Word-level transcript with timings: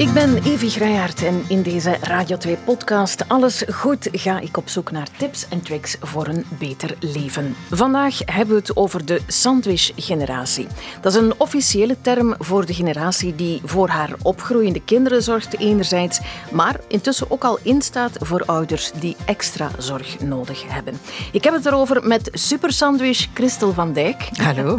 Ik 0.00 0.12
ben 0.12 0.42
Evi 0.42 0.68
Grijaert 0.68 1.22
en 1.22 1.44
in 1.48 1.62
deze 1.62 1.96
Radio 2.00 2.36
2-podcast 2.46 3.28
Alles 3.28 3.64
Goed 3.72 4.08
ga 4.12 4.40
ik 4.40 4.56
op 4.56 4.68
zoek 4.68 4.90
naar 4.90 5.08
tips 5.16 5.48
en 5.48 5.62
tricks 5.62 5.96
voor 6.00 6.26
een 6.26 6.44
beter 6.58 6.96
leven. 7.00 7.54
Vandaag 7.70 8.18
hebben 8.24 8.54
we 8.54 8.60
het 8.60 8.76
over 8.76 9.04
de 9.04 9.20
sandwich-generatie. 9.26 10.66
Dat 11.00 11.12
is 11.12 11.18
een 11.18 11.34
officiële 11.36 11.96
term 12.00 12.34
voor 12.38 12.66
de 12.66 12.74
generatie 12.74 13.34
die 13.34 13.60
voor 13.64 13.88
haar 13.88 14.14
opgroeiende 14.22 14.82
kinderen 14.84 15.22
zorgt 15.22 15.58
enerzijds, 15.58 16.20
maar 16.52 16.80
intussen 16.88 17.30
ook 17.30 17.44
al 17.44 17.58
instaat 17.62 18.16
voor 18.20 18.42
ouders 18.44 18.90
die 18.92 19.16
extra 19.24 19.70
zorg 19.78 20.20
nodig 20.20 20.62
hebben. 20.66 21.00
Ik 21.32 21.44
heb 21.44 21.54
het 21.54 21.66
erover 21.66 22.06
met 22.06 22.28
Super 22.32 22.72
Sandwich 22.72 23.26
Christel 23.34 23.72
van 23.72 23.92
Dijk. 23.92 24.28
Hallo. 24.32 24.78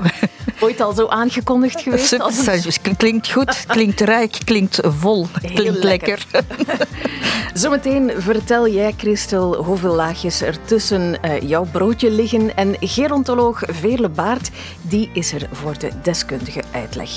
Ooit 0.60 0.82
al 0.82 0.94
zo 0.94 1.08
aangekondigd 1.08 1.82
geweest? 1.82 2.08
Super 2.08 2.26
als 2.26 2.44
Sandwich. 2.44 2.82
Klinkt 2.98 3.32
goed, 3.32 3.66
klinkt 3.68 4.00
rijk, 4.00 4.38
klinkt 4.44 4.80
vol, 4.84 5.11
klinkt 5.41 5.84
lekker. 5.84 6.26
lekker. 6.31 6.45
Zometeen 7.54 8.12
vertel 8.17 8.67
jij, 8.67 8.94
Christel, 8.98 9.63
hoeveel 9.63 9.95
laagjes 9.95 10.41
er 10.41 10.58
tussen 10.66 11.22
eh, 11.22 11.41
jouw 11.41 11.66
broodje 11.72 12.12
liggen. 12.12 12.55
En 12.55 12.76
gerontoloog 12.80 13.63
Veerle 13.66 14.09
Baart, 14.09 14.52
die 14.81 15.09
is 15.13 15.34
er 15.34 15.48
voor 15.52 15.77
de 15.77 15.91
deskundige 16.02 16.62
uitleg. 16.72 17.09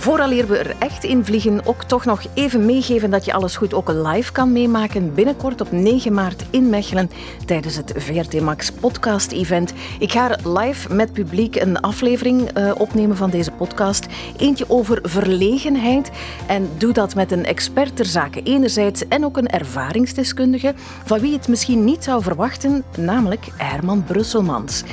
Vooraleer 0.00 0.46
we 0.46 0.58
er 0.58 0.74
echt 0.78 1.04
in 1.04 1.24
vliegen, 1.24 1.66
ook 1.66 1.82
toch 1.82 2.04
nog 2.04 2.22
even 2.34 2.66
meegeven 2.66 3.10
dat 3.10 3.24
je 3.24 3.32
alles 3.32 3.56
goed 3.56 3.74
ook 3.74 3.88
live 3.88 4.32
kan 4.32 4.52
meemaken. 4.52 5.14
Binnenkort 5.14 5.60
op 5.60 5.72
9 5.72 6.12
maart 6.12 6.44
in 6.50 6.68
Mechelen 6.68 7.10
tijdens 7.46 7.76
het 7.76 7.92
VRT 7.96 8.40
Max 8.40 8.70
podcast 8.70 9.32
event. 9.32 9.72
Ik 9.98 10.12
ga 10.12 10.36
live 10.44 10.94
met 10.94 11.12
publiek 11.12 11.56
een 11.56 11.80
aflevering 11.80 12.50
eh, 12.50 12.72
opnemen 12.78 13.16
van 13.16 13.30
deze 13.30 13.50
podcast. 13.50 14.06
Eentje 14.36 14.64
over 14.68 14.98
verlegenheid. 15.02 16.10
En 16.46 16.68
doe 16.78 16.92
dat 16.92 17.14
met 17.14 17.32
een 17.32 17.44
expert 17.44 17.96
ter 17.96 18.06
zake 18.06 18.42
enerzijds 18.42 19.08
en 19.08 19.24
ook 19.24 19.36
een 19.36 19.48
ervaringsdeskundige 19.48 20.74
van 21.04 21.20
wie 21.20 21.30
je 21.30 21.36
het 21.36 21.48
misschien 21.48 21.84
niet 21.84 22.04
zou 22.04 22.22
verwachten, 22.22 22.84
namelijk 22.96 23.46
Herman 23.56 24.04
Brusselmans. 24.04 24.84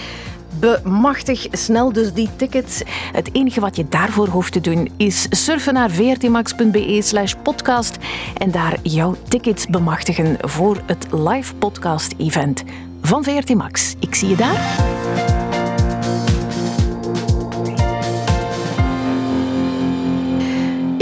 Bemachtig 0.59 1.47
snel 1.51 1.93
dus 1.93 2.13
die 2.13 2.29
tickets. 2.35 2.81
Het 3.11 3.29
enige 3.31 3.59
wat 3.59 3.75
je 3.75 3.87
daarvoor 3.89 4.27
hoeft 4.27 4.53
te 4.53 4.61
doen 4.61 4.91
is 4.97 5.27
surfen 5.29 5.73
naar 5.73 5.89
vrtmax.be 5.89 6.99
slash 7.01 7.33
podcast 7.43 7.97
en 8.37 8.51
daar 8.51 8.77
jouw 8.83 9.15
tickets 9.27 9.67
bemachtigen 9.67 10.37
voor 10.39 10.81
het 10.85 11.07
live 11.11 11.55
podcast 11.55 12.13
event 12.17 12.63
van 13.01 13.23
VRT 13.23 13.55
Max. 13.55 13.95
Ik 13.99 14.15
zie 14.15 14.29
je 14.29 14.35
daar. 14.35 14.96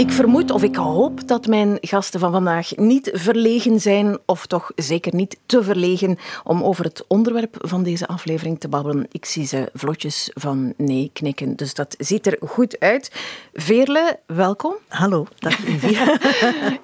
Ik 0.06 0.12
vermoed 0.12 0.50
of 0.50 0.62
ik 0.62 0.76
hoop 0.76 1.28
dat 1.28 1.46
mijn 1.46 1.78
gasten 1.80 2.20
van 2.20 2.32
vandaag 2.32 2.76
niet 2.76 3.10
verlegen 3.12 3.80
zijn, 3.80 4.18
of 4.26 4.46
toch 4.46 4.70
zeker 4.74 5.14
niet 5.14 5.38
te 5.46 5.62
verlegen, 5.62 6.18
om 6.44 6.62
over 6.62 6.84
het 6.84 7.04
onderwerp 7.06 7.56
van 7.58 7.82
deze 7.82 8.06
aflevering 8.06 8.60
te 8.60 8.68
babbelen. 8.68 9.06
Ik 9.10 9.24
zie 9.24 9.46
ze 9.46 9.70
vlotjes 9.74 10.30
van 10.34 10.74
nee 10.76 11.10
knikken, 11.12 11.56
dus 11.56 11.74
dat 11.74 11.94
ziet 11.98 12.26
er 12.26 12.38
goed 12.48 12.80
uit. 12.80 13.12
Veerle, 13.52 14.18
welkom. 14.26 14.74
Hallo, 14.88 15.26
dag 15.38 15.66
Evie. 15.66 15.98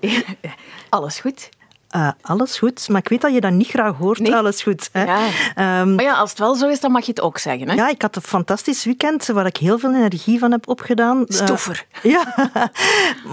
Alles 0.88 1.20
goed? 1.20 1.48
Eh, 1.92 2.08
alles 2.20 2.58
goed, 2.58 2.88
maar 2.88 3.00
ik 3.00 3.08
weet 3.08 3.20
dat 3.20 3.32
je 3.32 3.40
dat 3.40 3.52
niet 3.52 3.66
graag 3.68 3.96
hoort, 3.96 4.18
Nee. 4.18 4.34
alles 4.34 4.62
goed. 4.62 4.88
Hè? 4.92 5.04
Ja. 5.04 5.26
Ehm, 5.54 5.94
Maar 5.94 6.04
ja, 6.04 6.14
als 6.14 6.30
het 6.30 6.38
wel 6.38 6.54
zo 6.54 6.68
is, 6.68 6.80
dan 6.80 6.92
mag 6.92 7.04
je 7.04 7.10
het 7.10 7.20
ook 7.20 7.38
zeggen. 7.38 7.68
Hè? 7.68 7.74
ja, 7.74 7.88
ik 7.88 8.02
had 8.02 8.16
een 8.16 8.22
fantastisch 8.22 8.84
weekend 8.84 9.26
waar 9.26 9.46
ik 9.46 9.56
heel 9.56 9.78
veel 9.78 9.94
energie 9.94 10.38
van 10.38 10.50
heb 10.50 10.68
opgedaan. 10.68 11.26
Eh, 11.26 11.36
Stoever. 11.36 11.86
ja, 12.02 12.50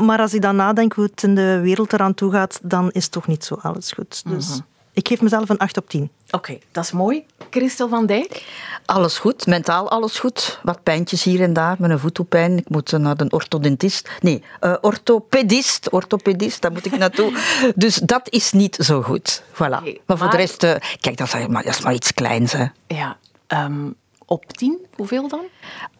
maar 0.03 0.19
als 0.19 0.33
ik 0.33 0.41
dan 0.41 0.55
nadenk 0.55 0.93
hoe 0.93 1.03
het 1.03 1.23
in 1.23 1.35
de 1.35 1.59
wereld 1.59 1.93
eraan 1.93 2.13
toe 2.13 2.31
gaat, 2.31 2.59
dan 2.63 2.91
is 2.91 3.07
toch 3.07 3.27
niet 3.27 3.45
zo 3.45 3.55
alles 3.61 3.91
goed. 3.91 4.21
Dus 4.29 4.47
Mhm. 4.47 4.59
Ik 4.99 5.07
geef 5.07 5.21
mezelf 5.21 5.49
een 5.49 5.57
8 5.57 5.77
op 5.77 5.89
10. 5.89 6.09
Oké, 6.31 6.57
dat 6.71 6.83
is 6.83 6.91
mooi. 6.91 7.25
Christel 7.49 7.89
van 7.89 8.05
Dijk? 8.05 8.43
Alles 8.85 9.17
goed, 9.17 9.45
mentaal 9.47 9.89
alles 9.89 10.19
goed. 10.19 10.59
Wat 10.63 10.83
pijntjes 10.83 11.23
hier 11.23 11.41
en 11.41 11.53
daar, 11.53 11.75
met 11.79 11.89
een 11.89 11.99
voetenpijn. 11.99 12.57
Ik 12.57 12.69
moet 12.69 12.91
naar 12.91 13.17
de 13.17 13.25
orthodontist. 13.29 14.09
Nee, 14.19 14.43
eh, 14.59 14.75
orthopedist. 14.81 15.89
Orthopedist, 15.91 16.61
daar 16.61 16.71
moet 16.71 16.85
ik 16.85 16.97
naartoe. 16.97 17.33
Dus 17.75 17.95
dat 17.95 18.29
is 18.29 18.51
niet 18.51 18.75
zo 18.75 19.01
goed. 19.01 19.41
Voilà. 19.53 19.57
Maar 19.57 19.81
voor 20.05 20.17
maar- 20.17 20.29
de 20.29 20.37
rest, 20.37 20.63
eh, 20.63 20.75
kijk, 20.99 21.17
dat 21.17 21.27
is, 21.27 21.47
maar, 21.47 21.63
dat 21.63 21.73
is 21.75 21.81
maar 21.81 21.93
iets 21.93 22.13
kleins. 22.13 22.51
Hè. 22.51 22.65
Ja, 22.87 23.17
ehm, 23.47 23.87
op 24.29 24.45
tien, 24.53 24.85
hoeveel 24.95 25.27
dan? 25.27 25.43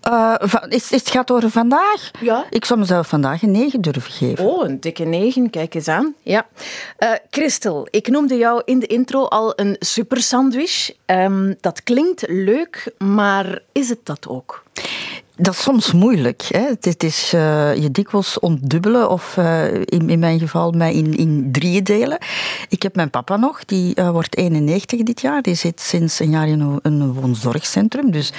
Eh, 0.01 0.35
is, 0.67 0.91
is 0.91 0.99
het 0.99 1.09
gaat 1.09 1.31
over 1.31 1.49
vandaag? 1.49 2.11
Ja. 2.19 2.45
Ik 2.49 2.65
zou 2.65 2.79
mezelf 2.79 3.07
vandaag 3.07 3.41
een 3.41 3.51
9 3.51 3.81
durven 3.81 4.11
geven. 4.11 4.45
Oh, 4.45 4.67
een 4.67 4.79
dikke 4.79 5.03
negen, 5.03 5.49
kijk 5.49 5.73
eens 5.73 5.87
aan. 5.87 6.15
Ja. 6.21 6.47
Eh, 6.97 7.11
Christel, 7.29 7.87
ik 7.89 8.07
noemde 8.07 8.37
jou 8.37 8.61
in 8.65 8.79
de 8.79 8.87
intro 8.87 9.23
al 9.25 9.53
een 9.55 9.75
super 9.79 10.21
sandwich. 10.21 10.91
Ehm, 11.05 11.53
dat 11.61 11.83
klinkt 11.83 12.23
leuk, 12.27 12.93
maar 12.97 13.61
is 13.71 13.89
het 13.89 14.05
dat 14.05 14.27
ook? 14.27 14.63
Dat 15.41 15.53
is 15.53 15.61
soms 15.61 15.91
moeilijk. 15.91 16.41
Hè. 16.41 16.65
Het, 16.79 17.03
is 17.03 17.33
eh, 17.33 17.75
je 17.75 17.91
dikwijls 17.91 18.39
ontdubbelen 18.39 19.09
of 19.09 19.37
eh, 19.37 19.73
in, 19.73 20.09
in 20.09 20.19
mijn 20.19 20.39
geval 20.39 20.71
mij 20.71 20.93
in, 20.93 21.17
in 21.17 21.49
drieën 21.51 21.83
delen. 21.83 22.17
Ik 22.69 22.83
heb 22.83 22.95
mijn 22.95 23.09
papa 23.09 23.37
nog, 23.37 23.65
die 23.65 23.95
eh, 23.95 24.09
wordt 24.09 24.37
91 24.37 25.03
dit 25.03 25.21
jaar. 25.21 25.41
Die 25.41 25.55
zit 25.55 25.81
sinds 25.81 26.19
een 26.19 26.29
jaar 26.29 26.47
in 26.47 26.79
een, 26.81 27.13
woonzorgcentrum. 27.13 28.11
Dus 28.11 28.31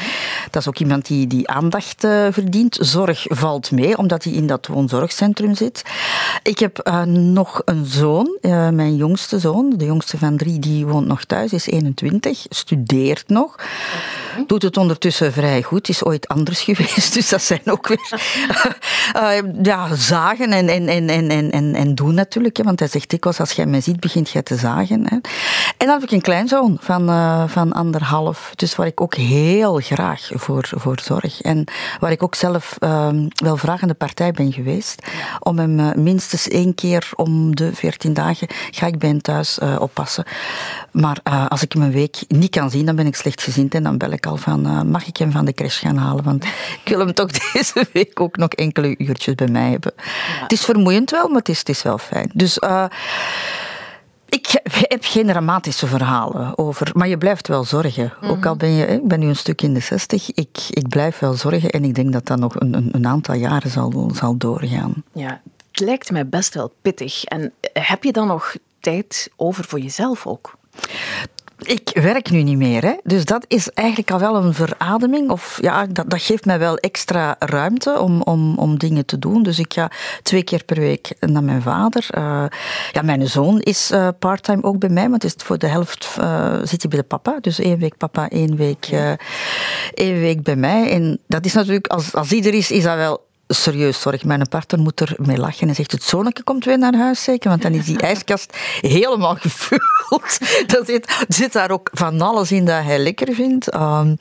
dat 0.51 0.63
is 0.63 0.69
ook 0.69 0.79
iemand 0.79 1.07
die, 1.07 1.27
die 1.27 1.49
aandacht 1.49 2.07
verdient. 2.31 2.79
Zorg 2.81 3.25
valt 3.29 3.71
mee, 3.71 3.99
omdat 3.99 4.25
hij 4.25 4.33
in 4.33 4.47
dat 4.47 4.67
woonzorgcentrum 4.67 5.55
zit. 5.55 5.83
Ik 6.43 6.59
heb 6.59 7.05
nog 7.07 7.63
een 7.65 7.85
zoon, 7.87 8.39
mijn 8.73 8.97
jongste 8.97 9.39
zoon, 9.39 9.75
de 9.77 9.85
jongste 9.85 10.19
van 10.19 10.37
drie, 10.37 10.59
die 10.59 10.87
woont 10.87 11.07
nog 11.07 11.25
thuis, 11.25 11.53
is 11.53 11.67
21, 11.67 12.47
studeert 12.49 13.29
nog. 13.29 13.57
Doet 14.47 14.63
het 14.63 14.77
ondertussen 14.77 15.33
vrij 15.33 15.63
goed, 15.63 15.89
is 15.89 16.05
ooit 16.05 16.29
anders 16.29 16.61
geweest. 16.69 17.15
Dus 17.15 17.29
dat 17.29 17.43
zijn 17.43 17.61
ook 17.65 17.89
weer 17.89 18.11
eh, 19.13 19.63
ja, 19.63 19.95
zagen 19.95 20.53
en, 20.53 20.69
en, 20.69 20.89
en, 20.89 21.09
en, 21.09 21.29
en, 21.31 21.51
en, 21.51 21.75
en 21.75 21.95
doen 21.95 22.15
natuurlijk. 22.15 22.63
Want 22.63 22.79
hij 22.79 22.89
zegt 22.89 23.11
dikwijls, 23.11 23.41
als 23.41 23.53
jij 23.53 23.67
mij 23.67 23.81
ziet, 23.81 24.01
begint 24.01 24.31
jij 24.31 24.43
te 24.43 24.57
zagen. 24.57 25.07
Hè. 25.07 25.17
En 25.77 25.87
dan 25.87 25.89
heb 25.89 26.03
ik 26.03 26.11
een 26.11 26.21
kleinzoon 26.21 26.77
van, 26.81 27.09
eh, 27.09 27.45
van 27.47 27.73
anderhalf. 27.73 28.53
Dus 28.57 28.77
waar 28.77 28.87
ik 28.87 29.01
ook 29.01 29.15
heel 29.15 29.79
graag 29.79 30.31
voor, 30.35 30.69
voor 30.77 31.01
zorg. 31.03 31.41
En 31.41 31.65
waar 32.01 32.11
ik 32.11 32.23
ook 32.23 32.35
zelf 32.35 32.77
ehm, 32.79 33.29
wel 33.35 33.57
vragende 33.57 33.95
partij 33.95 34.33
ben 34.33 34.53
geweest. 34.53 35.03
Om 35.41 35.59
hem 35.59 35.81
eh, 35.81 35.95
minstens 35.95 36.49
één 36.49 36.75
keer 36.75 37.11
om 37.17 37.57
de 37.57 37.75
veertien 37.75 38.15
dagen 38.15 38.49
ga 38.71 38.87
ik 38.87 38.99
bij 38.99 39.09
hem 39.09 39.21
thuis 39.21 39.59
oppassen. 39.79 40.25
Maar 40.91 41.21
als 41.49 41.63
ik 41.63 41.73
hem 41.73 41.83
een 41.83 41.93
week 41.93 42.17
niet 42.29 42.51
kan 42.51 42.71
zien, 42.71 42.87
dan 42.87 42.97
ben 42.97 43.07
ik 43.07 43.17
slechtgezind. 43.17 43.75
En 43.75 43.83
dan 43.83 43.99
bel 43.99 44.11
ik 44.11 44.27
al 44.31 44.37
van, 44.37 44.67
eh, 44.67 44.83
mag 44.83 45.07
ik 45.07 45.17
hem 45.17 45.31
van 45.33 45.45
de 45.45 45.53
crash 45.53 45.81
gaan 45.81 45.97
halen? 45.97 46.25
Want 46.25 46.45
ik 46.45 46.81
wil 46.85 46.99
hem 46.99 47.15
toch 47.15 47.31
deze 47.53 47.87
week 47.93 48.21
ook 48.21 48.37
nog 48.37 48.49
enkele 48.49 48.95
uurtjes 48.99 49.35
bij 49.35 49.49
mij 49.49 49.71
hebben. 49.71 49.93
Het 50.41 50.53
is 50.53 50.65
vermoeiend 50.65 51.11
wel, 51.11 51.29
maar 51.29 51.39
het 51.39 51.49
is, 51.49 51.59
het 51.59 51.69
is 51.69 51.83
wel 51.83 51.99
fijn. 51.99 52.31
Dus... 52.35 52.59
eh, 52.59 52.85
ik 54.29 54.61
heb 54.89 55.05
geen 55.05 55.27
dramatische 55.27 55.87
verhalen 55.87 56.59
over, 56.59 56.91
maar 56.95 57.09
je 57.09 57.19
blijft 57.19 57.49
wel 57.49 57.65
zorgen. 57.65 58.13
Ook 58.23 58.47
al 58.47 58.57
ben 58.57 58.71
je, 58.71 58.87
ik 58.87 59.09
ben 59.09 59.21
nu 59.21 59.29
een 59.29 59.37
stuk 59.37 59.63
in 59.63 59.75
de 59.75 59.81
zestig, 59.81 60.31
ik, 60.35 60.59
ik 60.71 60.89
blijf 60.89 61.19
wel 61.19 61.35
zorgen 61.35 61.71
en 61.71 61.85
ik 61.85 61.95
denk 61.95 62.13
dat 62.13 62.27
dat 62.27 62.39
nog 62.39 62.61
een, 62.61 62.75
een, 62.75 62.89
een 62.93 63.07
aantal 63.07 63.35
jaren 63.35 63.71
zal, 63.71 64.11
zal 64.15 64.37
doorgaan. 64.37 65.05
Ja, 65.13 65.41
het 65.71 65.81
lijkt 65.81 66.11
mij 66.11 66.29
best 66.29 66.55
wel 66.55 66.73
pittig. 66.83 67.25
En 67.25 67.53
heb 67.73 68.05
je 68.05 68.13
dan 68.13 68.27
nog 68.27 68.55
tijd 68.81 69.31
over 69.37 69.65
voor 69.65 69.81
jezelf 69.81 70.27
ook? 70.27 70.55
Ik 71.63 71.91
werk 71.93 72.31
nu 72.31 72.43
niet 72.43 72.57
meer, 72.57 72.83
hè? 72.83 72.95
dus 73.03 73.25
dat 73.25 73.45
is 73.49 73.71
eigenlijk 73.71 74.11
al 74.11 74.19
wel 74.19 74.37
een 74.37 74.55
verademing. 74.55 75.31
Of 75.31 75.59
ja, 75.61 75.87
dat, 75.87 76.11
dat 76.11 76.23
geeft 76.23 76.45
mij 76.45 76.59
wel 76.59 76.77
extra 76.77 77.37
ruimte 77.39 77.99
om, 77.99 78.23
om, 78.23 78.59
om 78.59 78.79
dingen 78.79 79.07
te 79.07 79.19
doen. 79.19 79.43
Dus 79.43 79.59
ik 79.59 79.73
ga 79.73 79.91
twee 80.23 80.43
keer 80.43 80.65
per 80.65 80.79
week 80.79 81.15
naar 81.21 81.45
mijn 81.45 81.63
vader. 81.63 82.07
Eh, 82.11 82.45
ja, 82.93 83.03
mijn 83.03 83.29
zoon 83.29 83.61
is 83.61 83.91
eh, 83.91 84.09
parttime 84.19 84.63
ook 84.63 84.79
bij 84.79 84.89
mij, 84.89 85.11
want 85.11 85.25
is 85.25 85.35
voor 85.37 85.59
de 85.59 85.67
helft 85.67 86.17
eh, 86.21 86.57
zit 86.63 86.83
hij 86.83 86.91
bij 86.91 86.99
de 86.99 87.07
papa. 87.07 87.39
Dus 87.41 87.59
één 87.59 87.79
week 87.79 87.97
papa, 87.97 88.29
één 88.29 88.57
week, 88.57 88.89
één 89.95 90.21
week 90.21 90.43
bij 90.43 90.57
mij. 90.57 90.91
En 90.91 91.19
dat 91.27 91.45
is 91.45 91.53
natuurlijk, 91.53 91.87
als, 91.87 92.15
als 92.15 92.33
ieder 92.33 92.55
is, 92.55 92.71
is 92.71 92.83
dat 92.83 92.97
wel 92.97 93.29
serieus 93.55 94.01
zorg. 94.01 94.25
Mijn 94.25 94.49
partner 94.49 94.81
moet 94.81 95.01
er 95.01 95.15
mee 95.17 95.39
lachen 95.39 95.69
en 95.69 95.75
zegt: 95.75 95.93
Het 95.93 96.03
zonnetje 96.03 96.43
komt 96.43 96.65
weer 96.65 96.79
naar 96.79 96.95
huis, 96.95 97.23
zeker. 97.23 97.49
Want 97.49 97.63
dan 97.63 97.73
is 97.73 97.85
die 97.85 98.01
ijskast 98.13 98.57
helemaal 98.81 99.35
gevuld. 99.35 99.89
Er 100.67 100.83
zit, 100.85 101.25
zit 101.29 101.53
daar 101.53 101.71
ook 101.71 101.91
van 101.93 102.21
alles 102.21 102.53
in 102.53 102.65
dat 102.65 102.83
hij 102.83 102.99
lekker 102.99 103.35
vindt. 103.35 103.69
Ehm, 103.69 104.15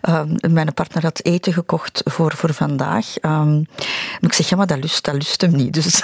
ehm, 0.00 0.36
mijn 0.50 0.74
partner 0.74 1.02
had 1.02 1.24
eten 1.24 1.52
gekocht 1.52 2.02
voor, 2.04 2.32
voor 2.36 2.54
vandaag. 2.54 3.06
Maar 3.20 3.64
ik 4.20 4.32
zeg: 4.32 4.48
Ja, 4.48 4.56
maar 4.56 4.66
dat 4.66 4.78
lust, 4.80 5.04
dat 5.04 5.14
lust 5.14 5.40
hem 5.40 5.56
niet. 5.56 5.72
Dus 5.72 5.84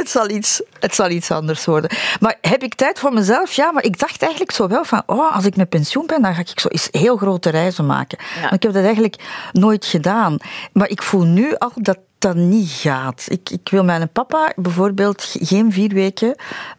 het, 0.00 0.10
zal 0.10 0.30
iets, 0.30 0.62
het 0.80 0.94
zal 0.94 1.10
iets 1.10 1.30
anders 1.30 1.64
worden. 1.64 1.90
Maar 2.20 2.36
heb 2.40 2.62
ik 2.62 2.74
tijd 2.74 2.98
voor 2.98 3.12
mezelf? 3.12 3.52
Ja, 3.52 3.72
maar 3.72 3.84
ik 3.84 3.98
dacht 3.98 4.22
eigenlijk 4.22 4.52
zo 4.52 4.68
wel 4.68 4.84
van: 4.84 5.02
Oh, 5.06 5.34
als 5.34 5.44
ik 5.44 5.56
met 5.56 5.68
pensioen 5.68 6.06
ben, 6.06 6.22
dan 6.22 6.34
ga 6.34 6.40
ik 6.40 6.60
zo 6.60 6.68
eens 6.68 6.88
heel 6.90 7.16
grote 7.16 7.50
reizen 7.50 7.86
maken. 7.86 8.18
Ja. 8.34 8.40
Maar 8.40 8.52
ik 8.52 8.62
heb 8.62 8.72
dat 8.72 8.84
eigenlijk 8.84 9.16
nooit 9.52 9.84
gedaan. 9.84 10.36
Maar 10.72 10.88
ik 10.88 11.02
voel 11.02 11.24
nu 11.24 11.54
al 11.56 11.72
dat 11.74 11.98
dat 12.20 12.34
niet 12.34 12.70
gaat. 12.70 13.26
Ik, 13.28 13.50
ik 13.50 13.68
wil 13.70 13.84
mijn 13.84 14.12
papa 14.12 14.52
bijvoorbeeld 14.56 15.36
geen 15.40 15.72
vier 15.72 15.88
weken 15.88 16.34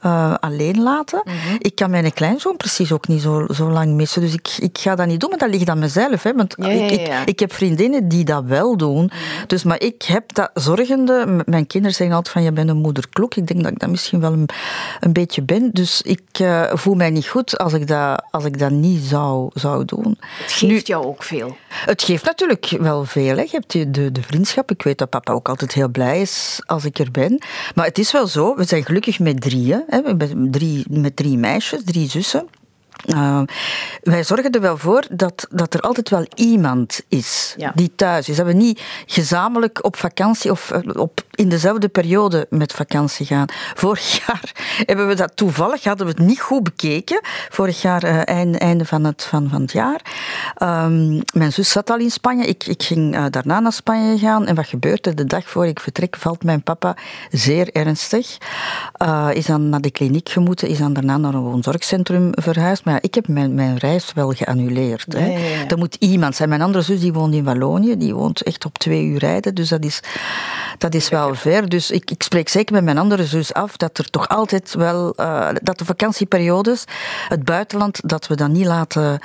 uh, 0.06 0.34
alleen 0.40 0.82
laten. 0.82 1.22
Mhm. 1.24 1.56
Ik 1.58 1.76
kan 1.76 1.90
mijn 1.90 2.14
kleinzoon 2.14 2.58
precies 2.58 2.92
ook 2.92 3.08
niet 3.08 3.22
zo, 3.22 3.46
zo 3.54 3.70
lang 3.70 3.94
missen. 3.94 4.22
Dus 4.22 4.34
ik, 4.34 4.48
ik 4.60 4.78
ga 4.78 4.96
dat 4.96 5.08
niet 5.08 5.20
doen, 5.20 5.30
maar 5.30 5.40
dat 5.40 5.50
ligt 5.50 5.70
aan 5.70 5.80
mezelf. 5.80 6.24
Hè, 6.24 6.34
want 6.34 6.58
ik, 6.58 6.92
ik, 6.92 7.10
ik, 7.26 7.40
heb 7.40 7.54
vriendinnen 7.54 8.08
die 8.08 8.24
dat 8.24 8.44
wel 8.44 8.78
doen. 8.78 9.06
Mhm. 9.06 9.48
Dus, 9.48 9.64
maar 9.64 9.82
ik 9.82 10.04
heb 10.04 10.34
dat 10.34 10.50
zorgende... 10.54 11.44
Mijn 11.46 11.68
kinderen 11.68 11.96
zeggen 11.96 12.16
altijd 12.16 12.34
van, 12.34 12.44
je 12.44 12.52
bent 12.52 12.70
een 12.70 12.78
moederklok. 12.78 13.36
Ik 13.36 13.48
denk 13.48 13.64
dat 13.64 13.72
ik 13.72 13.80
dat 13.80 13.90
misschien 13.90 14.20
wel 14.20 14.34
een, 14.34 14.50
een 15.00 15.14
beetje 15.14 15.42
ben. 15.42 15.70
Dus 15.74 16.02
ik 16.02 16.40
uh, 16.42 16.70
voel 16.74 16.96
mij 16.96 17.10
niet 17.10 17.28
goed 17.28 17.58
als 17.58 17.74
ik 17.74 17.88
dat, 17.88 18.24
als 18.32 18.46
ik 18.46 18.60
dat 18.60 18.72
niet 18.72 19.04
zou, 19.04 19.50
zou 19.54 19.86
doen. 19.86 20.18
Het 20.20 20.52
geeft 20.52 20.88
jou 20.88 21.06
ook 21.06 21.24
veel. 21.24 21.56
Het 21.68 22.04
geeft 22.04 22.26
natuurlijk 22.26 22.76
wel 22.80 23.06
veel. 23.06 23.36
Hè. 23.36 23.42
Je 23.42 23.50
hebt 23.52 23.72
de, 23.72 24.12
de 24.12 24.22
vriendschap. 24.22 24.72
Ik 24.72 24.84
weet 24.84 24.98
dat 24.98 25.10
papa 25.10 25.31
ook 25.32 25.50
altijd 25.50 25.74
heel 25.74 25.90
blij 25.90 26.22
is 26.22 26.62
als 26.66 26.86
ik 26.86 27.00
er 27.00 27.12
ben. 27.12 27.42
Maar 27.76 27.86
het 27.86 27.98
is 27.98 28.12
wel 28.12 28.28
zo, 28.28 28.56
we 28.56 28.64
zijn 28.64 28.86
gelukkig 28.86 29.20
met 29.20 29.42
drieën. 29.42 29.84
Hè. 29.88 30.02
We 30.02 30.08
hebben 30.08 30.52
drie, 30.52 30.86
met 30.90 31.16
drie 31.16 31.38
meisjes, 31.38 31.82
drie 31.84 32.10
zussen. 32.10 32.48
Uh, 33.06 33.42
wij 34.02 34.24
zorgen 34.24 34.52
er 34.52 34.62
wel 34.62 34.78
voor 34.78 35.06
dat, 35.12 35.48
dat 35.50 35.74
er 35.74 35.80
altijd 35.80 36.10
wel 36.10 36.26
iemand 36.36 37.02
is 37.08 37.56
die 37.76 37.92
thuis 37.96 38.30
is. 38.30 38.36
Dat 38.36 38.46
we 38.46 38.54
niet 38.54 38.82
gezamenlijk 39.06 39.84
op 39.84 39.96
vakantie 39.96 40.52
of 40.52 40.72
eh, 40.72 40.80
op, 40.96 41.24
in 41.32 41.50
dezelfde 41.50 41.88
periode 41.88 42.48
met 42.50 42.74
vakantie 42.74 43.26
gaan. 43.26 43.46
Vorig 43.74 44.18
jaar 44.28 44.52
hebben 44.86 45.08
we 45.08 45.16
dat 45.16 45.36
toevallig, 45.36 45.84
hadden 45.84 46.06
we 46.06 46.12
het 46.12 46.22
niet 46.22 46.42
goed 46.42 46.64
bekeken. 46.64 47.20
Vorig 47.50 47.82
jaar, 47.82 48.04
uh, 48.04 48.28
einde, 48.28 48.58
einde 48.58 48.86
van, 48.86 49.04
het, 49.04 49.24
van, 49.24 49.50
van 49.50 49.62
het 49.62 49.72
jaar. 49.72 50.02
Um, 50.64 51.22
mijn 51.34 51.54
zus 51.54 51.72
zat 51.72 51.90
al 51.90 51.98
in 51.98 52.12
Spanje. 52.12 52.46
Ik, 52.46 52.66
ik 52.66 52.84
ging 52.84 53.16
uh, 53.16 53.26
daarna 53.30 53.60
naar 53.60 53.74
Spanje 53.74 54.18
gaan. 54.18 54.46
En 54.46 54.56
wat 54.56 54.68
gebeurt 54.68 55.08
er? 55.08 55.16
De 55.16 55.26
dag 55.26 55.50
voor 55.50 55.68
ik 55.68 55.80
vertrek 55.80 56.16
valt 56.16 56.44
mijn 56.44 56.64
papa 56.64 56.96
zeer 57.32 57.72
ernstig. 57.72 58.38
is 59.34 59.46
dan 59.46 59.70
naar 59.70 59.82
de 59.82 59.92
kliniek 59.92 60.30
gemoeten, 60.30 60.68
is 60.68 60.78
dan 60.78 60.94
daarna 60.94 61.18
naar 61.18 61.34
een 61.34 61.42
woonzorgcentrum 61.42 62.30
verhuisd 62.32 62.86
maar 62.92 63.04
ik 63.04 63.16
heb 63.16 63.28
mijn, 63.28 63.54
mijn 63.54 63.78
reis 63.78 64.14
wel 64.14 64.32
geannuleerd. 64.32 65.14
Hè. 65.14 65.26
Ja, 65.26 65.68
Er 65.68 65.78
moet 65.78 65.96
iemand 66.00 66.36
zijn. 66.36 66.50
Mijn 66.50 66.62
andere 66.62 66.84
zus 66.84 67.00
die 67.00 67.14
woont 67.14 67.34
in 67.34 67.44
Wallonië, 67.44 67.98
die 67.98 68.16
woont 68.16 68.42
echt 68.42 68.66
op 68.66 68.78
twee 68.78 69.06
uur 69.06 69.20
rijden, 69.20 69.56
dus 69.56 69.70
dat 69.70 69.84
is, 69.84 70.00
dat 70.78 70.94
is 70.94 71.10
wel 71.10 71.36
ver. 71.36 71.70
Dus 71.70 71.92
ik, 71.92 72.12
ik 72.12 72.24
spreek 72.24 72.50
zeker 72.50 72.74
met 72.74 72.84
mijn 72.84 72.98
andere 72.98 73.26
zus 73.26 73.54
af 73.54 73.78
dat 73.78 73.98
er 73.98 74.10
toch 74.10 74.28
altijd 74.28 74.74
wel, 74.74 75.14
uh, 75.20 75.50
dat 75.62 75.78
de 75.78 75.86
vakantieperiodes, 75.86 76.84
het 77.28 77.44
buitenland, 77.44 78.00
dat 78.04 78.28
we 78.28 78.36
dat 78.36 78.50
niet 78.50 78.66
laten 78.66 79.20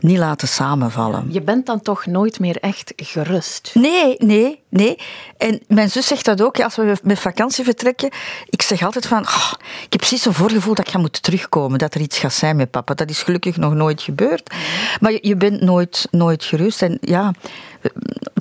niet 0.00 0.18
laten 0.18 0.48
samenvallen. 0.48 1.26
Je 1.28 1.42
bent 1.42 1.66
dan 1.66 1.80
toch 1.80 2.06
nooit 2.06 2.40
meer 2.40 2.56
echt 2.60 2.92
gerust? 2.96 3.70
Nee, 3.74 4.14
nee, 4.18 4.62
nee. 4.68 4.98
En 5.38 5.60
mijn 5.68 5.90
zus 5.90 6.06
zegt 6.06 6.24
dat 6.24 6.42
ook, 6.42 6.60
als 6.60 6.76
we 6.76 6.96
met 7.02 7.18
vakantie 7.18 7.64
vertrekken. 7.64 8.10
Ik 8.48 8.62
zeg 8.62 8.82
altijd 8.82 9.06
van, 9.06 9.22
oh, 9.22 9.52
ik 9.58 9.92
heb 9.92 10.00
precies 10.00 10.22
zo'n 10.22 10.34
voorgevoel 10.34 10.74
dat 10.74 10.86
ik 10.86 10.92
ga 10.92 10.98
moeten 10.98 11.22
terugkomen, 11.22 11.78
dat 11.78 11.94
er 11.94 12.00
iets 12.00 12.18
gaat 12.18 12.32
zijn 12.32 12.56
met 12.56 12.70
papa. 12.70 12.94
Dat 12.94 13.10
is 13.10 13.22
gelukkig 13.22 13.56
nog 13.56 13.74
nooit 13.74 14.02
gebeurd. 14.02 14.54
Maar 15.00 15.12
je, 15.12 15.18
je 15.22 15.36
bent 15.36 15.60
nooit, 15.60 16.08
nooit 16.10 16.44
gerust. 16.44 16.82
En 16.82 16.98
ja, 17.00 17.32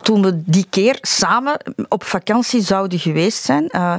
toen 0.01 0.21
we 0.21 0.41
die 0.45 0.65
keer 0.69 0.97
samen 1.01 1.59
op 1.87 2.03
vakantie 2.03 2.61
zouden 2.61 2.99
geweest 2.99 3.43
zijn... 3.43 3.69
Uh, 3.71 3.95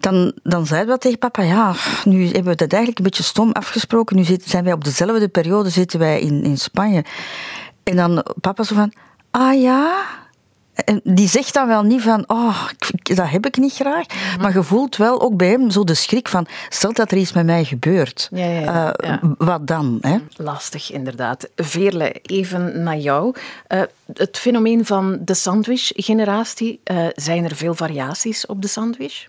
dan, 0.00 0.32
dan 0.42 0.66
zeiden 0.66 0.94
we 0.94 1.00
tegen 1.00 1.18
papa, 1.18 1.42
ja, 1.42 1.74
nu 2.04 2.24
hebben 2.24 2.44
we 2.44 2.54
dat 2.54 2.72
eigenlijk 2.72 2.98
een 2.98 3.04
beetje 3.04 3.22
stom 3.22 3.52
afgesproken. 3.52 4.16
Nu 4.16 4.24
zijn 4.44 4.64
wij 4.64 4.72
op 4.72 4.84
dezelfde 4.84 5.28
periode 5.28 5.68
zitten 5.68 5.98
wij 5.98 6.20
in, 6.20 6.44
in 6.44 6.58
Spanje. 6.58 7.04
En 7.82 7.96
dan 7.96 8.24
papa 8.40 8.62
zo 8.62 8.74
van, 8.74 8.92
ah 9.30 9.60
ja... 9.60 10.04
En 10.84 11.00
die 11.04 11.28
zegt 11.28 11.54
dan 11.54 11.66
wel 11.66 11.82
niet 11.82 12.02
van, 12.02 12.24
oh, 12.26 12.68
dat 13.02 13.28
heb 13.28 13.46
ik 13.46 13.56
niet 13.56 13.72
graag. 13.72 14.06
Mhm. 14.06 14.42
Maar 14.42 14.52
je 14.52 14.62
voelt 14.62 14.96
wel 14.96 15.20
ook 15.20 15.36
bij 15.36 15.48
hem 15.48 15.70
zo 15.70 15.84
de 15.84 15.94
schrik 15.94 16.28
van, 16.28 16.46
stel 16.68 16.92
dat 16.92 17.10
er 17.10 17.16
iets 17.16 17.32
met 17.32 17.46
mij 17.46 17.64
gebeurt. 17.64 18.28
Ja, 18.32 18.44
ja, 18.44 18.94
uh, 19.04 19.16
wat 19.38 19.66
dan? 19.66 19.98
Hè? 20.00 20.18
Lastig, 20.36 20.92
inderdaad. 20.92 21.48
Veerle, 21.56 22.12
even 22.12 22.82
naar 22.82 22.96
jou. 22.96 23.34
Uh, 23.68 23.82
het 24.12 24.38
fenomeen 24.38 24.86
van 24.86 25.18
de 25.20 25.34
sandwich-generatie, 25.34 26.80
uh, 26.84 27.06
zijn 27.14 27.44
er 27.44 27.56
veel 27.56 27.74
variaties 27.74 28.46
op 28.46 28.62
de 28.62 28.68
sandwich? 28.68 29.28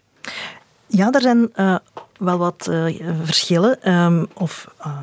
Ja, 0.91 1.11
er 1.11 1.21
zijn 1.21 1.51
uh, 1.55 1.75
wel 2.17 2.37
wat 2.37 2.67
uh, 2.69 3.01
verschillen 3.23 3.93
um, 3.93 4.27
of 4.33 4.67
uh, 4.85 5.01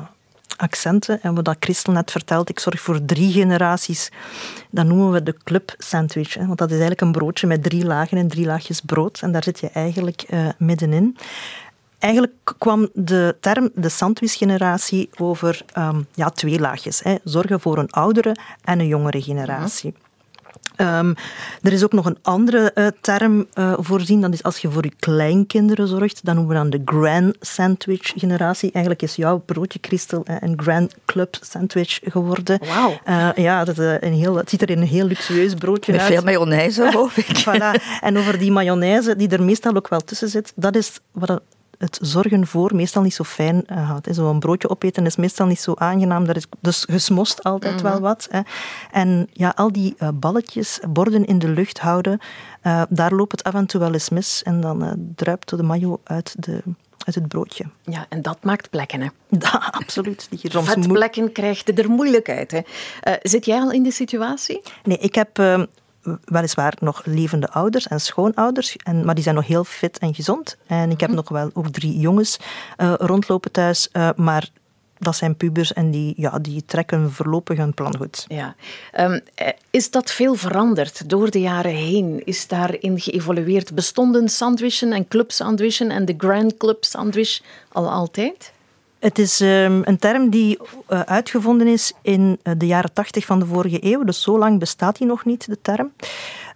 accenten. 0.57 1.21
En 1.21 1.43
wat 1.43 1.55
Christel 1.59 1.93
net 1.93 2.11
vertelt, 2.11 2.49
ik 2.49 2.59
zorg 2.59 2.81
voor 2.81 3.05
drie 3.05 3.31
generaties. 3.31 4.11
Dat 4.69 4.85
noemen 4.85 5.11
we 5.11 5.23
de 5.23 5.35
club 5.43 5.73
sandwich. 5.77 6.33
Hè, 6.33 6.45
want 6.45 6.57
dat 6.57 6.67
is 6.67 6.79
eigenlijk 6.79 7.01
een 7.01 7.11
broodje 7.11 7.47
met 7.47 7.63
drie 7.63 7.85
lagen 7.85 8.17
en 8.17 8.27
drie 8.27 8.45
laagjes 8.45 8.81
brood. 8.81 9.19
En 9.21 9.31
daar 9.31 9.43
zit 9.43 9.59
je 9.59 9.69
eigenlijk 9.69 10.25
middenin. 10.57 11.17
Eigenlijk 11.99 12.53
kwam 12.57 12.89
de 12.93 13.35
term 13.39 13.69
de 13.73 13.89
sandwich-generatie 13.89 15.09
over 15.17 15.61
um, 15.77 16.07
ja, 16.13 16.29
twee 16.29 16.59
laagjes. 16.59 17.03
Hè. 17.03 17.15
Zorgen 17.23 17.59
voor 17.59 17.77
een 17.77 17.91
oudere 17.91 18.35
en 18.63 18.79
een 18.79 18.87
jongere 18.87 19.21
generatie. 19.21 19.93
Um, 20.77 21.15
er 21.61 21.73
is 21.73 21.83
ook 21.83 21.91
nog 21.91 22.05
een 22.05 22.17
andere 22.21 22.71
uh, 22.75 22.87
term 23.01 23.45
uh, 23.53 23.73
voorzien. 23.77 24.21
Dat 24.21 24.33
is 24.33 24.43
als 24.43 24.57
je 24.57 24.71
voor 24.71 24.83
je 24.83 24.91
kleinkinderen 24.99 25.87
zorgt. 25.87 26.25
Dan 26.25 26.35
noemen 26.35 26.53
we 26.53 26.61
dan 26.61 26.69
de 26.69 26.81
Grand 26.85 27.35
Sandwich 27.39 28.13
generatie. 28.15 28.71
Eigenlijk 28.71 29.03
is 29.03 29.15
jouw 29.15 29.37
broodje, 29.45 29.79
Christel, 29.81 30.25
een 30.39 30.59
Grand 30.61 30.95
Club 31.05 31.37
Sandwich 31.41 31.99
geworden. 32.03 32.59
Wauw. 32.67 32.99
Uh, 33.07 33.29
ja, 33.35 33.63
dat 33.63 33.77
is 33.77 33.97
een 33.99 34.13
heel, 34.13 34.35
het 34.35 34.49
ziet 34.49 34.61
er 34.61 34.69
in 34.69 34.81
een 34.81 34.87
heel 34.87 35.05
luxueus 35.05 35.53
broodje 35.53 35.91
Met 35.91 36.01
uit. 36.01 36.13
veel 36.13 36.23
mayonaise, 36.23 36.91
hoop 36.91 37.11
ik. 37.11 37.39
voilà. 37.47 37.99
En 38.01 38.17
over 38.17 38.37
die 38.37 38.51
mayonaise, 38.51 39.15
die 39.15 39.29
er 39.29 39.43
meestal 39.43 39.75
ook 39.75 39.87
wel 39.87 39.99
tussen 39.99 40.29
zit, 40.29 40.53
dat 40.55 40.75
is 40.75 40.99
wat 41.11 41.41
het 41.77 41.99
zorgen 42.01 42.47
voor 42.47 42.75
meestal 42.75 43.01
niet 43.01 43.13
zo 43.13 43.23
fijn 43.23 43.63
uh, 43.71 43.89
houdt. 43.89 44.07
Zo'n 44.11 44.39
broodje 44.39 44.69
opeten 44.69 45.05
is 45.05 45.15
meestal 45.15 45.47
niet 45.47 45.59
zo 45.59 45.73
aangenaam. 45.75 46.25
Dat 46.25 46.35
is, 46.35 46.45
dus 46.59 46.85
gesmost 46.89 47.43
altijd 47.43 47.73
mhm. 47.73 47.83
wel 47.83 47.99
wat. 47.99 48.27
Hè. 48.31 48.41
En 48.91 49.27
ja, 49.31 49.53
al 49.55 49.71
die 49.71 49.95
uh, 49.99 50.09
balletjes, 50.13 50.79
borden 50.89 51.25
in 51.25 51.39
de 51.39 51.49
lucht 51.49 51.79
houden, 51.79 52.19
uh, 52.63 52.83
daar 52.89 53.13
loopt 53.13 53.31
het 53.31 53.43
af 53.43 53.53
en 53.53 53.65
toe 53.65 53.79
wel 53.79 53.93
eens 53.93 54.09
mis. 54.09 54.43
En 54.43 54.61
dan 54.61 54.95
druipt 55.15 55.49
de 55.49 55.63
mayo 55.63 55.99
uit, 56.03 56.35
de, 56.39 56.61
uit 56.97 57.15
het 57.15 57.27
broodje. 57.27 57.65
Ja, 57.83 58.05
en 58.09 58.21
dat 58.21 58.37
maakt 58.43 58.69
plekken, 58.69 59.01
hè? 59.01 59.07
Ja, 59.39 59.69
absoluut. 59.71 60.27
Die 60.29 60.39
je 60.41 60.51
soms 60.51 60.69
Vetplekken 60.69 61.31
krijgt 61.31 61.79
er 61.79 61.89
moeilijkheid, 61.89 62.51
hè? 62.51 62.61
zit 63.21 63.45
jij 63.45 63.59
al 63.59 63.71
in 63.71 63.83
die 63.83 63.91
situatie? 63.91 64.61
Nee, 64.83 64.97
ik 64.97 65.15
heb 65.15 65.39
weliswaar 66.23 66.73
nog 66.79 67.05
levende 67.05 67.49
ouders 67.49 67.87
en 67.87 68.01
schoonouders, 68.01 68.75
en, 68.75 69.05
maar 69.05 69.15
die 69.15 69.23
zijn 69.23 69.35
nog 69.35 69.47
heel 69.47 69.63
fit 69.63 69.97
en 69.97 70.13
gezond. 70.13 70.57
En 70.67 70.91
ik 70.91 70.99
heb 70.99 71.09
mhm. 71.09 71.17
nog 71.17 71.29
wel 71.29 71.49
ook 71.53 71.67
drie 71.67 71.99
jongens 71.99 72.39
uh, 72.77 72.93
rondlopen 72.97 73.51
thuis, 73.51 73.89
uh, 73.93 74.09
maar 74.15 74.49
dat 74.99 75.15
zijn 75.15 75.35
pubers 75.35 75.73
en 75.73 75.91
die, 75.91 76.13
ja, 76.17 76.39
die 76.39 76.65
trekken 76.65 77.11
voorlopig 77.11 77.57
hun 77.57 77.73
plan 77.73 77.97
goed. 77.97 78.25
Ja. 78.27 78.55
Um, 78.99 79.21
is 79.69 79.91
dat 79.91 80.11
veel 80.11 80.35
veranderd 80.35 81.09
door 81.09 81.31
de 81.31 81.39
jaren 81.39 81.75
heen? 81.75 82.21
Is 82.25 82.47
daarin 82.47 82.99
geëvolueerd? 82.99 83.75
Bestonden 83.75 84.29
sandwichen 84.29 84.91
en 84.91 85.07
club 85.07 85.31
sandwichen 85.31 85.89
en 85.89 86.05
de 86.05 86.13
Grand 86.17 86.57
Club 86.57 86.83
sandwich 86.83 87.41
al 87.71 87.91
altijd? 87.91 88.51
Het 88.99 89.19
is 89.19 89.39
um, 89.39 89.81
een 89.83 89.97
term 89.99 90.29
die 90.29 90.59
uh, 90.89 90.99
uitgevonden 91.01 91.67
is 91.67 91.93
in 92.01 92.39
uh, 92.43 92.53
de 92.57 92.65
jaren 92.65 92.93
tachtig 92.93 93.25
van 93.25 93.39
de 93.39 93.45
vorige 93.45 93.85
eeuw. 93.85 94.03
Dus 94.03 94.21
zo 94.21 94.37
lang 94.37 94.59
bestaat 94.59 94.97
die 94.97 95.07
nog 95.07 95.25
niet, 95.25 95.47
de 95.47 95.61
term. 95.61 95.91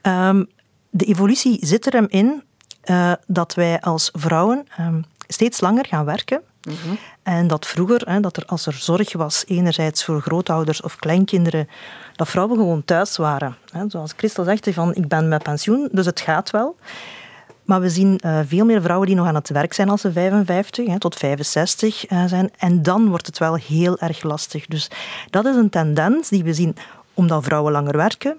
Um, 0.01 0.49
de 0.89 1.05
evolutie 1.05 1.65
zit 1.65 1.85
er 1.85 1.93
hem 1.93 2.07
in 2.09 2.43
uh, 2.85 3.11
dat 3.27 3.53
wij 3.53 3.81
als 3.81 4.09
vrouwen 4.13 4.67
um, 4.79 5.03
steeds 5.27 5.61
langer 5.61 5.85
gaan 5.85 6.05
werken. 6.05 6.41
Mm 6.61 6.73
-hmm. 6.83 6.97
En 7.23 7.47
dat 7.47 7.67
vroeger, 7.67 8.21
dat 8.21 8.37
er, 8.37 8.45
als 8.45 8.65
er 8.65 8.73
zorg 8.73 9.13
was, 9.13 9.43
enerzijds 9.47 10.03
voor 10.05 10.21
grootouders 10.21 10.81
of 10.81 10.95
kleinkinderen, 10.95 11.67
dat 12.15 12.27
vrouwen 12.29 12.57
gewoon 12.57 12.85
thuis 12.85 13.17
waren. 13.17 13.57
Zoals 13.87 14.13
Christel 14.17 14.43
zegt, 14.43 14.69
van 14.71 14.95
ik 14.95 15.07
ben 15.07 15.27
met 15.27 15.43
pensioen, 15.43 15.89
dus 15.91 16.05
het 16.05 16.19
gaat 16.19 16.49
wel. 16.49 16.75
Maar 17.63 17.81
we 17.81 17.89
zien 17.89 18.19
uh, 18.25 18.39
veel 18.45 18.65
meer 18.65 18.81
vrouwen 18.81 19.07
die 19.07 19.15
nog 19.15 19.27
aan 19.27 19.35
het 19.35 19.49
werk 19.49 19.73
zijn 19.73 19.89
als 19.89 20.01
ze 20.01 20.11
55 20.11 20.87
hè, 20.87 20.99
tot 20.99 21.15
65 21.15 22.09
uh, 22.09 22.23
eh, 22.23 22.29
zijn. 22.29 22.51
En 22.57 22.83
dan 22.83 23.09
wordt 23.09 23.25
het 23.25 23.37
wel 23.37 23.55
heel 23.55 23.99
erg 23.99 24.23
lastig. 24.23 24.65
Dus 24.65 24.89
dat 25.29 25.45
is 25.45 25.55
een 25.55 25.69
tendens 25.69 26.29
die 26.29 26.43
we 26.43 26.53
zien 26.53 26.75
omdat 27.13 27.43
vrouwen 27.43 27.71
langer 27.71 27.97
werken. 27.97 28.37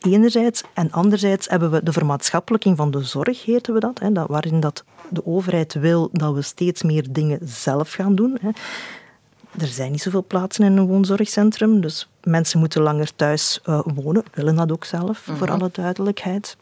Enerzijds. 0.00 0.62
En 0.74 0.92
anderzijds 0.92 1.48
hebben 1.48 1.70
we 1.70 1.82
de 1.82 1.92
vermaatschappelijking 1.92 2.76
van 2.76 2.90
de 2.90 3.02
zorg, 3.02 3.44
heten 3.44 3.74
we 3.74 3.80
dat, 3.80 3.98
hè, 3.98 4.12
waarin 4.26 4.60
dat 4.60 4.84
de 5.08 5.26
overheid 5.26 5.74
wil 5.74 6.08
dat 6.12 6.34
we 6.34 6.42
steeds 6.42 6.82
meer 6.82 7.06
dingen 7.10 7.38
zelf 7.44 7.92
gaan 7.92 8.14
doen. 8.14 8.38
Hè. 8.40 8.48
Er 9.58 9.66
zijn 9.66 9.90
niet 9.90 10.02
zoveel 10.02 10.24
plaatsen 10.24 10.64
in 10.64 10.76
een 10.76 10.86
woonzorgcentrum, 10.86 11.80
dus 11.80 12.08
mensen 12.22 12.58
moeten 12.58 12.82
langer 12.82 13.16
thuis 13.16 13.60
uh, 13.64 13.80
wonen, 13.94 14.22
willen 14.32 14.56
dat 14.56 14.72
ook 14.72 14.84
zelf, 14.84 15.18
voor 15.18 15.46
mhm. 15.46 15.50
alle 15.50 15.68
duidelijkheid. 15.72 16.56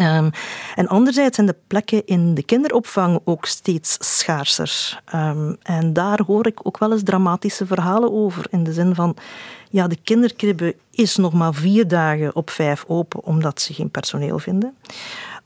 Um, 0.00 0.30
en 0.74 0.88
anderzijds 0.88 1.34
zijn 1.34 1.46
de 1.46 1.56
plekken 1.66 2.06
in 2.06 2.34
de 2.34 2.42
kinderopvang 2.42 3.20
ook 3.24 3.46
steeds 3.46 3.96
schaarser. 3.98 5.00
Um, 5.14 5.56
en 5.62 5.92
daar 5.92 6.20
hoor 6.26 6.46
ik 6.46 6.66
ook 6.66 6.78
wel 6.78 6.92
eens 6.92 7.02
dramatische 7.02 7.66
verhalen 7.66 8.12
over. 8.12 8.44
In 8.50 8.64
de 8.64 8.72
zin 8.72 8.94
van, 8.94 9.16
ja, 9.70 9.86
de 9.86 9.98
kinderkribbe 10.02 10.76
is 10.90 11.16
nog 11.16 11.32
maar 11.32 11.54
vier 11.54 11.88
dagen 11.88 12.36
op 12.36 12.50
vijf 12.50 12.84
open 12.86 13.24
omdat 13.24 13.60
ze 13.60 13.74
geen 13.74 13.90
personeel 13.90 14.38
vinden. 14.38 14.76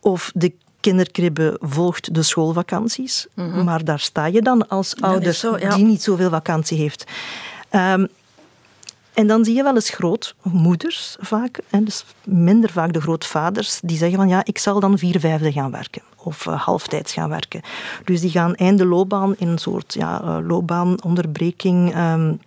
Of 0.00 0.31
de 0.35 0.53
kinderkribbe 0.81 1.57
volgt 1.61 2.15
de 2.15 2.23
schoolvakanties. 2.23 3.26
Mm 3.35 3.53
-hmm. 3.53 3.65
Maar 3.65 3.85
daar 3.85 4.00
sta 4.00 4.26
je 4.26 4.43
dan 4.43 4.69
als 4.69 5.00
ouder 5.00 5.33
zo, 5.33 5.59
ja. 5.59 5.75
die 5.75 5.85
niet 5.85 6.03
zoveel 6.03 6.31
vakantie 6.31 6.79
heeft. 6.79 7.05
Um, 7.71 8.09
en 9.17 9.27
dan 9.27 9.45
zie 9.45 9.55
je 9.55 9.63
wel 9.63 9.75
eens 9.75 9.91
grootmoeders 9.91 11.17
vaak, 11.21 11.61
en 11.71 11.85
dus 11.85 12.05
minder 12.25 12.71
vaak 12.71 12.93
de 12.93 13.01
grootvaders, 13.01 13.81
die 13.83 13.97
zeggen 13.97 14.19
van 14.19 14.29
ja, 14.29 14.45
ik 14.45 14.59
zal 14.59 14.81
dan 14.81 14.99
vier 14.99 15.21
vijfde 15.21 15.53
gaan 15.53 15.71
werken 15.71 16.03
of 16.17 16.47
uh, 16.47 16.63
halftijds 16.63 17.13
gaan 17.13 17.29
werken. 17.29 17.61
Dus 18.05 18.21
die 18.21 18.31
gaan 18.31 18.55
einde 18.55 18.85
loopbaan 18.85 19.35
in 19.37 19.49
een 19.49 19.59
soort 19.59 19.95
ja, 19.95 20.23
uh, 20.23 20.39
loopbaanonderbreking 20.47 21.97
um, 21.97 22.41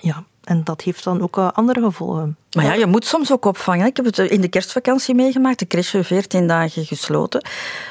ja, 0.00 0.24
en 0.44 0.64
dat 0.64 0.80
heeft 0.80 1.04
dan 1.04 1.22
ook 1.22 1.36
uh, 1.36 1.50
andere 1.52 1.80
gevolgen. 1.80 2.36
Maar 2.52 2.64
ja, 2.64 2.74
je 2.74 2.86
moet 2.86 3.04
soms 3.04 3.32
ook 3.32 3.44
opvangen. 3.44 3.86
Ik 3.86 3.96
heb 3.96 4.06
het 4.06 4.18
in 4.18 4.40
de 4.40 4.48
kerstvakantie 4.48 5.14
meegemaakt. 5.14 5.58
De 5.58 5.66
crèche 5.66 6.04
14 6.04 6.46
dagen 6.46 6.84
gesloten. 6.84 7.44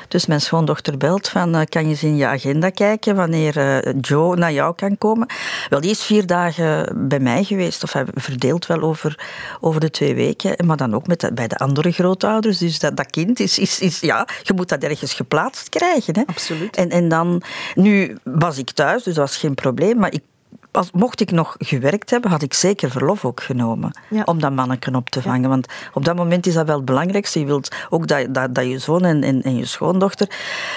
Dus 0.08 0.25
mijn 0.25 0.41
schoondochter 0.41 0.98
belt 0.98 1.27
van, 1.27 1.55
uh, 1.55 1.62
kan 1.70 1.84
je 1.84 1.89
eens 1.89 2.03
in 2.03 2.15
je 2.15 2.25
agenda 2.25 2.70
kijken 2.70 3.15
wanneer 3.15 3.58
uh, 3.58 3.93
Joe 4.01 4.36
naar 4.36 4.51
jou 4.51 4.75
kan 4.75 4.98
komen? 4.98 5.27
Wel, 5.70 5.81
die 5.81 5.91
is 5.91 6.03
vier 6.03 6.25
dagen 6.25 6.93
bij 7.08 7.20
mij 7.20 7.43
geweest. 7.43 7.84
Of 7.84 7.93
hij 7.93 8.05
verdeelt 8.13 8.65
wel 8.65 8.81
over, 8.81 9.27
over 9.60 9.79
de 9.79 9.89
twee 9.89 10.15
weken. 10.15 10.65
Maar 10.65 10.77
dan 10.77 10.93
ook 10.93 11.08
met 11.08 11.20
de, 11.20 11.34
bij 11.34 11.48
de 11.48 11.58
andere 11.58 11.91
grootouders. 11.91 12.58
Dus 12.58 12.79
dat, 12.79 12.98
dat 12.98 13.10
kind 13.10 13.39
is, 13.39 13.60
is, 13.60 13.79
is, 13.79 14.00
ja, 14.00 14.27
je 14.43 14.53
moet 14.53 14.70
dat 14.70 14.84
ergens 14.84 15.13
geplaatst 15.13 15.70
krijgen. 15.70 16.15
Hè? 16.15 16.24
Absoluut. 16.25 16.75
En, 16.75 16.89
en 16.89 17.10
dan, 17.10 17.41
nu 17.75 18.17
was 18.24 18.58
ik 18.58 18.72
thuis, 18.72 19.03
dus 19.03 19.15
dat 19.15 19.27
was 19.27 19.38
geen 19.38 19.55
probleem. 19.55 19.98
Maar 19.98 20.13
ik 20.13 20.22
als, 20.71 20.91
mocht 20.91 21.21
ik 21.21 21.31
nog 21.31 21.55
gewerkt 21.59 22.09
hebben, 22.09 22.31
had 22.31 22.41
ik 22.41 22.53
zeker 22.53 22.91
verlof 22.91 23.25
ook 23.25 23.43
genomen. 23.43 23.91
Ja. 24.09 24.23
Om 24.25 24.39
dat 24.39 24.51
manneken 24.51 24.95
op 24.95 25.09
te 25.09 25.21
vangen. 25.21 25.41
Ja. 25.41 25.47
Want 25.47 25.67
op 25.93 26.05
dat 26.05 26.15
moment 26.15 26.47
is 26.47 26.53
dat 26.53 26.65
wel 26.65 26.75
het 26.75 26.85
belangrijkste. 26.85 27.39
Je 27.39 27.45
wilt 27.45 27.75
ook 27.89 28.07
dat, 28.07 28.33
dat, 28.33 28.55
dat 28.55 28.65
je 28.65 28.79
zoon 28.79 29.03
en, 29.03 29.23
en, 29.23 29.43
en 29.43 29.57
je 29.57 29.65
schoondochter, 29.65 30.29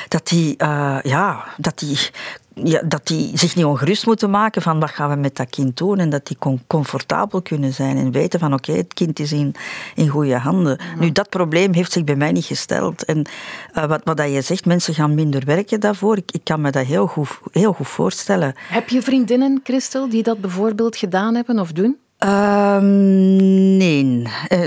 dat 0.09 0.29
die, 0.29 0.55
uh, 0.63 0.99
ja, 1.03 1.45
dat 1.57 1.79
die 1.79 1.99
ja, 2.55 2.83
dat 2.83 3.07
die 3.07 3.39
zich 3.39 3.57
niet 3.57 3.65
ongerust 3.65 4.07
moeten 4.07 4.31
maken 4.31 4.63
van 4.63 4.81
wat 4.81 4.91
gaan 4.91 5.11
we 5.11 5.17
met 5.17 5.37
dat 5.37 5.51
kind 5.51 5.77
doen 5.77 5.99
en 5.99 6.11
dat 6.11 6.27
die 6.27 6.37
comfortabel 6.67 7.43
kunnen 7.43 7.73
zijn 7.73 7.97
en 7.97 8.11
weten 8.11 8.41
van 8.41 8.53
oké, 8.53 8.71
okay, 8.71 8.83
het 8.83 8.95
kind 8.95 9.19
is 9.19 9.33
in, 9.33 9.55
in 9.95 10.09
goede 10.09 10.39
handen. 10.39 10.79
Ja. 10.79 11.01
Nu, 11.01 11.13
dat 11.13 11.29
probleem 11.29 11.73
heeft 11.73 11.93
zich 11.93 12.05
bij 12.05 12.17
mij 12.17 12.33
niet 12.33 12.45
gesteld. 12.45 13.05
En 13.05 13.27
uh, 13.75 13.85
wat, 13.85 14.01
wat 14.05 14.17
dat 14.17 14.33
je 14.33 14.41
zegt, 14.41 14.67
mensen 14.67 14.95
gaan 14.95 15.15
minder 15.15 15.43
werken 15.45 15.81
daarvoor, 15.81 16.17
ik, 16.17 16.31
ik 16.33 16.45
kan 16.45 16.61
me 16.61 16.71
dat 16.71 16.87
heel 16.87 17.07
goed, 17.07 17.39
heel 17.53 17.73
goed 17.73 17.89
voorstellen. 17.89 18.55
Heb 18.69 18.89
je 18.89 19.03
vriendinnen, 19.03 19.61
Christel, 19.63 20.09
die 20.09 20.23
dat 20.23 20.41
bijvoorbeeld 20.41 20.97
gedaan 20.97 21.35
hebben 21.35 21.59
of 21.59 21.73
doen? 21.73 21.97
Um, 22.19 23.77
nee, 23.77 24.23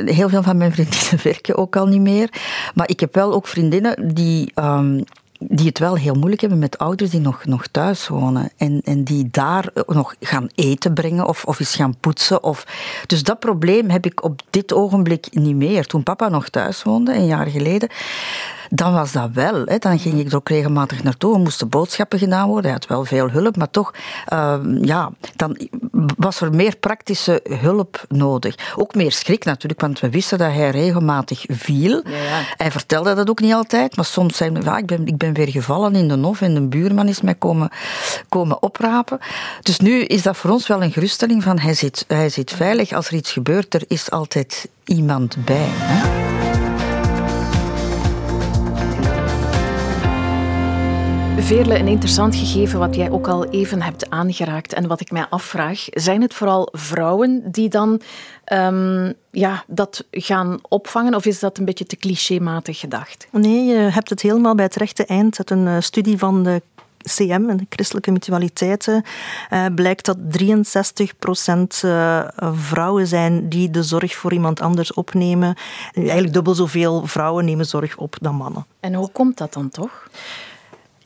heel 0.06 0.30
veel 0.30 0.44
van 0.44 0.58
mijn 0.58 0.72
vriendinnen 0.78 1.24
werken 1.24 1.58
ook 1.58 1.76
al 1.76 1.86
niet 1.86 2.02
meer. 2.02 2.30
Maar 2.74 2.90
ik 2.90 3.00
heb 3.00 3.16
wel 3.16 3.34
ook 3.34 3.48
vriendinnen 3.48 4.14
die 4.14 4.52
um, 4.56 5.04
die 5.40 5.68
het 5.68 5.80
wel 5.80 5.96
heel 5.96 6.14
moeilijk 6.14 6.42
hebben 6.42 6.60
met 6.60 6.78
ouders 6.78 7.10
die 7.10 7.20
nog, 7.20 7.46
nog 7.46 7.68
thuis 7.68 8.08
wonen. 8.08 8.50
En, 8.58 8.82
en 8.84 9.04
die 9.04 9.28
daar 9.32 9.70
nog 9.88 10.16
gaan 10.20 10.50
eten 10.56 10.94
brengen 10.94 11.28
of, 11.28 11.46
of 11.46 11.60
eens 11.60 11.76
gaan 11.76 11.98
poetsen. 12.00 12.44
Of... 12.44 12.66
Dus 13.08 13.24
dat 13.24 13.40
probleem 13.40 13.90
heb 13.90 14.06
ik 14.06 14.24
op 14.24 14.42
dit 14.50 14.74
ogenblik 14.74 15.28
niet 15.32 15.56
meer. 15.56 15.86
Toen 15.86 16.04
papa 16.04 16.30
nog 16.30 16.50
thuis 16.50 16.84
woonde, 16.84 17.14
een 17.14 17.26
jaar 17.26 17.48
geleden, 17.48 17.90
dan 18.70 18.94
was 18.94 19.12
dat 19.12 19.30
wel. 19.34 19.66
Hè. 19.66 19.78
Dan 19.78 20.00
ging 20.00 20.20
ik 20.20 20.28
er 20.28 20.36
ook 20.36 20.50
regelmatig 20.50 21.04
naartoe. 21.04 21.34
Er 21.34 21.40
moesten 21.40 21.70
boodschappen 21.70 22.20
gedaan 22.20 22.48
worden. 22.48 22.64
Hij 22.64 22.74
had 22.74 22.88
wel 22.88 23.06
veel 23.06 23.30
hulp, 23.30 23.58
maar 23.58 23.70
toch, 23.70 23.94
uh, 24.34 24.60
ja, 24.82 25.12
dan 25.36 25.58
was 26.18 26.42
er 26.42 26.56
meer 26.56 26.76
praktische 26.76 27.42
hulp 27.50 28.06
nodig. 28.10 28.56
Ook 28.76 28.96
meer 28.96 29.12
schrik 29.12 29.46
natuurlijk, 29.46 29.82
want 29.82 30.00
we 30.00 30.10
wisten 30.10 30.38
dat 30.38 30.52
hij 30.52 30.70
regelmatig 30.70 31.46
viel. 31.48 32.02
Ja, 32.06 32.18
ja. 32.18 32.42
Hij 32.58 32.72
vertelde 32.72 33.14
dat 33.14 33.30
ook 33.30 33.40
niet 33.40 33.54
altijd, 33.54 33.96
maar 33.96 34.06
soms 34.06 34.38
zei 34.38 34.52
hij, 34.52 34.62
ja, 34.62 34.78
ik, 34.78 34.86
ben, 34.86 35.08
ik 35.08 35.18
ben 35.18 35.34
weer 35.34 35.50
gevallen 35.50 35.96
in 35.96 36.08
de 36.08 36.18
hof 36.18 36.42
en 36.42 36.54
de 36.54 36.62
buurman 36.62 37.08
is 37.08 37.22
mij 37.22 37.36
komen, 37.36 37.70
komen 38.30 38.64
oprapen. 38.64 39.20
Dus 39.62 39.80
nu 39.80 40.04
is 40.04 40.22
dat 40.22 40.38
voor 40.38 40.50
ons 40.50 40.68
wel 40.68 40.84
een 40.84 40.92
geruststelling 40.92 41.44
van 41.44 41.60
hij 41.60 41.74
zit, 41.74 42.06
hij 42.08 42.30
zit 42.30 42.52
veilig. 42.52 42.92
Als 42.92 43.08
er 43.08 43.14
iets 43.14 43.32
gebeurt, 43.32 43.74
er 43.74 43.84
is 43.88 44.12
altijd 44.12 44.70
iemand 44.86 45.46
bij. 45.46 45.70
Hè. 45.70 46.37
Veerle, 51.48 51.78
een 51.78 51.88
interessant 51.88 52.36
gegeven 52.36 52.80
wat 52.80 52.96
jij 52.96 53.12
ook 53.12 53.28
al 53.28 53.46
even 53.46 53.82
hebt 53.82 54.10
aangeraakt 54.10 54.74
en 54.74 54.88
wat 54.88 55.02
ik 55.02 55.12
mij 55.12 55.26
afvraag. 55.30 55.86
Zijn 55.90 56.22
het 56.22 56.34
vooral 56.34 56.70
vrouwen 56.72 57.44
die 57.52 57.70
dan 57.70 58.02
um, 58.54 59.14
ja, 59.32 59.64
dat 59.68 60.06
gaan 60.12 60.60
opvangen 60.62 61.16
of 61.16 61.26
is 61.26 61.40
dat 61.40 61.58
een 61.58 61.66
beetje 61.66 61.86
te 61.86 61.96
clichématig 61.96 62.80
gedacht? 62.80 63.28
Nee, 63.32 63.66
je 63.66 63.76
hebt 63.76 64.10
het 64.10 64.22
helemaal 64.22 64.56
bij 64.56 64.66
het 64.66 64.76
rechte 64.76 65.06
eind. 65.06 65.38
Uit 65.38 65.50
een 65.50 65.84
studie 65.84 66.18
van 66.18 66.44
de 66.44 66.62
CM, 66.98 67.58
de 67.58 67.66
christelijke 67.70 68.12
mutualiteiten, 68.12 69.04
uh, 69.50 69.66
blijkt 69.76 70.06
dat 70.06 70.18
63 70.30 71.18
procent 71.18 71.82
uh, 71.86 72.28
vrouwen 72.40 73.08
zijn 73.08 73.50
die 73.50 73.70
de 73.70 73.84
zorg 73.84 74.16
voor 74.16 74.34
iemand 74.34 74.62
anders 74.62 74.94
opnemen. 74.94 75.56
Eigenlijk 75.94 76.34
dubbel 76.34 76.56
zoveel 76.56 77.06
vrouwen 77.06 77.46
nemen 77.46 77.66
zorg 77.66 77.98
op 77.98 78.16
dan 78.22 78.36
mannen. 78.36 78.66
En 78.80 78.94
hoe 78.94 79.12
komt 79.12 79.38
dat 79.38 79.54
dan 79.54 79.70
toch? 79.70 80.10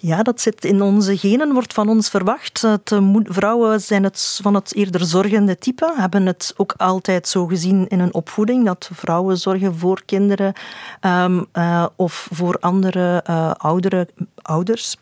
Ja, 0.04 0.24
dat 0.24 0.42
zit 0.42 0.66
in 0.66 0.82
onze 0.82 1.18
genen, 1.18 1.54
wordt 1.54 1.74
van 1.74 1.90
ons 1.90 2.10
verwacht. 2.10 2.62
Het, 2.62 3.00
vrouwen 3.24 3.82
zijn 3.82 4.04
het 4.04 4.40
van 4.42 4.54
het 4.54 4.76
eerder 4.76 5.06
zorgende 5.06 5.58
type, 5.58 5.94
hebben 5.96 6.26
het 6.26 6.54
ook 6.58 6.74
altijd 6.78 7.28
zo 7.28 7.46
gezien 7.46 7.88
in 7.88 8.00
hun 8.00 8.14
opvoeding, 8.14 8.66
dat 8.66 8.90
vrouwen 8.94 9.38
zorgen 9.38 9.78
voor 9.78 10.02
kinderen 10.06 10.54
um, 11.02 11.46
uh, 11.54 11.86
of 11.96 12.28
voor 12.32 12.58
andere 12.60 13.24
uh, 13.30 13.52
oudere 13.52 14.08
ouders. 14.36 14.96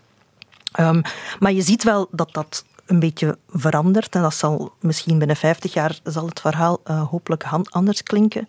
Um, 0.79 1.01
maar 1.39 1.51
je 1.51 1.61
ziet 1.61 1.83
wel 1.83 2.07
dat 2.11 2.33
dat 2.33 2.63
een 2.85 2.99
beetje 2.99 3.37
verandert. 3.49 4.15
En 4.15 4.21
dat 4.21 4.33
zal 4.33 4.73
misschien 4.79 5.17
binnen 5.17 5.35
50 5.35 5.73
jaar 5.73 5.99
zal 6.03 6.25
het 6.25 6.39
verhaal 6.39 6.81
uh, 6.87 7.09
hopelijk 7.09 7.45
anders 7.69 8.03
klinken. 8.03 8.47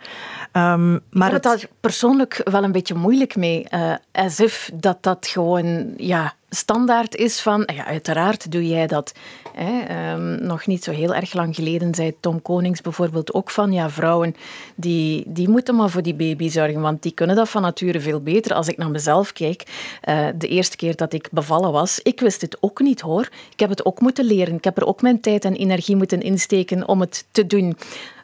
Um, 0.52 1.00
maar 1.11 1.26
ik 1.26 1.33
heb 1.33 1.33
het... 1.33 1.42
daar 1.42 1.69
persoonlijk 1.80 2.40
wel 2.45 2.64
een 2.64 2.73
beetje 2.73 2.95
moeilijk 2.95 3.37
mee. 3.37 3.66
Uh, 3.71 3.95
as 4.12 4.40
if 4.40 4.71
dat 4.75 5.02
dat 5.02 5.26
gewoon 5.26 5.95
ja, 5.97 6.35
standaard 6.50 7.16
is 7.16 7.40
van, 7.40 7.69
ja, 7.75 7.87
uiteraard 7.87 8.52
doe 8.52 8.69
jij 8.69 8.87
dat. 8.87 9.12
Hè. 9.54 10.12
Um, 10.12 10.47
nog 10.47 10.66
niet 10.66 10.85
zo 10.85 10.90
heel 10.90 11.14
erg 11.14 11.33
lang 11.33 11.54
geleden 11.54 11.95
zei 11.95 12.14
Tom 12.21 12.42
Konings 12.42 12.80
bijvoorbeeld 12.80 13.35
ook 13.35 13.50
van, 13.50 13.73
ja, 13.73 13.90
vrouwen 13.90 14.35
die, 14.75 15.25
die 15.26 15.49
moeten 15.49 15.75
maar 15.75 15.90
voor 15.90 16.02
die 16.02 16.14
baby 16.14 16.49
zorgen, 16.49 16.80
want 16.80 17.02
die 17.02 17.12
kunnen 17.12 17.37
dat 17.37 17.49
van 17.49 17.62
nature 17.62 18.00
veel 18.00 18.21
beter. 18.21 18.54
Als 18.54 18.69
ik 18.69 18.76
naar 18.76 18.90
mezelf 18.90 19.33
kijk, 19.33 19.62
uh, 20.09 20.26
de 20.35 20.49
eerste 20.49 20.76
keer 20.76 20.97
dat 20.97 21.12
ik 21.12 21.28
bevallen 21.33 21.73
was, 21.73 22.00
ik 22.02 22.21
wist 22.21 22.40
het 22.40 22.57
ook 22.61 22.80
niet 22.80 23.00
hoor. 23.00 23.28
Ik 23.52 23.61
heb 23.61 23.69
het 23.69 23.85
ook 23.85 24.00
moeten 24.00 24.25
leren. 24.25 24.54
Ik 24.54 24.64
heb 24.64 24.76
er 24.76 24.87
ook 24.87 25.02
mijn 25.02 25.21
tijd 25.21 25.45
en 25.45 25.54
energie 25.54 25.97
moeten 25.97 26.21
insteken 26.21 26.88
om 26.88 27.00
het 27.00 27.26
te 27.30 27.47
doen. 27.47 27.76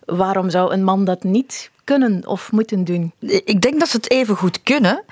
Waarom 0.04 0.50
zou 0.50 0.72
een 0.72 0.84
man 0.84 1.04
dat 1.04 1.22
niet 1.22 1.70
kunnen 1.86 2.26
of 2.26 2.52
moeten 2.52 2.84
doen? 2.84 3.12
Ik 3.44 3.60
denk 3.60 3.78
dat 3.78 3.88
ze 3.88 3.96
het 3.96 4.10
even 4.10 4.36
goed 4.36 4.62
kunnen. 4.62 5.02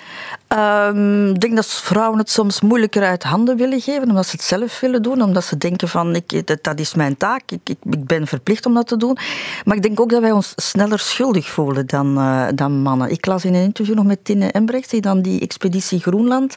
Um, 0.48 1.30
ik 1.30 1.40
denk 1.40 1.56
dat 1.56 1.66
vrouwen 1.66 2.18
het 2.18 2.30
soms 2.30 2.60
moeilijker 2.60 3.02
uit 3.02 3.22
handen 3.22 3.56
willen 3.56 3.80
geven, 3.80 4.08
omdat 4.08 4.26
ze 4.26 4.36
het 4.36 4.44
zelf 4.44 4.80
willen 4.80 5.02
doen, 5.02 5.22
omdat 5.22 5.44
ze 5.44 5.58
denken 5.58 5.88
van 5.88 6.14
ik, 6.14 6.46
dat, 6.46 6.58
dat 6.62 6.80
is 6.80 6.94
mijn 6.94 7.16
taak, 7.16 7.42
ik, 7.50 7.60
ik, 7.64 7.76
ik, 7.90 8.04
ben 8.04 8.26
verplicht 8.26 8.66
om 8.66 8.74
dat 8.74 8.86
te 8.86 8.96
doen. 8.96 9.16
Maar 9.64 9.76
ik 9.76 9.82
denk 9.82 10.00
ook 10.00 10.10
dat 10.10 10.20
wij 10.20 10.32
ons 10.32 10.52
sneller 10.56 10.98
schuldig 10.98 11.48
voelen 11.48 11.86
dan, 11.86 12.18
uh, 12.18 12.46
dan 12.54 12.72
mannen. 12.72 13.10
Ik 13.10 13.26
las 13.26 13.44
in 13.44 13.54
een 13.54 13.62
interview 13.62 13.94
nog 13.94 14.04
met 14.04 14.24
Tine 14.24 14.50
Embrechts, 14.50 14.88
die 14.88 15.00
dan 15.00 15.22
die 15.22 15.40
expeditie 15.40 16.00
Groenland 16.00 16.56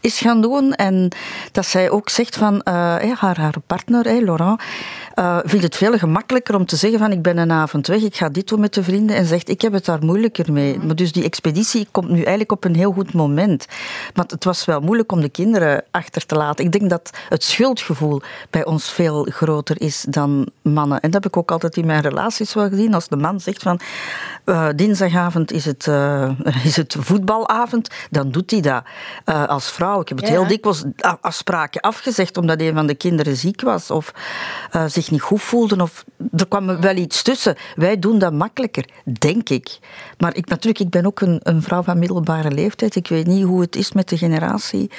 is 0.00 0.18
gaan 0.18 0.40
doen, 0.40 0.74
en 0.74 1.08
dat 1.52 1.66
zij 1.66 1.90
ook 1.90 2.08
zegt 2.08 2.36
van 2.36 2.54
uh, 2.54 2.62
haar, 3.14 3.38
haar 3.38 3.54
partner, 3.66 4.04
hey, 4.04 4.22
Laurent, 4.22 4.60
vindt 5.44 5.64
het 5.64 5.76
veel 5.76 5.98
gemakkelijker 5.98 6.54
om 6.54 6.66
te 6.66 6.76
zeggen 6.76 6.98
van 6.98 7.12
ik 7.12 7.22
ben 7.22 7.36
een 7.36 7.52
avond 7.52 7.86
weg, 7.86 8.02
ik 8.02 8.16
ga 8.16 8.28
dit 8.28 8.48
doen 8.48 8.60
met 8.60 8.74
de 8.74 8.82
vrienden, 8.82 9.16
en 9.16 9.26
zegt 9.26 9.48
ik 9.52 9.60
heb 9.60 9.72
het 9.72 9.84
daar 9.84 10.04
moeilijker 10.04 10.52
mee. 10.52 10.78
Maar 10.78 10.96
dus 10.96 11.12
die 11.12 11.24
expeditie 11.24 11.88
komt 11.90 12.08
nu 12.08 12.16
eigenlijk 12.16 12.52
op 12.52 12.64
een 12.64 12.74
heel 12.74 12.92
goed 12.92 13.12
moment. 13.12 13.66
Maar 14.14 14.24
het 14.28 14.44
was 14.44 14.64
wel 14.64 14.80
moeilijk 14.80 15.12
om 15.12 15.20
de 15.20 15.28
kinderen 15.28 15.84
achter 15.90 16.26
te 16.26 16.34
laten. 16.34 16.64
Ik 16.64 16.72
denk 16.72 16.90
dat 16.90 17.10
het 17.28 17.44
schuldgevoel 17.44 18.20
bij 18.50 18.64
ons 18.64 18.90
veel 18.90 19.26
groter 19.30 19.80
is 19.80 20.04
dan 20.08 20.48
mannen. 20.62 21.00
En 21.00 21.10
dat 21.10 21.22
heb 21.22 21.32
ik 21.32 21.38
ook 21.38 21.50
altijd 21.50 21.76
in 21.76 21.86
mijn 21.86 22.00
relaties 22.02 22.54
wel 22.54 22.68
gezien. 22.68 22.94
Als 22.94 23.08
de 23.08 23.16
man 23.16 23.40
zegt 23.40 23.62
van 23.62 23.80
uh, 24.44 24.68
dinsdagavond 24.76 25.52
is 25.52 25.64
het, 25.64 25.86
uh, 25.86 26.30
is 26.64 26.76
het 26.76 26.96
voetbalavond, 26.98 27.88
dan 28.10 28.30
doet 28.30 28.50
hij 28.50 28.60
dat. 28.60 28.82
Uh, 29.26 29.46
als 29.48 29.70
vrouw, 29.70 30.00
ik 30.00 30.08
heb 30.08 30.18
het 30.18 30.28
heel 30.28 30.46
dikwijls 30.46 30.84
afspraken 31.20 31.80
afgezegd 31.80 32.36
omdat 32.36 32.60
een 32.60 32.74
van 32.74 32.86
de 32.86 32.94
kinderen 32.94 33.36
ziek 33.36 33.60
was 33.60 33.90
of 33.90 34.14
zich 34.86 35.10
niet 35.10 35.20
goed 35.20 35.42
voelde. 35.42 35.82
Of, 35.82 36.04
er 36.36 36.48
kwam 36.48 36.80
wel 36.80 36.96
iets 36.96 37.22
tussen. 37.22 37.56
Wij 37.74 37.98
doen 37.98 38.18
dat 38.18 38.32
makkelijker, 38.32 38.84
denk 39.18 39.41
ik. 39.50 39.78
Maar 40.18 40.36
ik, 40.36 40.48
natuurlijk, 40.48 40.78
ik 40.78 40.90
ben 40.90 41.06
ook 41.06 41.20
een, 41.20 41.40
een 41.42 41.62
vrouw 41.62 41.82
van 41.82 41.98
middelbare 41.98 42.50
leeftijd. 42.50 42.96
Ik 42.96 43.08
weet 43.08 43.26
niet 43.26 43.44
hoe 43.44 43.60
het 43.60 43.76
is 43.76 43.92
met 43.92 44.08
de 44.08 44.18
generatie. 44.18 44.90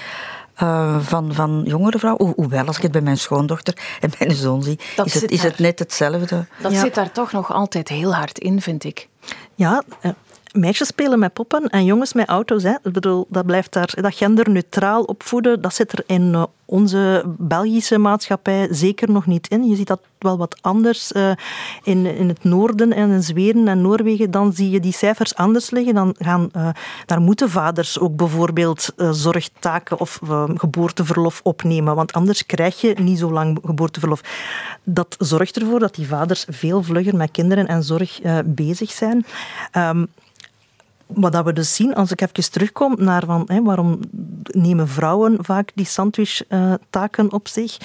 Uh, 0.62 1.00
van, 1.00 1.34
van 1.34 1.64
jongere 1.66 2.00
vrouwen. 2.00 2.34
Hoewel, 2.36 2.66
als 2.66 2.78
ik 2.78 2.84
het 2.84 2.92
bij 2.92 3.02
mijn 3.02 3.18
schoondochter 3.18 3.78
en 4.00 4.12
mijn 4.20 4.32
zoon 4.32 4.64
zie, 4.64 4.80
is 5.04 5.14
het, 5.14 5.32
is 5.32 5.44
het 5.44 5.60
net 5.60 5.80
hetzelfde. 5.80 6.46
Dat 6.62 6.72
ja. 6.72 6.80
zit 6.80 6.96
daar 6.96 7.12
toch 7.12 7.32
nog 7.32 7.54
altijd 7.54 7.88
heel 7.88 8.16
hard 8.16 8.40
in, 8.40 8.62
vind 8.62 8.84
ik. 8.84 9.08
Ja, 9.56 9.84
uh, 10.02 10.12
meisjes 10.54 10.88
spelen 10.88 11.20
met 11.20 11.34
poppen 11.34 11.70
en 11.70 11.86
jongens 11.86 12.14
met 12.14 12.28
auto's. 12.28 12.64
Hè. 12.64 12.74
Ik 12.84 12.94
bedoel, 12.94 13.26
dat 13.30 13.46
blijft 13.46 13.74
daar, 13.74 13.94
dat 14.02 14.16
genderneutraal 14.16 15.04
opvoeden, 15.04 15.62
dat 15.62 15.74
zit 15.74 15.92
er 15.92 16.04
in 16.06 16.22
uh, 16.22 16.44
onze 16.66 17.24
Belgische 17.38 17.98
maatschappij 17.98 18.68
zeker 18.72 19.12
nog 19.12 19.26
niet 19.26 19.48
in. 19.48 19.64
Je 19.64 19.76
ziet 19.76 19.88
dat 19.88 20.00
wel 20.20 20.38
wat 20.38 20.58
anders 20.62 21.12
uh, 21.12 21.32
in, 21.84 22.06
in 22.06 22.28
het 22.28 22.44
noorden 22.44 22.94
en 22.94 23.12
in 23.12 23.24
Zweden 23.24 23.68
en 23.68 23.82
Noorwegen. 23.82 24.32
Dan 24.32 24.54
zie 24.54 24.70
je 24.70 24.80
die 24.80 24.94
cijfers 24.94 25.36
anders 25.36 25.70
liggen. 25.70 25.94
Dan 25.94 26.16
gaan, 26.18 26.50
uh, 26.56 26.70
daar 27.06 27.22
moeten 27.22 27.50
vaders 27.50 28.00
ook 28.00 28.16
bijvoorbeeld 28.16 28.90
zorgtaken 29.12 30.00
of 30.00 30.20
geboorteverlof 30.56 31.40
opnemen. 31.44 31.96
Want 31.96 32.14
anders 32.14 32.46
krijg 32.46 32.82
je 32.82 32.96
niet 33.00 33.20
zo 33.20 33.32
lang 33.32 33.60
geboorteverlof. 33.66 34.22
Dat 34.84 35.16
zorgt 35.20 35.60
ervoor 35.60 35.80
dat 35.80 35.96
die 35.96 36.08
vaders 36.08 36.46
veel 36.50 36.84
vlugger 36.84 37.16
met 37.16 37.32
kinderen 37.32 37.68
en 37.68 37.84
zorg 37.84 38.20
bezig 38.46 38.92
zijn. 38.92 39.26
Um, 39.78 40.08
wat 41.08 41.44
we 41.44 41.54
dus 41.54 41.76
zien, 41.76 41.96
als 41.96 42.12
ik 42.12 42.22
even 42.22 42.52
terugkom 42.52 42.96
naar 42.98 43.26
van, 43.26 43.50
waarom 43.64 44.00
nemen 44.44 44.88
vrouwen 44.88 45.38
vaak 45.40 45.72
die 45.76 45.86
sandwich-taken 45.86 47.32
op 47.32 47.48
zich. 47.48 47.78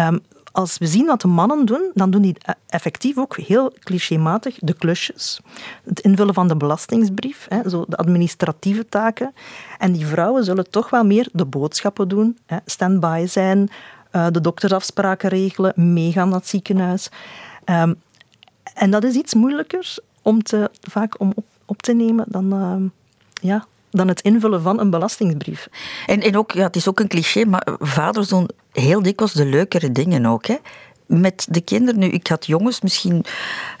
Um, 0.00 0.20
als 0.52 0.78
we 0.78 0.86
zien 0.86 1.06
wat 1.06 1.20
de 1.20 1.28
mannen 1.28 1.64
doen, 1.64 1.90
dan 1.94 2.10
doen 2.10 2.22
die 2.22 2.36
effectief 2.66 3.18
ook 3.18 3.36
heel 3.36 3.72
clichématig 3.78 4.56
de 4.58 4.72
klusjes. 4.72 5.40
Het 5.84 6.00
invullen 6.00 6.34
van 6.34 6.48
de 6.48 6.56
belastingsbrief, 6.56 7.46
hè, 7.48 7.68
zo 7.68 7.84
de 7.88 7.96
administratieve 7.96 8.88
taken. 8.88 9.34
En 9.78 9.92
die 9.92 10.06
vrouwen 10.06 10.44
zullen 10.44 10.70
toch 10.70 10.90
wel 10.90 11.04
meer 11.04 11.28
de 11.32 11.44
boodschappen 11.44 12.08
doen, 12.08 12.38
stand-by 12.66 13.24
zijn, 13.28 13.70
uh, 14.12 14.26
de 14.30 14.40
doktersafspraken 14.40 15.28
regelen, 15.28 15.72
meegaan 15.92 16.28
naar 16.28 16.38
het 16.38 16.48
ziekenhuis. 16.48 17.08
Um, 17.64 18.00
en 18.74 18.90
dat 18.90 19.04
is 19.04 19.14
iets 19.14 19.34
moeilijker 19.34 19.94
om 20.22 20.42
te, 20.42 20.70
vaak 20.80 21.20
om 21.20 21.32
op 21.34 21.44
op 21.66 21.82
te 21.82 21.92
nemen 21.92 22.24
dan, 22.28 22.54
uh, 22.54 22.90
ja, 23.50 23.66
dan 23.90 24.08
het 24.08 24.20
invullen 24.20 24.62
van 24.62 24.80
een 24.80 24.90
belastingsbrief. 24.90 25.68
En, 26.06 26.20
en 26.20 26.36
ook, 26.36 26.50
ja, 26.50 26.62
het 26.62 26.76
is 26.76 26.88
ook 26.88 27.00
een 27.00 27.08
cliché, 27.08 27.44
maar 27.44 27.66
vaders 27.78 28.28
doen 28.28 28.48
heel 28.72 29.02
dikwijls 29.02 29.32
de 29.32 29.46
leukere 29.46 29.92
dingen 29.92 30.26
ook. 30.26 30.46
Hè? 30.46 30.56
met 31.12 31.46
de 31.50 31.60
kinderen. 31.60 32.00
Nu, 32.00 32.06
ik 32.06 32.26
had 32.26 32.46
jongens, 32.46 32.80
misschien 32.80 33.24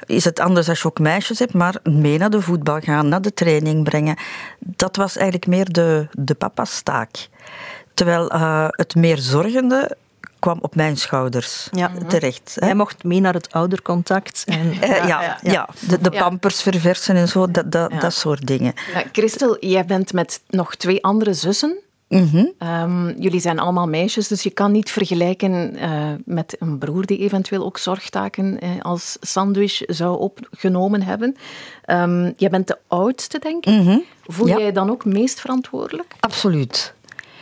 is 0.06 0.24
het 0.24 0.40
anders 0.40 0.68
als 0.68 0.80
je 0.80 0.88
ook 0.88 0.98
meisjes 0.98 1.38
hebt, 1.38 1.52
maar 1.52 1.76
mee 1.82 2.18
naar 2.18 2.30
de 2.30 2.40
voetbal 2.40 2.80
gaan, 2.80 3.08
naar 3.08 3.22
de 3.22 3.34
training 3.34 3.84
brengen. 3.84 4.16
Dat 4.58 4.96
was 4.96 5.16
eigenlijk 5.16 5.46
meer 5.46 5.72
de, 5.72 6.06
de 6.10 6.34
papa's 6.34 6.82
taak. 6.82 7.28
Terwijl 7.94 8.34
uh, 8.34 8.66
het 8.70 8.94
meer 8.94 9.18
zorgende 9.18 9.96
kwam 10.42 10.58
op 10.60 10.74
mijn 10.74 10.96
schouders 10.96 11.68
ja. 11.72 11.90
terecht. 12.08 12.56
Hè? 12.58 12.66
Hij 12.66 12.74
mocht 12.74 13.04
mee 13.04 13.20
naar 13.20 13.34
het 13.34 13.52
oudercontact. 13.52 14.44
En, 14.52 14.74
ja, 14.80 14.96
ja, 14.96 15.20
ja, 15.20 15.38
ja, 15.42 15.68
de, 15.88 16.00
de 16.00 16.10
pampers 16.10 16.62
verversen 16.62 17.16
en 17.16 17.28
zo, 17.28 17.50
dat, 17.50 17.72
dat, 17.72 18.00
dat 18.00 18.14
soort 18.14 18.46
dingen. 18.46 18.72
Christel, 19.12 19.56
jij 19.60 19.84
bent 19.84 20.12
met 20.12 20.40
nog 20.48 20.74
twee 20.74 21.04
andere 21.04 21.34
zussen. 21.34 21.78
Mm 22.08 22.30
-hmm. 22.32 23.14
jullie 23.18 23.40
zijn 23.40 23.58
allemaal 23.58 23.88
meisjes, 23.88 24.28
dus 24.28 24.42
je 24.42 24.50
kan 24.50 24.72
niet 24.72 24.90
vergelijken 24.90 25.74
uh, 25.74 26.12
met 26.24 26.56
een 26.58 26.78
broer 26.78 27.06
die 27.06 27.18
eventueel 27.18 27.64
ook 27.64 27.78
zorgtaken 27.78 28.64
uh, 28.64 28.70
als 28.80 29.16
sandwich 29.20 29.82
zou 29.86 30.18
opgenomen 30.18 31.02
hebben. 31.02 31.36
Um, 31.86 32.32
jij 32.36 32.50
bent 32.50 32.66
de 32.66 32.78
oudste, 32.86 33.38
denk 33.38 33.66
ik. 33.66 33.72
Mm 33.72 33.86
-hmm. 33.86 34.02
Voel 34.26 34.48
jij 34.48 34.72
dan 34.72 34.90
ook 34.90 35.04
meest 35.04 35.40
verantwoordelijk? 35.40 36.14
Absoluut. 36.20 36.94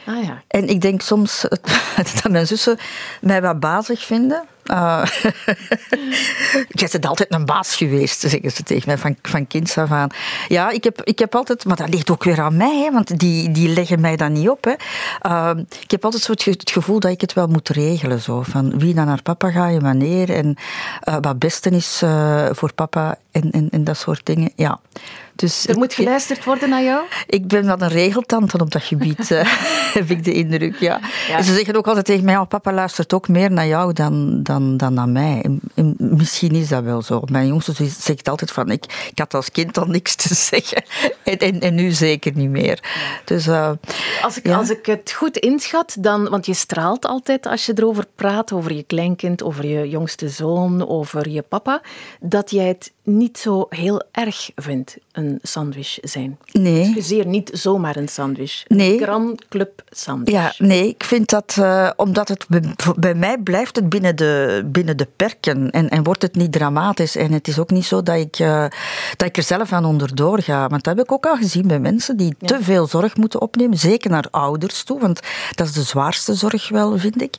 Ah, 0.06 0.24
ja. 0.24 0.42
En 0.48 0.68
ik 0.68 0.80
denk 0.80 1.00
soms 1.00 1.44
dat 2.22 2.30
mijn 2.30 2.46
zussen 2.46 2.78
mij 3.20 3.42
wat 3.42 3.60
bazig 3.60 4.04
vinden. 4.04 4.44
Uh, 4.66 5.04
Jij 6.68 6.88
bent 6.92 7.06
altijd 7.06 7.34
een 7.34 7.44
baas 7.44 7.76
geweest, 7.76 8.20
zeggen 8.20 8.50
ze 8.50 8.62
tegen 8.62 8.82
mij, 8.86 8.98
van, 8.98 9.16
van 9.22 9.46
kinds 9.46 9.78
af 9.78 9.90
aan. 9.90 10.08
Ja, 10.48 10.70
ik 10.70 10.84
heb, 10.84 11.02
ik 11.02 11.18
heb 11.18 11.34
altijd... 11.34 11.64
Maar 11.64 11.76
dat 11.76 11.88
ligt 11.88 12.10
ook 12.10 12.24
weer 12.24 12.40
aan 12.40 12.56
mij, 12.56 12.78
hè, 12.78 12.92
want 12.92 13.18
die, 13.18 13.50
die 13.50 13.68
leggen 13.68 14.00
mij 14.00 14.16
dat 14.16 14.30
niet 14.30 14.48
op. 14.48 14.64
Hè. 14.64 14.74
Uh, 15.30 15.62
ik 15.80 15.90
heb 15.90 16.04
altijd 16.04 16.22
zo 16.22 16.32
het 16.50 16.70
gevoel 16.70 17.00
dat 17.00 17.10
ik 17.10 17.20
het 17.20 17.32
wel 17.32 17.46
moet 17.46 17.68
regelen. 17.68 18.20
Zo, 18.20 18.42
van 18.42 18.78
wie 18.78 18.94
dan 18.94 19.06
naar 19.06 19.22
papa 19.22 19.50
ga 19.50 19.68
je, 19.68 19.80
wanneer. 19.80 20.30
En 20.30 20.56
uh, 21.08 21.16
wat 21.20 21.38
beste 21.38 21.70
is 21.70 22.02
voor 22.52 22.72
papa 22.74 23.18
en, 23.32 23.50
en, 23.50 23.68
en 23.70 23.84
dat 23.84 23.96
soort 23.96 24.26
dingen. 24.26 24.52
Ja. 24.56 24.80
Dus 25.40 25.66
er 25.66 25.78
moet 25.78 25.94
geluisterd 25.94 26.44
worden 26.44 26.68
naar 26.68 26.82
jou? 26.82 27.04
Ik 27.26 27.46
ben 27.46 27.66
wel 27.66 27.80
een 27.80 27.88
regeltante 27.88 28.58
op 28.58 28.70
dat 28.70 28.82
gebied, 28.82 29.30
uh, 29.30 29.40
heb 29.98 30.10
ik 30.10 30.24
de 30.24 30.32
indruk. 30.32 30.76
Ja. 30.76 31.00
ja. 31.28 31.42
Ze 31.42 31.54
zeggen 31.54 31.76
ook 31.76 31.86
altijd 31.86 32.04
tegen 32.04 32.24
mij: 32.24 32.36
oh, 32.36 32.48
papa 32.48 32.72
luistert 32.72 33.12
ook 33.12 33.28
meer 33.28 33.50
naar 33.50 33.66
jou 33.66 33.92
dan, 33.92 34.42
dan, 34.42 34.76
dan 34.76 34.94
naar 34.94 35.08
mij. 35.08 35.44
En 35.74 35.94
misschien 35.96 36.54
is 36.54 36.68
dat 36.68 36.82
wel 36.82 37.02
zo. 37.02 37.22
Mijn 37.30 37.46
jongste 37.46 37.88
zegt 37.88 38.28
altijd 38.28 38.50
van: 38.50 38.70
ik, 38.70 38.84
ik 39.10 39.18
had 39.18 39.34
als 39.34 39.50
kind 39.50 39.78
al 39.78 39.86
niks 39.86 40.14
te 40.14 40.34
zeggen. 40.50 40.82
En, 41.22 41.38
en, 41.38 41.60
en 41.60 41.74
nu 41.74 41.90
zeker 41.90 42.32
niet 42.34 42.50
meer. 42.50 42.82
Dus, 43.24 43.46
uh, 43.46 43.70
als, 44.22 44.38
ik, 44.38 44.48
als 44.48 44.70
ik 44.70 44.86
het 44.86 45.12
goed 45.12 45.36
inschat, 45.36 45.96
dan, 45.98 46.28
want 46.28 46.46
je 46.46 46.54
straalt 46.54 47.06
altijd 47.06 47.46
als 47.46 47.66
je 47.66 47.72
erover 47.76 48.06
praat, 48.14 48.52
over 48.52 48.72
je 48.72 48.82
kleinkind, 48.82 49.42
over 49.42 49.66
je 49.66 49.88
jongste 49.88 50.28
zoon, 50.28 50.88
over 50.88 51.28
je 51.28 51.42
papa, 51.42 51.82
dat 52.20 52.50
jij 52.50 52.66
het 52.66 52.92
niet 53.02 53.19
zo 53.38 53.66
heel 53.68 54.02
erg 54.12 54.50
vindt, 54.54 54.96
een 55.12 55.38
sandwich 55.42 55.98
zijn. 56.02 56.38
Nee. 56.52 56.82
Excuseer, 56.82 57.26
niet 57.26 57.50
zomaar 57.52 57.96
een 57.96 58.08
sandwich. 58.08 58.62
Nee. 58.66 58.92
Een 58.92 59.02
Grand 59.02 59.48
Club 59.48 59.82
sandwich. 59.90 60.34
Ja, 60.34 60.52
nee, 60.58 60.88
ik 60.88 61.04
vind 61.04 61.28
dat, 61.28 61.56
uh, 61.58 61.90
omdat 61.96 62.28
het 62.28 62.46
bij 62.98 63.14
mij 63.14 63.38
blijft 63.38 63.76
het 63.76 63.88
binnen 63.88 64.16
de, 64.16 64.62
binnen 64.66 64.96
de 64.96 65.08
perken 65.16 65.70
en, 65.70 65.88
en 65.88 66.02
wordt 66.02 66.22
het 66.22 66.34
niet 66.34 66.52
dramatisch. 66.52 67.16
En 67.16 67.32
het 67.32 67.48
is 67.48 67.58
ook 67.58 67.70
niet 67.70 67.84
zo 67.84 68.02
dat 68.02 68.16
ik, 68.16 68.38
uh, 68.38 68.64
dat 69.16 69.28
ik 69.28 69.36
er 69.36 69.42
zelf 69.42 69.72
aan 69.72 69.84
onderdoor 69.84 70.42
ga. 70.42 70.68
Want 70.68 70.84
dat 70.84 70.96
heb 70.96 71.04
ik 71.04 71.12
ook 71.12 71.26
al 71.26 71.36
gezien 71.36 71.66
bij 71.66 71.80
mensen 71.80 72.16
die 72.16 72.34
te 72.38 72.58
veel 72.60 72.86
zorg 72.86 73.16
moeten 73.16 73.40
opnemen, 73.40 73.78
zeker 73.78 74.10
naar 74.10 74.26
ouders 74.30 74.82
toe, 74.82 75.00
want 75.00 75.20
dat 75.54 75.66
is 75.66 75.72
de 75.72 75.82
zwaarste 75.82 76.34
zorg 76.34 76.68
wel, 76.68 76.98
vind 76.98 77.22
ik. 77.22 77.34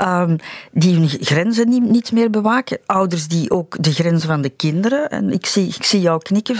Um, 0.00 0.36
die 0.72 0.94
hun 0.94 1.08
grenzen 1.08 1.68
niet, 1.68 1.90
niet 1.90 2.12
meer 2.12 2.30
bewaken. 2.30 2.78
Ouders 2.86 3.28
die 3.28 3.50
ook 3.50 3.82
de 3.82 3.92
grenzen 3.92 4.28
van 4.28 4.42
de 4.42 4.50
kinderen 4.50 5.10
en 5.10 5.32
ik 5.32 5.46
zie, 5.46 5.66
ik 5.66 5.84
zie 5.84 6.00
jou 6.00 6.22
knikken, 6.22 6.56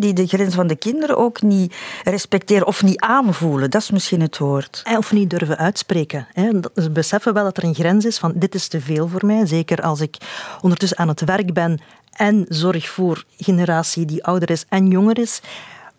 die 0.00 0.12
de 0.12 0.26
grens 0.26 0.54
van 0.54 0.66
de 0.66 0.76
kinderen 0.76 1.16
ook 1.16 1.42
niet 1.42 1.74
respecteren 2.04 2.66
of 2.66 2.82
niet 2.82 3.00
aanvoelen. 3.00 3.70
Dat 3.70 3.82
is 3.82 3.90
misschien 3.90 4.20
het 4.20 4.38
woord. 4.38 4.82
Of 4.96 5.12
niet 5.12 5.30
durven 5.30 5.58
uitspreken. 5.58 6.26
Ze 6.74 6.90
beseffen 6.90 7.34
wel 7.34 7.44
dat 7.44 7.56
er 7.56 7.64
een 7.64 7.74
grens 7.74 8.04
is 8.04 8.18
van 8.18 8.32
dit 8.34 8.54
is 8.54 8.68
te 8.68 8.80
veel 8.80 9.08
voor 9.08 9.26
mij. 9.26 9.46
Zeker 9.46 9.82
als 9.82 10.00
ik 10.00 10.16
ondertussen 10.60 10.98
aan 10.98 11.08
het 11.08 11.24
werk 11.24 11.52
ben 11.52 11.80
en 12.12 12.46
zorg 12.48 12.88
voor 12.88 13.24
generatie 13.36 14.04
die 14.04 14.24
ouder 14.24 14.50
is 14.50 14.64
en 14.68 14.88
jonger 14.88 15.18
is. 15.18 15.40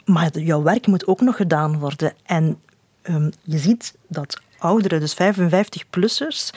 Maar 0.06 0.40
jouw 0.40 0.62
werk 0.62 0.88
moet 0.88 1.08
ook 1.08 1.22
nog 1.22 1.36
gedaan 1.36 1.80
worden. 1.80 2.14
En 2.26 2.58
um, 3.04 3.32
je 3.42 3.58
ziet 3.58 3.96
dat 4.08 4.42
ouderen, 4.58 5.00
dus 5.00 5.14
55-plussers, 5.14 6.50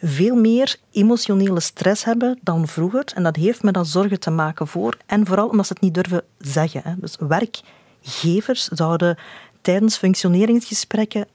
veel 0.00 0.34
meer 0.34 0.76
emotionele 0.90 1.60
stress 1.60 2.04
hebben 2.04 2.38
dan 2.42 2.68
vroeger. 2.68 3.04
En 3.14 3.22
dat 3.22 3.36
heeft 3.36 3.62
met 3.62 3.74
dat 3.74 3.86
zorgen 3.86 4.20
te 4.20 4.30
maken 4.30 4.66
voor. 4.66 4.96
En 5.06 5.26
vooral 5.26 5.48
omdat 5.48 5.66
ze 5.66 5.72
het 5.72 5.82
niet 5.82 5.94
durven 5.94 6.22
zeggen. 6.38 6.96
Dus 7.00 7.16
werkgevers 7.18 8.64
zouden 8.64 9.18
tijdens 9.60 9.96
functioneringsgesprekken 9.96 11.26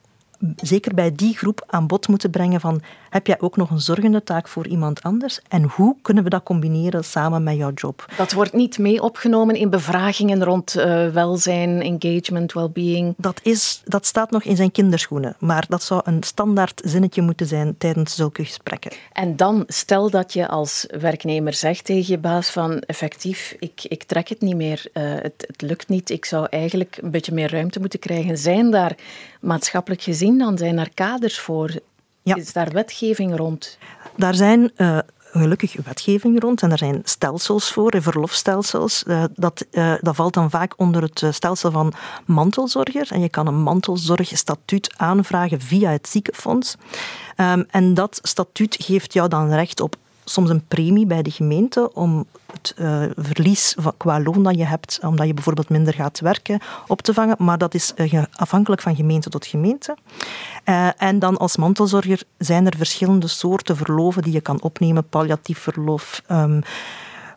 zeker 0.56 0.94
bij 0.94 1.16
die 1.16 1.38
groep 1.38 1.64
aan 1.68 1.88
bod 1.88 2.08
moeten 2.08 2.30
brengen 2.30 2.60
van 2.60 2.82
heb 3.12 3.28
jij 3.28 3.40
ook 3.40 3.58
nog 3.58 3.70
een 3.70 3.80
zorgende 3.80 4.24
taak 4.24 4.48
voor 4.48 4.68
iemand 4.68 5.02
anders 5.04 5.40
en 5.48 5.64
hoe 5.64 5.96
kunnen 6.02 6.24
we 6.24 6.30
dat 6.30 6.44
combineren 6.44 7.04
samen 7.04 7.44
met 7.44 7.56
jouw 7.56 7.72
job? 7.76 8.06
Dat 8.18 8.32
wordt 8.32 8.54
niet 8.54 8.78
mee 8.78 9.02
opgenomen 9.02 9.56
in 9.56 9.70
bevragingen 9.70 10.44
rond 10.44 10.78
uh, 10.78 11.08
welzijn, 11.10 11.82
engagement, 11.82 12.54
well-being. 12.54 13.14
Dat, 13.18 13.40
is, 13.44 13.82
dat 13.86 14.06
staat 14.06 14.32
nog 14.32 14.44
in 14.44 14.56
zijn 14.56 14.72
kinderschoenen, 14.72 15.36
maar 15.40 15.66
dat 15.68 15.84
zou 15.84 16.02
een 16.04 16.24
standaard 16.24 16.82
zinnetje 16.86 17.22
moeten 17.22 17.48
zijn 17.48 17.78
tijdens 17.78 18.16
zulke 18.16 18.46
gesprekken. 18.46 18.92
En 19.14 19.36
dan 19.36 19.64
stel 19.68 20.10
dat 20.10 20.34
je 20.34 20.48
als 20.48 20.86
werknemer 21.00 21.54
zegt 21.54 21.86
tegen 21.86 22.12
je 22.14 22.18
baas 22.18 22.50
van 22.50 22.80
effectief, 22.80 23.56
ik, 23.60 23.84
ik 23.84 24.04
trek 24.04 24.28
het 24.28 24.42
niet 24.42 24.56
meer, 24.56 24.86
uh, 24.94 25.04
het, 25.04 25.44
het 25.48 25.62
lukt 25.62 25.88
niet, 25.88 26.10
ik 26.10 26.26
zou 26.26 26.48
eigenlijk 26.50 26.98
een 27.02 27.12
beetje 27.12 27.34
meer 27.34 27.52
ruimte 27.52 27.80
moeten 27.80 28.00
krijgen. 28.00 28.38
Zijn 28.38 28.72
daar 28.72 28.96
maatschappelijk 29.42 30.02
gezien 30.02 30.38
dan 30.38 30.58
zijn 30.58 30.78
er 30.78 30.94
kaders 30.94 31.40
voor? 31.40 31.72
Ja. 32.24 32.36
Is 32.36 32.54
daar 32.54 32.70
wetgeving 32.70 33.36
rond? 33.36 33.78
Daar 34.16 34.36
zijn 34.36 34.72
uh, 34.78 35.00
gelukkig 35.32 35.76
wetgeving 35.86 36.42
rond 36.42 36.62
en 36.62 36.72
er 36.72 36.78
zijn 36.78 37.02
stelsels 37.04 37.72
voor, 37.72 38.02
verlofstelsels. 38.02 39.04
Uh, 39.08 39.24
dat, 39.34 39.66
uh, 39.72 39.94
dat 40.00 40.16
valt 40.16 40.34
dan 40.34 40.50
vaak 40.50 40.74
onder 40.78 41.02
het 41.02 41.24
stelsel 41.30 41.72
van 41.72 41.94
mantelzorger. 42.26 43.08
En 43.12 43.22
je 43.22 43.30
kan 43.30 43.48
een 43.48 43.62
mantelzorgstatuut 43.62 44.94
aanvragen 44.98 45.62
via 45.62 45.92
het 45.92 46.08
ziekenfonds. 46.08 46.76
Um, 47.38 47.66
en 47.70 47.94
dat 47.94 48.20
statuut 48.22 48.78
geeft 48.80 49.14
jou 49.14 49.30
dan 49.30 49.54
recht 49.54 49.80
op 49.80 49.96
soms 50.26 50.50
een 50.50 50.68
premie 50.68 51.06
bij 51.06 51.22
de 51.22 51.32
gemeente 51.32 51.94
om 51.94 52.26
het 52.52 52.76
uh, 52.78 53.04
verlies 53.16 53.76
van, 53.80 53.94
qua 53.98 54.22
loon 54.22 54.44
dat 54.44 54.58
je 54.58 54.66
hebt, 54.66 55.00
omdat 55.04 55.28
je 55.28 55.34
bijvoorbeeld 55.34 55.70
minder 55.70 55.94
gaat 55.94 56.20
werken, 56.20 56.60
op 56.88 57.02
te 57.02 57.14
vangen. 57.14 57.36
Maar 57.40 57.58
dat 57.58 57.74
is 57.74 57.94
uh, 57.96 58.24
afhankelijk 58.32 58.82
van 58.82 58.96
gemeente 58.96 59.30
tot 59.30 59.46
gemeente. 59.46 59.98
Uh, 60.66 61.02
en 61.02 61.20
dan 61.20 61.38
als 61.38 61.58
mantelzorger 61.58 62.24
zijn 62.38 62.66
er 62.66 62.78
verschillende 62.78 63.28
soorten 63.28 63.78
verloven 63.78 64.22
die 64.22 64.34
je 64.34 64.42
kan 64.42 64.62
opnemen. 64.62 65.10
Palliatief 65.10 65.60
verlof, 65.60 66.22
um, 66.32 66.62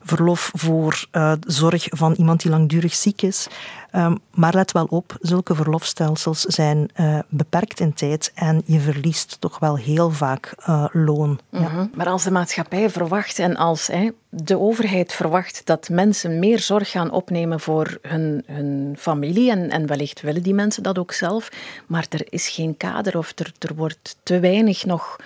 verlof 0.04 0.50
voor 0.54 1.06
uh, 1.12 1.32
zorg 1.46 1.86
van 1.90 2.12
iemand 2.12 2.42
die 2.42 2.50
langdurig 2.50 2.94
ziek 2.94 3.22
is. 3.22 3.46
Um, 3.92 4.18
maar 4.30 4.54
let 4.54 4.72
wel 4.72 4.84
op, 4.84 5.16
zulke 5.20 5.54
verlofstelsels 5.54 6.40
zijn 6.40 6.90
uh, 7.00 7.18
beperkt 7.28 7.80
in 7.80 7.94
tijd 7.94 8.32
en 8.34 8.62
je 8.64 8.80
verliest 8.80 9.36
toch 9.40 9.58
wel 9.58 9.76
heel 9.76 10.10
vaak 10.10 10.54
uh, 10.68 10.86
loon. 10.92 11.40
Ja. 11.50 11.88
Maar 11.94 12.06
als 12.06 12.22
de 12.22 12.30
maatschappij 12.30 12.90
verwacht 12.90 13.38
en 13.38 13.56
als 13.56 13.86
hè, 13.86 14.10
de 14.28 14.58
overheid 14.58 15.12
verwacht 15.12 15.62
dat 15.64 15.88
mensen 15.88 16.38
meer 16.38 16.58
zorg 16.58 16.90
gaan 16.90 17.10
opnemen 17.10 17.60
voor 17.60 17.98
hun, 18.02 18.42
hun 18.46 18.96
familie, 18.98 19.50
en, 19.50 19.70
en 19.70 19.86
wellicht 19.86 20.20
willen 20.20 20.42
die 20.42 20.54
mensen 20.54 20.82
dat 20.82 20.98
ook 20.98 21.12
zelf, 21.12 21.48
maar 21.86 22.06
er 22.08 22.26
is 22.28 22.48
geen 22.48 22.76
kader 22.76 23.18
of 23.18 23.32
er, 23.34 23.52
er 23.58 23.74
wordt 23.74 24.16
te 24.22 24.40
weinig 24.40 24.84
nog 24.84 25.16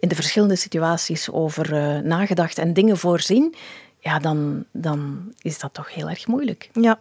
in 0.00 0.08
de 0.08 0.14
verschillende 0.14 0.56
situaties 0.56 1.30
over 1.30 1.72
nagedacht 2.04 2.58
en 2.58 2.72
dingen 2.72 2.98
voorzien 2.98 3.54
ja, 4.00 4.18
dan, 4.18 4.64
dan 4.72 5.32
is 5.42 5.58
dat 5.58 5.74
toch 5.74 5.94
heel 5.94 6.08
erg 6.08 6.26
moeilijk. 6.26 6.70
Ja, 6.72 6.98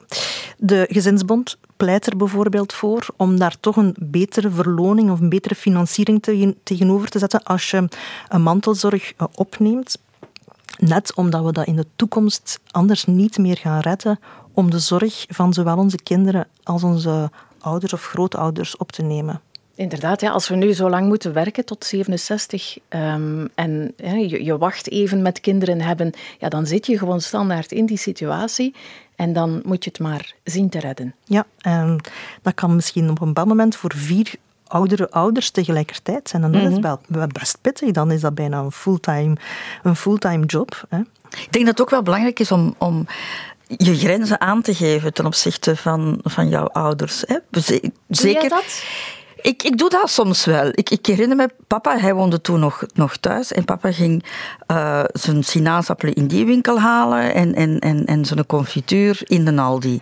de 0.57 0.85
gezinsbond 0.89 1.57
pleit 1.77 2.07
er 2.07 2.17
bijvoorbeeld 2.17 2.73
voor 2.73 3.07
om 3.15 3.39
daar 3.39 3.59
toch 3.59 3.75
een 3.75 3.95
betere 3.99 4.49
verloning 4.49 5.11
of 5.11 5.19
een 5.19 5.29
betere 5.29 5.55
financiering 5.55 6.23
tegen, 6.23 6.57
tegenover 6.63 7.09
te 7.09 7.19
zetten 7.19 7.43
als 7.43 7.71
je 7.71 7.87
een 8.27 8.41
mantelzorg 8.41 9.13
eh, 9.17 9.27
opneemt. 9.35 9.97
Net 10.77 11.15
omdat 11.15 11.43
we 11.43 11.51
dat 11.51 11.67
in 11.67 11.75
de 11.75 11.85
toekomst 11.95 12.59
anders 12.71 13.05
niet 13.05 13.37
meer 13.37 13.57
gaan 13.57 13.79
redden 13.79 14.19
om 14.53 14.71
de 14.71 14.79
zorg 14.79 15.25
van 15.27 15.53
zowel 15.53 15.77
onze 15.77 15.97
kinderen 16.03 16.47
als 16.63 16.83
onze 16.83 17.31
ouders 17.59 17.93
of 17.93 18.05
grootouders 18.05 18.77
op 18.77 18.91
te 18.91 19.01
nemen. 19.01 19.41
Inderdaad, 19.77 20.21
ja, 20.21 20.31
als 20.31 20.47
we 20.47 20.55
nu 20.55 20.73
zo 20.73 20.89
lang 20.89 21.07
moeten 21.07 21.33
werken 21.33 21.65
tot 21.65 21.85
67 21.85 22.77
um, 22.89 23.49
en 23.55 23.93
ja, 23.97 24.13
je, 24.13 24.43
je, 24.43 24.57
wacht 24.57 24.91
even 24.91 25.21
met 25.21 25.39
kinderen 25.39 25.81
hebben, 25.81 26.13
ja, 26.39 26.49
dan 26.49 26.65
zit 26.65 26.85
je 26.85 26.97
gewoon 26.97 27.21
standaard 27.21 27.71
in 27.71 27.85
die 27.85 27.97
situatie 27.97 28.75
en 29.15 29.33
dan 29.33 29.61
moet 29.65 29.83
je 29.83 29.89
het 29.89 29.99
maar 29.99 30.33
zien 30.43 30.69
te 30.69 30.79
redden. 30.79 31.15
Ja, 31.23 31.45
en 31.61 31.99
dat 32.41 32.53
kan 32.53 32.75
misschien 32.75 33.09
op 33.09 33.21
een 33.21 33.27
bepaald 33.27 33.47
moment 33.47 33.75
voor 33.75 33.93
vier 33.95 34.35
oudere 34.67 35.09
ouders 35.11 35.49
tegelijkertijd 35.49 36.29
zijn. 36.29 36.43
En 36.43 36.51
dat 36.51 36.61
mm 36.61 36.67
-hmm. 36.67 36.75
is 36.77 36.97
wel 37.07 37.27
best 37.27 37.57
pittig. 37.61 37.91
Dan 37.91 38.11
is 38.11 38.21
dat 38.21 38.35
bijna 38.35 38.59
een 38.59 38.71
fulltime, 38.71 39.35
een 39.83 39.95
fulltime 39.95 40.45
job. 40.45 40.85
Hè. 40.89 40.99
Ik 41.29 41.47
denk 41.49 41.65
dat 41.65 41.77
het 41.77 41.81
ook 41.81 41.89
wel 41.89 42.01
belangrijk 42.01 42.39
is 42.39 42.51
om, 42.51 42.75
om 42.77 43.07
je 43.67 43.95
grenzen 43.95 44.41
aan 44.41 44.61
te 44.61 44.75
geven 44.75 45.13
ten 45.13 45.25
opzichte 45.25 45.75
van, 45.75 46.19
van 46.23 46.49
jouw 46.49 46.67
ouders. 46.67 47.23
Hè. 47.27 47.37
Zeker. 47.51 47.91
Doe 48.07 48.31
jij 48.31 48.47
dat? 48.47 48.83
Ik, 49.41 49.63
ik 49.63 49.77
doe 49.77 49.89
dat 49.89 50.09
soms 50.09 50.45
wel. 50.45 50.69
Ik, 50.71 50.89
ik 50.89 51.05
herinner 51.05 51.37
me, 51.37 51.49
papa, 51.67 51.97
hij 51.97 52.13
woonde 52.13 52.41
toen 52.41 52.59
nog, 52.59 52.83
nog 52.93 53.17
thuis 53.17 53.51
en 53.51 53.65
papa 53.65 53.91
ging 53.91 54.23
uh, 54.71 55.03
zijn 55.13 55.43
sinaasappelen 55.43 56.13
in 56.13 56.27
die 56.27 56.45
winkel 56.45 56.79
halen 56.79 57.33
en, 57.33 57.55
en, 57.55 57.79
en, 57.79 58.05
en 58.05 58.25
zijn 58.25 58.45
confituur 58.45 59.19
in 59.23 59.45
de 59.45 59.61
Aldi. 59.61 60.01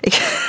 Ik 0.00 0.40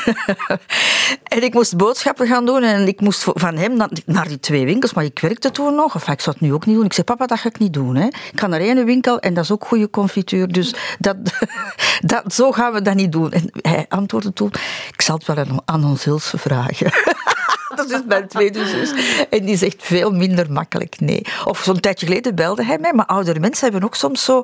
en 1.35 1.43
ik 1.43 1.53
moest 1.53 1.77
boodschappen 1.77 2.27
gaan 2.27 2.45
doen 2.45 2.63
en 2.63 2.87
ik 2.87 3.01
moest 3.01 3.23
van 3.23 3.57
hem 3.57 3.75
naar, 3.75 3.89
naar 4.05 4.27
die 4.27 4.39
twee 4.39 4.65
winkels, 4.65 4.93
maar 4.93 5.03
ik 5.03 5.19
werkte 5.19 5.51
toen 5.51 5.75
nog, 5.75 5.95
of 5.95 6.07
ik 6.07 6.21
zou 6.21 6.35
het 6.39 6.45
nu 6.47 6.53
ook 6.53 6.65
niet 6.65 6.75
doen. 6.75 6.85
Ik 6.85 6.93
zei, 6.93 7.05
papa, 7.05 7.25
dat 7.25 7.39
ga 7.39 7.49
ik 7.49 7.59
niet 7.59 7.73
doen. 7.73 7.95
Hè. 7.95 8.05
Ik 8.05 8.39
ga 8.39 8.47
naar 8.47 8.59
één 8.59 8.85
winkel 8.85 9.19
en 9.19 9.33
dat 9.33 9.43
is 9.43 9.51
ook 9.51 9.65
goede 9.65 9.89
confituur, 9.89 10.47
dus 10.47 10.75
dat, 10.99 11.17
dat, 12.01 12.33
zo 12.33 12.51
gaan 12.51 12.73
we 12.73 12.81
dat 12.81 12.95
niet 12.95 13.11
doen. 13.11 13.31
En 13.31 13.49
hij 13.61 13.85
antwoordde 13.89 14.33
toen, 14.33 14.51
ik 14.91 15.01
zal 15.01 15.15
het 15.15 15.25
wel 15.25 15.61
aan 15.65 15.85
ons 15.85 16.03
Hilse 16.03 16.37
vragen. 16.37 16.91
dat 17.81 17.91
is 17.91 18.01
mijn 18.07 18.27
tweede 18.27 18.65
zus. 18.65 18.93
En 19.29 19.45
die 19.45 19.57
zegt 19.57 19.75
veel 19.77 20.11
minder 20.11 20.51
makkelijk 20.51 20.99
nee. 20.99 21.25
Of 21.45 21.63
zo'n 21.63 21.79
tijdje 21.79 22.05
geleden 22.05 22.35
belde 22.35 22.65
hij 22.65 22.77
mij, 22.77 22.93
maar 22.93 23.05
oudere 23.05 23.39
mensen 23.39 23.63
hebben 23.63 23.83
ook 23.83 23.95
soms 23.95 24.23
zo... 24.23 24.43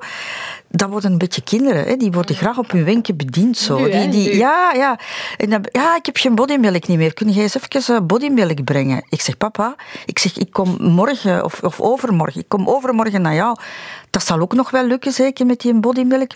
Dat 0.72 0.90
worden 0.90 1.12
een 1.12 1.18
beetje 1.18 1.42
kinderen, 1.42 1.84
hè? 1.84 1.96
die 1.98 2.12
worden 2.12 2.36
graag 2.36 2.58
op 2.58 2.72
hun 2.72 2.84
wenken 2.84 3.18
bediend. 3.18 3.58
Zo. 3.58 3.80
Nu, 3.80 3.92
die, 3.92 4.10
die, 4.10 4.38
ja, 4.38 4.72
ja. 4.74 5.00
En 5.38 5.50
dan, 5.50 5.66
ja, 5.72 5.96
ik 5.96 6.06
heb 6.06 6.18
geen 6.18 6.36
bodymilk 6.36 6.88
niet 6.88 6.98
meer. 6.98 7.14
Kun 7.14 7.30
jij 7.30 7.44
eens 7.44 7.56
even 7.74 8.08
bodymilk 8.08 8.64
brengen? 8.64 9.04
Ik 9.10 9.22
zeg, 9.22 9.38
papa, 9.38 9.76
ik, 10.06 10.20
zeg, 10.20 10.38
ik 10.38 10.52
kom 10.52 10.76
morgen 10.80 11.44
of, 11.44 11.64
of 11.64 11.82
overmorgen. 11.82 12.42
Ik 12.42 12.50
kom 12.50 12.68
overmorgen 12.70 13.22
naar 13.22 13.36
jou. 13.36 13.58
Dat 14.10 14.26
zal 14.26 14.40
ook 14.40 14.54
nog 14.54 14.70
wel 14.70 14.86
lukken, 14.86 15.12
zeker, 15.12 15.46
met 15.46 15.60
die 15.60 15.80
bodymilk. 15.80 16.32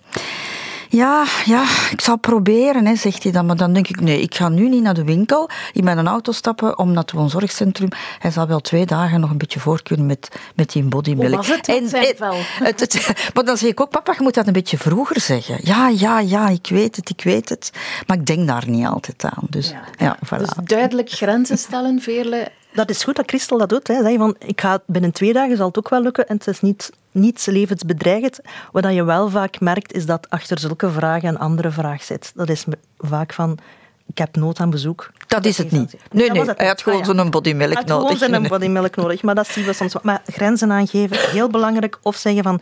Ja, 0.96 1.26
ja, 1.46 1.64
ik 1.92 2.02
zal 2.02 2.18
proberen, 2.18 2.86
hè, 2.86 2.96
zegt 2.96 3.24
hij 3.24 3.32
dan. 3.32 3.46
Maar 3.46 3.56
dan 3.56 3.74
denk 3.74 3.88
ik, 3.88 4.02
nee, 4.02 4.22
ik 4.22 4.36
ga 4.36 4.50
nu 4.50 4.70
niet 4.70 4.82
naar 4.84 4.94
de 4.94 5.04
winkel, 5.04 5.50
in 5.74 5.84
mijn 5.84 6.08
auto 6.08 6.32
stappen 6.32 6.78
om 6.78 6.88
naar 6.92 7.02
het 7.02 7.12
woonzorgcentrum. 7.12 7.90
Hij 8.20 8.32
zal 8.32 8.48
wel 8.48 8.60
twee 8.60 8.86
dagen 8.86 9.20
nog 9.20 9.30
een 9.30 9.38
beetje 9.38 9.60
voor 9.60 9.84
kunnen 9.84 10.06
met, 10.06 10.30
met 10.56 10.72
die 10.72 10.84
bodymilk. 10.84 11.28
Hoe 11.28 11.38
was 11.38 11.48
het 11.48 11.68
en, 11.68 11.90
zijn 11.90 12.14
vel? 12.18 12.34
Het, 12.70 12.80
het, 12.80 13.14
maar 13.34 13.44
dan 13.44 13.58
zeg 13.58 13.70
ik 13.70 13.82
ook, 13.82 13.90
papa, 13.90 14.14
je 14.18 14.24
moet 14.24 14.34
dat 14.34 14.48
een 14.48 14.54
beetje 14.54 14.78
vroeger 14.78 15.22
zeggen. 15.22 15.58
Ja, 15.62 15.90
ja, 15.90 16.20
ja, 16.20 16.50
ik 16.50 16.68
weet 16.70 16.96
het, 16.96 17.10
ik 17.10 17.24
weet 17.24 17.50
het. 17.50 17.72
Maar 18.08 18.18
ik 18.18 18.26
denk 18.26 18.48
daar 18.48 18.70
niet 18.70 18.86
altijd 18.86 19.24
aan. 19.24 19.48
Dus, 19.50 19.70
ja, 19.70 19.84
ja 19.98 20.18
voilà. 20.26 20.38
dus 20.38 20.50
duidelijk 20.64 21.10
grenzen 21.10 21.58
stellen, 21.58 22.02
Veerle. 22.02 22.52
Dat 22.74 22.90
is 22.90 23.04
goed 23.04 23.16
dat 23.16 23.28
Christel 23.28 23.58
dat 23.58 23.70
doet. 23.70 23.88
Hè. 23.88 24.04
Zeg 24.04 24.18
van, 24.18 24.36
ik 24.40 24.62
ga 24.62 24.82
binnen 24.86 25.12
twee 25.12 25.34
dagen 25.34 25.58
zal 25.58 25.68
het 25.68 25.78
ook 25.78 25.90
wel 25.90 26.02
lukken 26.02 26.28
en 26.28 26.38
het 26.38 26.48
is 26.48 26.62
niet 26.62 26.92
niets 27.12 27.46
levensbedreigend. 27.46 28.40
Wat 28.72 28.94
je 28.94 29.04
wel 29.04 29.30
vaak 29.30 29.60
merkt, 29.60 29.94
is 29.94 30.06
dat 30.06 30.30
achter 30.30 30.60
zulke 30.60 30.90
vragen 30.92 31.30
een 31.30 31.40
andere 31.40 31.72
vraag 31.72 32.04
zit. 32.04 32.32
Dat 32.36 32.50
is 32.50 32.66
vaak 32.98 33.34
van, 33.34 33.58
ik 34.06 34.18
heb 34.18 34.36
nood 34.36 34.60
aan 34.60 34.70
bezoek. 34.70 35.12
Dat 35.28 35.46
is 35.46 35.58
het 35.58 35.72
niet. 35.72 35.96
Nee, 36.12 36.32
nee, 36.32 36.44
hij 36.56 36.68
had 36.68 36.82
gewoon 36.82 37.00
ah, 37.00 37.06
zo'n 37.06 37.30
bodymilk 37.30 37.86
nodig. 37.86 37.88
Hij 37.88 37.98
had 37.98 38.18
gewoon 38.18 38.42
zo'n 38.42 38.48
bodymilk 38.48 38.96
nodig, 38.96 39.22
maar 39.22 39.36
dat 39.36 39.48
zien 39.48 39.66
we 39.66 39.74
soms. 39.74 39.96
Maar 40.02 40.22
grenzen 40.26 40.72
aangeven, 40.72 41.18
heel 41.30 41.50
belangrijk. 41.50 42.00
Of 42.02 42.16
zeggen 42.16 42.44
van, 42.44 42.62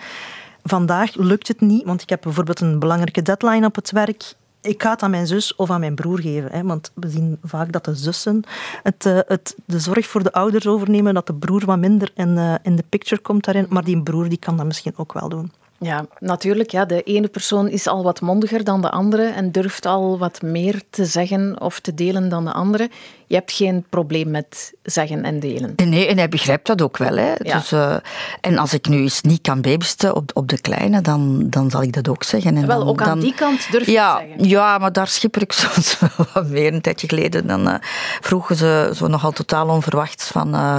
vandaag 0.64 1.16
lukt 1.16 1.48
het 1.48 1.62
niet, 1.62 1.86
want 1.86 2.02
ik 2.02 2.10
heb 2.10 2.22
bijvoorbeeld 2.22 2.60
een 2.60 2.80
belangrijke 2.80 3.22
deadline 3.22 3.66
op 3.66 3.76
het 3.76 3.92
werk 3.92 4.34
ik 4.62 4.82
ga 4.82 4.90
het 4.90 5.04
aan 5.04 5.12
mijn 5.12 5.28
zus 5.28 5.56
of 5.56 5.70
aan 5.70 5.80
mijn 5.80 5.96
broer 5.96 6.20
geven. 6.20 6.52
Hè, 6.52 6.64
want 6.64 6.92
we 6.94 7.10
zien 7.10 7.38
vaak 7.44 7.72
dat 7.72 7.86
de 7.86 7.96
zussen 7.96 8.44
het, 8.84 9.06
uh, 9.06 9.20
het, 9.28 9.56
de 9.66 9.80
zorg 9.80 10.08
voor 10.08 10.24
de 10.24 10.34
ouders 10.34 10.68
overnemen, 10.68 11.14
dat 11.14 11.28
de 11.28 11.34
broer 11.34 11.66
wat 11.66 11.78
minder 11.78 12.12
in, 12.16 12.38
uh, 12.38 12.56
in 12.64 12.76
de 12.76 12.84
picture 12.90 13.22
komt 13.22 13.44
daarin. 13.44 13.66
Maar 13.70 13.84
die 13.84 14.02
broer 14.02 14.30
die 14.30 14.38
kan 14.38 14.58
dat 14.58 14.66
misschien 14.66 14.94
ook 14.96 15.14
wel 15.14 15.30
doen. 15.30 15.52
Ja, 15.84 16.06
natuurlijk. 16.20 16.72
Ja. 16.72 16.86
De 16.86 17.02
ene 17.02 17.28
persoon 17.28 17.70
is 17.70 17.88
al 17.88 18.04
wat 18.04 18.22
mondiger 18.22 18.64
dan 18.64 18.82
de 18.82 18.90
andere 18.90 19.24
en 19.24 19.52
durft 19.52 19.86
al 19.86 20.18
wat 20.18 20.42
meer 20.42 20.82
te 20.90 21.06
zeggen 21.06 21.62
of 21.62 21.80
te 21.80 21.94
delen 21.94 22.30
dan 22.30 22.46
de 22.46 22.52
andere. 22.52 22.90
Je 23.28 23.36
hebt 23.36 23.52
geen 23.52 23.86
probleem 23.90 24.32
met 24.32 24.74
zeggen 24.84 25.24
en 25.24 25.40
delen. 25.40 25.74
Nee, 25.76 26.08
en 26.08 26.18
hij 26.18 26.30
begrijpt 26.30 26.68
dat 26.68 26.82
ook 26.82 26.98
wel. 26.98 27.18
Hè. 27.18 27.34
Ja. 27.38 27.58
Dus, 27.58 27.72
uh, 27.72 27.96
en 28.42 28.58
als 28.58 28.74
ik 28.74 28.88
nu 28.88 28.98
eens 28.98 29.22
niet 29.22 29.42
kan 29.42 29.62
babysten 29.62 30.16
op, 30.16 30.32
op 30.34 30.48
de 30.48 30.62
kleine, 30.62 31.02
dan, 31.02 31.50
dan 31.50 31.70
zal 31.70 31.82
ik 31.82 31.94
dat 31.94 32.08
ook 32.08 32.24
zeggen. 32.24 32.58
En 32.58 32.68
wel, 32.68 32.80
dan, 32.80 32.88
ook 32.88 33.02
aan 33.02 33.08
dan, 33.08 33.20
die 33.20 33.34
kant 33.34 33.72
durf 33.72 33.86
je 33.86 33.92
ja, 33.92 34.18
te 34.18 34.26
zeggen. 34.28 34.50
Ja, 34.50 34.78
maar 34.78 34.94
daar 34.94 35.08
schipper 35.08 35.42
ik 35.42 35.52
soms 35.62 36.00
wel 36.00 36.26
wat 36.34 36.48
meer. 36.48 36.74
Een 36.74 36.82
tijdje 36.82 37.08
geleden 37.08 37.48
dan, 37.48 37.68
uh, 37.68 37.76
vroegen 38.22 38.56
ze 38.56 38.92
zo 38.96 39.08
nogal 39.08 39.32
totaal 39.32 39.68
onverwachts 39.68 40.28
van... 40.28 40.56
Uh, 40.56 40.78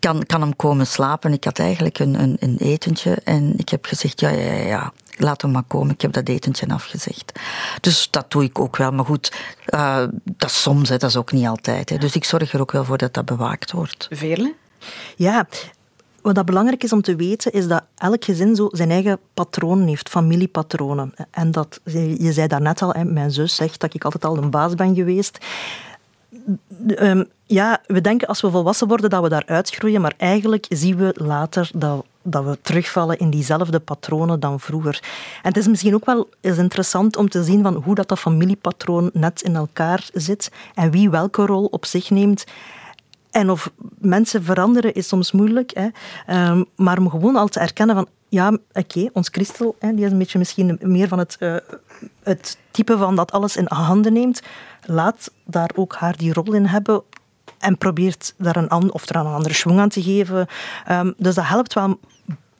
kan, 0.00 0.26
kan 0.26 0.40
hem 0.40 0.56
komen 0.56 0.86
slapen. 0.86 1.32
Ik 1.32 1.44
had 1.44 1.58
eigenlijk 1.58 1.98
een, 1.98 2.20
een, 2.20 2.36
een 2.40 2.56
etentje 2.56 3.18
en 3.24 3.54
ik 3.56 3.68
heb 3.68 3.84
gezegd, 3.84 4.20
ja, 4.20 4.28
ja, 4.28 4.52
ja, 4.52 4.92
laat 5.16 5.42
hem 5.42 5.50
maar 5.50 5.62
komen, 5.62 5.94
ik 5.94 6.00
heb 6.00 6.12
dat 6.12 6.28
etentje 6.28 6.68
afgezegd. 6.68 7.38
Dus 7.80 8.08
dat 8.10 8.30
doe 8.30 8.44
ik 8.44 8.58
ook 8.58 8.76
wel. 8.76 8.92
Maar 8.92 9.04
goed, 9.04 9.32
uh, 9.74 10.04
dat 10.24 10.50
soms, 10.50 10.88
hè, 10.88 10.96
dat 10.96 11.10
is 11.10 11.16
ook 11.16 11.32
niet 11.32 11.46
altijd. 11.46 11.88
Hè. 11.90 11.96
Dus 11.96 12.14
ik 12.14 12.24
zorg 12.24 12.52
er 12.52 12.60
ook 12.60 12.72
wel 12.72 12.84
voor 12.84 12.98
dat 12.98 13.14
dat 13.14 13.24
bewaakt 13.24 13.72
wordt. 13.72 14.08
Veerle? 14.10 14.54
Ja, 15.16 15.46
wat 16.22 16.34
dat 16.34 16.44
belangrijk 16.44 16.84
is 16.84 16.92
om 16.92 17.02
te 17.02 17.16
weten, 17.16 17.52
is 17.52 17.66
dat 17.68 17.82
elk 17.96 18.24
gezin 18.24 18.56
zo 18.56 18.68
zijn 18.72 18.90
eigen 18.90 19.18
patronen 19.34 19.86
heeft, 19.86 20.08
familiepatronen. 20.08 21.14
En 21.30 21.50
dat, 21.50 21.80
je 21.84 22.32
zei 22.32 22.46
daarnet 22.46 22.82
al, 22.82 22.94
mijn 23.04 23.30
zus 23.30 23.54
zegt 23.54 23.80
dat 23.80 23.94
ik 23.94 24.04
altijd 24.04 24.24
al 24.24 24.36
een 24.36 24.50
baas 24.50 24.74
ben 24.74 24.94
geweest. 24.94 25.38
Um, 26.86 27.28
ja, 27.50 27.80
we 27.86 28.00
denken 28.00 28.28
als 28.28 28.40
we 28.40 28.50
volwassen 28.50 28.88
worden 28.88 29.10
dat 29.10 29.22
we 29.22 29.28
daar 29.28 29.46
uitgroeien, 29.46 30.00
maar 30.00 30.14
eigenlijk 30.16 30.66
zien 30.68 30.96
we 30.96 31.14
later 31.16 31.70
dat, 31.74 32.04
dat 32.22 32.44
we 32.44 32.58
terugvallen 32.62 33.18
in 33.18 33.30
diezelfde 33.30 33.80
patronen 33.80 34.40
dan 34.40 34.60
vroeger. 34.60 35.00
En 35.42 35.48
het 35.48 35.56
is 35.56 35.66
misschien 35.66 35.94
ook 35.94 36.04
wel 36.04 36.28
eens 36.40 36.58
interessant 36.58 37.16
om 37.16 37.28
te 37.28 37.44
zien 37.44 37.62
van 37.62 37.74
hoe 37.74 37.94
dat, 37.94 38.08
dat 38.08 38.18
familiepatroon 38.18 39.10
net 39.12 39.42
in 39.42 39.56
elkaar 39.56 40.08
zit 40.12 40.52
en 40.74 40.90
wie 40.90 41.10
welke 41.10 41.46
rol 41.46 41.64
op 41.64 41.84
zich 41.84 42.10
neemt. 42.10 42.44
En 43.30 43.50
of 43.50 43.70
mensen 43.98 44.42
veranderen 44.42 44.94
is 44.94 45.08
soms 45.08 45.32
moeilijk, 45.32 45.72
hè. 45.74 45.88
Um, 46.50 46.64
maar 46.76 46.98
om 46.98 47.10
gewoon 47.10 47.36
al 47.36 47.48
te 47.48 47.60
erkennen 47.60 47.96
van 47.96 48.08
ja, 48.28 48.58
oké, 48.72 49.08
ons 49.12 49.28
Christel, 49.28 49.76
hè, 49.78 49.94
die 49.94 50.04
is 50.04 50.10
een 50.12 50.18
beetje 50.18 50.38
misschien 50.38 50.78
meer 50.82 51.08
van 51.08 51.18
het, 51.18 51.36
uh, 51.40 51.56
het 52.22 52.58
type 52.70 52.98
van 52.98 53.16
dat 53.16 53.32
alles 53.32 53.56
in 53.56 53.66
handen 53.68 54.12
neemt. 54.12 54.42
Laat 54.84 55.32
daar 55.44 55.70
ook 55.74 55.94
haar 55.94 56.16
die 56.16 56.32
rol 56.32 56.52
in 56.52 56.66
hebben 56.66 57.02
en 57.60 57.78
probeert 57.78 58.34
daar 58.36 58.56
een, 58.56 58.92
of 58.92 59.08
er 59.08 59.16
een 59.16 59.26
andere 59.26 59.54
schwung 59.54 59.80
aan 59.80 59.88
te 59.88 60.02
geven. 60.02 60.46
Um, 60.90 61.14
dus 61.16 61.34
dat 61.34 61.46
helpt 61.46 61.74
wel 61.74 61.98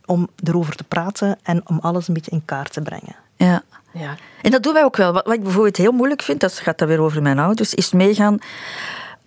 om 0.04 0.28
erover 0.44 0.76
te 0.76 0.84
praten 0.84 1.38
en 1.42 1.68
om 1.68 1.78
alles 1.78 2.08
een 2.08 2.14
beetje 2.14 2.30
in 2.30 2.44
kaart 2.44 2.72
te 2.72 2.80
brengen. 2.80 3.16
Ja. 3.36 3.62
ja. 3.92 4.16
En 4.42 4.50
dat 4.50 4.62
doen 4.62 4.72
wij 4.72 4.84
ook 4.84 4.96
wel. 4.96 5.12
Wat 5.12 5.32
ik 5.32 5.42
bijvoorbeeld 5.42 5.76
heel 5.76 5.92
moeilijk 5.92 6.22
vind, 6.22 6.40
dat 6.40 6.52
gaat 6.52 6.78
dan 6.78 6.88
weer 6.88 7.00
over 7.00 7.22
mijn 7.22 7.38
ouders, 7.38 7.74
is 7.74 7.92
meegaan 7.92 8.38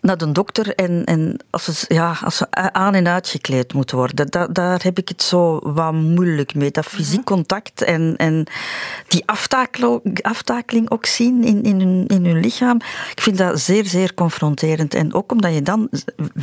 naar 0.03 0.17
de 0.17 0.31
dokter 0.31 0.75
en, 0.75 1.03
en 1.03 1.37
als, 1.49 1.63
ze, 1.63 1.85
ja, 1.87 2.17
als 2.23 2.37
ze 2.37 2.51
aan- 2.51 2.95
en 2.95 3.07
uitgekleed 3.07 3.73
moeten 3.73 3.97
worden. 3.97 4.27
Da, 4.27 4.47
daar 4.47 4.83
heb 4.83 4.97
ik 4.97 5.07
het 5.07 5.23
zo 5.23 5.59
wat 5.63 5.93
moeilijk 5.93 6.55
mee. 6.55 6.71
Dat 6.71 6.85
fysiek 6.85 7.15
mhm. 7.15 7.23
contact 7.23 7.81
en, 7.81 8.15
en 8.17 8.45
die 9.07 9.23
aftakeling, 9.25 10.21
aftakeling 10.21 10.89
ook 10.89 11.05
zien 11.05 11.43
in, 11.43 11.63
in, 11.63 11.79
hun, 11.79 12.07
in 12.07 12.25
hun 12.25 12.39
lichaam. 12.39 12.75
Ik 13.11 13.21
vind 13.21 13.37
dat 13.37 13.59
zeer, 13.59 13.85
zeer 13.85 14.13
confronterend. 14.13 14.93
En 14.93 15.13
ook 15.13 15.31
omdat 15.31 15.53
je 15.53 15.61
dan 15.61 15.89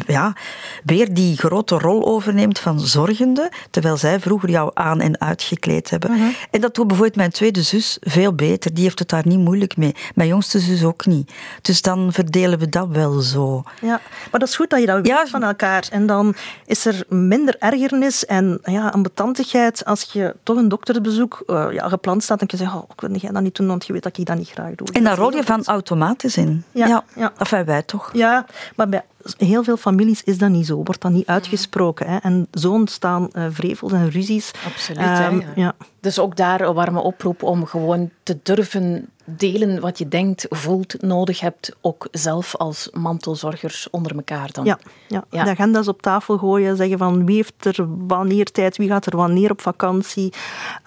ja, 0.06 0.36
weer 0.84 1.14
die 1.14 1.36
grote 1.36 1.78
rol 1.78 2.06
overneemt 2.06 2.58
van 2.58 2.80
zorgende, 2.80 3.52
terwijl 3.70 3.96
zij 3.96 4.20
vroeger 4.20 4.50
jou 4.50 4.70
aan- 4.74 5.00
en 5.00 5.20
uitgekleed 5.20 5.90
hebben. 5.90 6.10
Mhm. 6.10 6.28
En 6.50 6.60
dat 6.60 6.74
doet 6.74 6.86
bijvoorbeeld 6.86 7.16
mijn 7.16 7.30
tweede 7.30 7.62
zus 7.62 7.96
veel 8.00 8.34
beter. 8.34 8.74
Die 8.74 8.84
heeft 8.84 8.98
het 8.98 9.08
daar 9.08 9.26
niet 9.26 9.38
moeilijk 9.38 9.76
mee. 9.76 9.94
Mijn 10.14 10.28
jongste 10.28 10.58
zus 10.60 10.84
ook 10.84 11.06
niet. 11.06 11.32
Dus 11.62 11.82
dan 11.82 12.12
verdelen 12.12 12.58
we 12.58 12.68
dat 12.68 12.88
wel 12.88 13.20
zo. 13.20 13.49
Ja, 13.80 14.00
maar 14.30 14.40
dat 14.40 14.48
is 14.48 14.56
goed 14.56 14.70
dat 14.70 14.80
je 14.80 14.86
dat 14.86 15.06
weet 15.06 15.30
van 15.30 15.42
elkaar. 15.42 15.88
En 15.90 16.06
dan 16.06 16.34
is 16.66 16.84
er 16.86 17.04
minder 17.08 17.56
ergernis 17.58 18.26
en 18.26 18.60
ja, 18.62 18.88
ambetantigheid 18.88 19.84
als 19.84 20.02
je 20.12 20.36
toch 20.42 20.56
een 20.56 20.68
dokterbezoek 20.68 21.42
uh, 21.46 21.66
ja, 21.70 21.88
gepland 21.88 22.22
staat 22.22 22.40
en 22.40 22.46
je 22.50 22.56
zegt, 22.56 22.74
oh, 22.74 22.82
ik 22.92 23.00
wil 23.00 23.16
jij 23.16 23.30
dat 23.30 23.42
niet 23.42 23.56
doen, 23.56 23.66
want 23.66 23.86
je 23.86 23.92
weet 23.92 24.02
dat 24.02 24.18
ik 24.18 24.26
dat 24.26 24.36
niet 24.36 24.50
graag 24.50 24.74
doe. 24.74 24.88
En 24.92 25.04
daar 25.04 25.16
rol 25.16 25.34
je 25.34 25.44
van 25.44 25.64
automatisch 25.64 26.36
in. 26.36 26.64
Ja, 26.72 26.86
ja. 26.86 27.04
ja. 27.16 27.32
Enfin, 27.38 27.64
wij 27.64 27.82
toch. 27.82 28.10
Ja, 28.12 28.46
maar 28.76 28.88
bij 28.88 29.04
heel 29.38 29.64
veel 29.64 29.76
families 29.76 30.22
is 30.24 30.38
dat 30.38 30.50
niet 30.50 30.66
zo, 30.66 30.82
wordt 30.82 31.00
dat 31.00 31.12
niet 31.12 31.26
uitgesproken. 31.26 32.06
Hè. 32.10 32.16
En 32.16 32.48
zo 32.52 32.72
ontstaan 32.72 33.28
uh, 33.32 33.44
vrevels 33.50 33.92
en 33.92 34.10
ruzies. 34.10 34.50
Absoluut. 34.66 35.18
Um, 35.18 35.44
ja. 35.54 35.74
Dus 36.00 36.18
ook 36.18 36.36
daar 36.36 36.60
een 36.60 36.74
warme 36.74 37.00
oproep 37.00 37.42
om 37.42 37.66
gewoon 37.66 38.10
te 38.22 38.38
durven 38.42 39.08
delen 39.24 39.80
wat 39.80 39.98
je 39.98 40.08
denkt, 40.08 40.46
voelt, 40.48 41.02
nodig 41.02 41.40
hebt, 41.40 41.76
ook 41.80 42.08
zelf 42.10 42.56
als 42.56 42.88
mantelzorgers 42.92 43.90
onder 43.90 44.16
elkaar 44.16 44.52
dan. 44.52 44.64
Ja, 44.64 44.78
ja. 45.08 45.24
ja. 45.30 45.44
de 45.44 45.50
agenda's 45.50 45.88
op 45.88 46.02
tafel 46.02 46.38
gooien, 46.38 46.76
zeggen 46.76 46.98
van 46.98 47.26
wie 47.26 47.36
heeft 47.36 47.64
er 47.78 47.86
wanneer 48.06 48.44
tijd, 48.44 48.76
wie 48.76 48.88
gaat 48.88 49.06
er 49.06 49.16
wanneer 49.16 49.50
op 49.50 49.60
vakantie, 49.60 50.32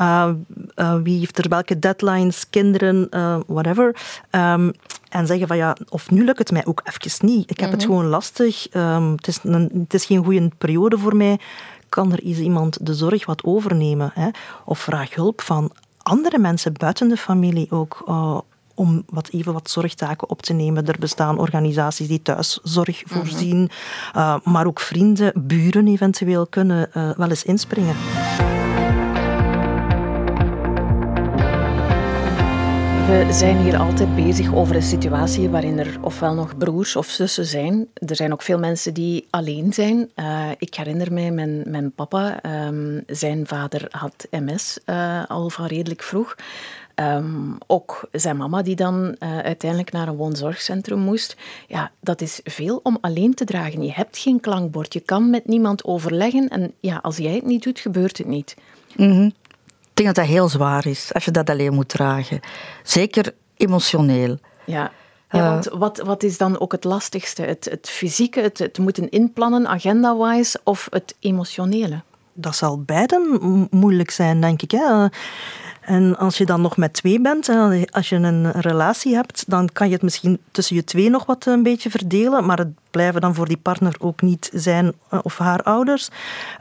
uh, 0.02 0.30
uh, 0.76 0.96
wie 1.04 1.19
heeft 1.19 1.38
er 1.38 1.50
welke 1.50 1.80
deadlines, 1.80 2.50
kinderen, 2.50 3.08
whatever. 3.48 3.96
Um, 4.32 4.72
en 5.13 5.28
zeggen 5.28 5.47
van 5.47 5.58
ja, 5.58 5.76
of 5.89 6.12
nu 6.12 6.23
lukt 6.23 6.38
het 6.38 6.52
mij 6.52 6.65
ook 6.65 6.82
even 6.84 7.26
niet. 7.26 7.52
Ik 7.52 7.60
heb 7.60 7.71
het 7.71 7.80
mhm. 7.80 7.89
gewoon 7.89 8.06
lastig. 8.06 8.67
Um, 8.73 9.12
het, 9.12 9.28
is 9.28 9.39
een, 9.43 9.69
het 9.73 9.93
is 9.93 10.06
geen 10.06 10.23
goede 10.23 10.52
periode 10.58 10.97
voor 10.97 11.15
mij. 11.15 11.39
Kan 11.89 12.12
er 12.12 12.19
eens 12.23 12.38
iemand 12.38 12.86
de 12.86 12.93
zorg 12.93 13.26
wat 13.26 13.43
overnemen? 13.43 14.12
Hè? 14.13 14.30
Of 14.65 14.80
vraag 14.80 15.15
hulp 15.15 15.41
van 15.41 15.71
andere 15.97 16.38
mensen 16.38 16.73
buiten 16.73 17.08
de 17.08 17.17
familie 17.17 17.71
ook. 17.71 18.04
Uh, 18.08 18.38
om 18.76 19.04
wat 19.10 19.30
even 19.30 19.54
wat 19.54 19.69
zorgtaken 19.69 20.30
op 20.30 20.41
te 20.41 20.54
nemen. 20.54 20.88
Er 20.88 20.99
bestaan 20.99 21.39
organisaties 21.39 22.08
die 22.08 22.21
thuiszorg 22.21 23.06
mhm. 23.06 23.15
voorzien, 23.15 23.69
uh, 24.15 24.38
maar 24.43 24.65
ook 24.65 24.80
vrienden, 24.80 25.32
buren 25.36 25.88
eventueel 25.88 26.47
kunnen 26.47 26.89
uh, 26.93 27.10
wel 27.15 27.30
eens 27.30 27.43
inspringen. 27.43 27.95
We 33.13 33.34
zijn 33.34 33.58
hier 33.58 33.78
altijd 33.78 34.15
bezig 34.15 34.56
over 34.56 34.76
een 34.76 34.82
situatie 34.82 35.49
waarin 35.49 35.80
er 35.80 35.97
ofwel 36.02 36.34
nog 36.34 36.58
broers 36.58 36.95
of 36.95 37.08
zussen 37.08 37.45
zijn. 37.45 37.88
Er 37.93 38.15
zijn 38.15 38.34
ook 38.34 38.41
veel 38.41 38.60
mensen 38.60 38.93
die 38.93 39.28
alleen 39.30 39.73
zijn. 39.73 40.10
Uh, 40.15 40.49
ik 40.58 40.76
herinner 40.76 41.13
mij, 41.13 41.32
mijn, 41.32 41.63
mijn 41.65 41.91
papa, 41.91 42.39
um, 42.67 43.04
zijn 43.08 43.47
vader 43.47 43.88
had 43.89 44.28
MS 44.30 44.80
uh, 44.86 45.23
al 45.28 45.49
van 45.49 45.65
redelijk 45.65 46.04
vroeg. 46.04 46.36
Um, 46.95 47.58
ook 47.67 48.08
zijn 48.12 48.38
mama 48.38 48.62
die 48.62 48.76
dan 48.76 49.15
uh, 49.19 49.39
uiteindelijk 49.39 49.91
naar 49.91 50.08
een 50.08 50.15
woonzorgcentrum 50.15 50.99
moest. 50.99 51.36
Ja, 51.67 51.91
dat 51.99 52.21
is 52.21 52.39
veel 52.43 52.80
om 52.84 52.97
alleen 53.02 53.34
te 53.34 53.45
dragen. 53.45 53.84
Je 53.84 53.93
hebt 53.93 54.17
geen 54.17 54.39
klankbord, 54.39 54.93
je 54.93 54.99
kan 54.99 55.30
met 55.30 55.47
niemand 55.47 55.84
overleggen. 55.84 56.47
En 56.47 56.73
ja, 56.80 56.99
als 57.02 57.17
jij 57.17 57.34
het 57.34 57.45
niet 57.45 57.63
doet, 57.63 57.80
gebeurt 57.80 58.17
het 58.17 58.28
niet. 58.28 58.56
Mm. 58.95 59.34
Ik 59.93 60.03
denk 60.03 60.15
dat 60.15 60.25
dat 60.25 60.34
heel 60.34 60.49
zwaar 60.49 60.86
is, 60.86 61.13
als 61.13 61.25
je 61.25 61.32
dat 61.32 61.49
alleen 61.49 61.73
moet 61.73 61.89
dragen. 61.89 62.39
Zeker 62.84 63.34
emotioneel. 63.58 64.38
Ja. 64.65 64.91
Ja, 65.29 65.39
eh, 65.39 65.49
want 65.49 65.65
wat, 65.65 65.97
wat 65.97 66.23
is 66.23 66.38
dan 66.38 66.60
ook 66.60 66.71
het 66.71 66.84
lastigste? 66.84 67.41
Het, 67.41 67.67
het 67.69 67.89
fysieke, 67.89 68.39
het, 68.39 68.60
het 68.60 68.77
moeten 68.77 69.10
inplannen, 69.10 69.67
agenda-wise, 69.67 70.60
of 70.63 70.88
het 70.91 71.15
emotionele? 71.19 72.01
Dat 72.34 72.56
zal 72.56 72.82
beiden 72.82 73.39
moeilijk 73.71 74.12
zijn, 74.12 74.41
denk 74.41 74.62
ik. 74.62 74.71
Hè. 74.71 75.08
En 75.82 76.17
als 76.17 76.38
je 76.38 76.45
dan 76.45 76.62
nog 76.62 76.77
met 76.77 76.93
twee 76.93 77.21
bent, 77.21 77.49
als 77.91 78.10
je 78.10 78.15
een 78.15 78.51
relatie 78.51 79.15
hebt, 79.15 79.43
dan 79.47 79.69
kan 79.73 79.88
je 79.88 79.93
het 79.93 80.01
misschien 80.01 80.39
tussen 80.51 80.75
je 80.75 80.84
twee 80.84 81.10
nog 81.10 81.25
wat 81.25 81.45
een 81.45 81.63
beetje 81.63 81.89
verdelen, 81.89 82.45
maar 82.45 82.58
het 82.58 82.71
blijven 82.91 83.21
dan 83.21 83.36
voor 83.36 83.47
die 83.47 83.58
partner 83.58 83.95
ook 83.99 84.21
niet 84.21 84.49
zijn 84.53 84.93
eh, 85.10 85.19
of 85.23 85.38
haar 85.38 85.63
ouders. 85.63 86.10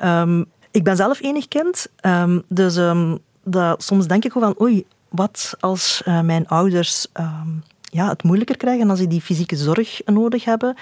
Um, 0.05 0.47
ik 0.73 0.85
ben 0.85 0.97
zelf 0.97 1.23
enig 1.23 1.49
kind, 1.49 1.87
um, 2.07 2.43
dus 2.49 2.77
um, 2.77 3.19
dat, 3.45 3.83
soms 3.83 4.07
denk 4.07 4.25
ik 4.25 4.37
ook 4.37 4.43
van, 4.43 4.61
oei, 4.61 4.87
wat 5.09 5.55
als 5.61 6.03
uh, 6.09 6.21
mijn 6.21 6.49
ouders 6.49 7.07
um, 7.21 7.63
ja, 7.83 8.09
het 8.09 8.23
moeilijker 8.23 8.57
krijgen 8.57 8.91
als 8.91 8.99
ze 8.99 9.07
die 9.07 9.21
fysieke 9.21 9.57
zorg 9.57 10.01
nodig 10.05 10.45
hebben. 10.45 10.77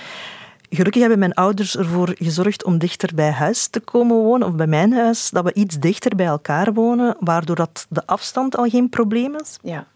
Gelukkig 0.71 1.01
hebben 1.01 1.19
mijn 1.19 1.35
ouders 1.35 1.77
ervoor 1.77 2.15
gezorgd 2.19 2.65
om 2.65 2.79
dichter 2.79 3.15
bij 3.15 3.31
huis 3.31 3.67
te 3.67 3.81
komen 3.81 4.17
wonen, 4.17 4.49
of 4.49 4.55
bij 4.55 4.67
mijn 4.67 4.93
huis, 4.93 5.31
dat 5.31 5.45
we 5.45 5.53
iets 5.55 5.79
dichter 5.79 6.17
bij 6.17 6.27
elkaar 6.27 6.73
wonen, 6.73 7.17
waardoor 7.21 7.57
dat 7.57 7.87
de 7.89 8.07
afstand 8.07 8.57
al 8.57 8.69
geen 8.69 8.89
probleem 8.89 9.35
is. 9.35 9.59
Ja. 9.63 9.87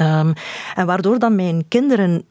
Um, 0.00 0.32
en 0.74 0.86
waardoor 0.86 1.18
dan 1.18 1.34
mijn 1.34 1.68
kinderen 1.68 2.24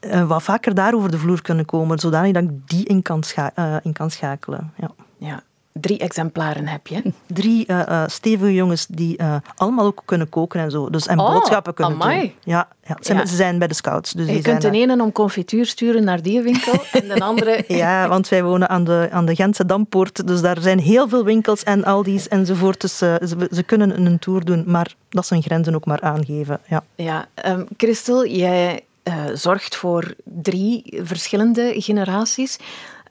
uh, 0.00 0.26
wat 0.26 0.42
vaker 0.42 0.74
daar 0.74 0.94
over 0.94 1.10
de 1.10 1.18
vloer 1.18 1.42
kunnen 1.42 1.64
komen, 1.64 1.98
zodanig 1.98 2.32
dat 2.32 2.42
ik 2.42 2.68
die 2.68 2.84
in 2.84 3.02
kan, 3.02 3.22
scha 3.22 3.52
uh, 3.58 3.76
in 3.82 3.92
kan 3.92 4.10
schakelen. 4.10 4.72
Ja. 4.76 4.90
ja. 5.18 5.42
Drie 5.72 5.98
exemplaren 5.98 6.66
heb 6.66 6.86
je? 6.86 7.02
Drie 7.26 7.64
uh, 7.68 8.02
stevige 8.06 8.54
jongens 8.54 8.86
die 8.86 9.18
uh, 9.20 9.36
allemaal 9.54 9.84
ook 9.84 10.02
kunnen 10.04 10.28
koken 10.28 10.60
en 10.60 10.70
zo. 10.70 10.90
Dus, 10.90 11.06
en 11.06 11.18
oh, 11.18 11.32
boodschappen 11.32 11.74
kunnen 11.74 11.94
amai. 11.94 12.20
doen. 12.20 12.32
Ja, 12.40 12.68
ja, 12.86 12.96
ze, 13.00 13.14
ja. 13.14 13.26
ze, 13.26 13.36
zijn 13.36 13.58
bij 13.58 13.68
de 13.68 13.74
scouts. 13.74 14.12
Dus 14.12 14.28
je 14.28 14.42
kunt 14.42 14.62
de 14.62 14.70
ene 14.70 15.02
om 15.02 15.12
confituur 15.12 15.66
sturen 15.66 16.04
naar 16.04 16.22
die 16.22 16.42
winkel 16.42 16.72
en 17.02 17.08
de 17.08 17.20
andere... 17.20 17.64
ja, 17.68 18.08
want 18.08 18.28
wij 18.28 18.42
wonen 18.42 18.68
aan 18.68 18.84
de, 18.84 19.08
aan 19.10 19.26
de 19.26 19.34
Gentse 19.34 19.66
Dampoort. 19.66 20.26
Dus 20.26 20.40
daar 20.40 20.60
zijn 20.60 20.78
heel 20.78 21.08
veel 21.08 21.24
winkels 21.24 21.62
en 21.62 21.84
Aldi's 21.84 22.28
enzovoort. 22.28 22.80
Dus 22.80 22.98
ze, 22.98 23.46
ze 23.50 23.62
kunnen 23.62 24.06
een 24.06 24.18
tour 24.18 24.44
doen, 24.44 24.64
maar 24.66 24.94
dat 25.08 25.26
zijn 25.26 25.42
grenzen 25.42 25.74
ook 25.74 25.86
maar 25.86 26.00
aangeven. 26.00 26.60
Ja, 26.68 26.82
ja 26.94 27.26
um, 27.46 27.66
Christel, 27.76 28.26
jij 28.26 28.84
zorgt 29.32 29.76
voor 29.76 30.14
drie 30.24 31.00
verschillende 31.02 31.74
generaties. 31.76 32.58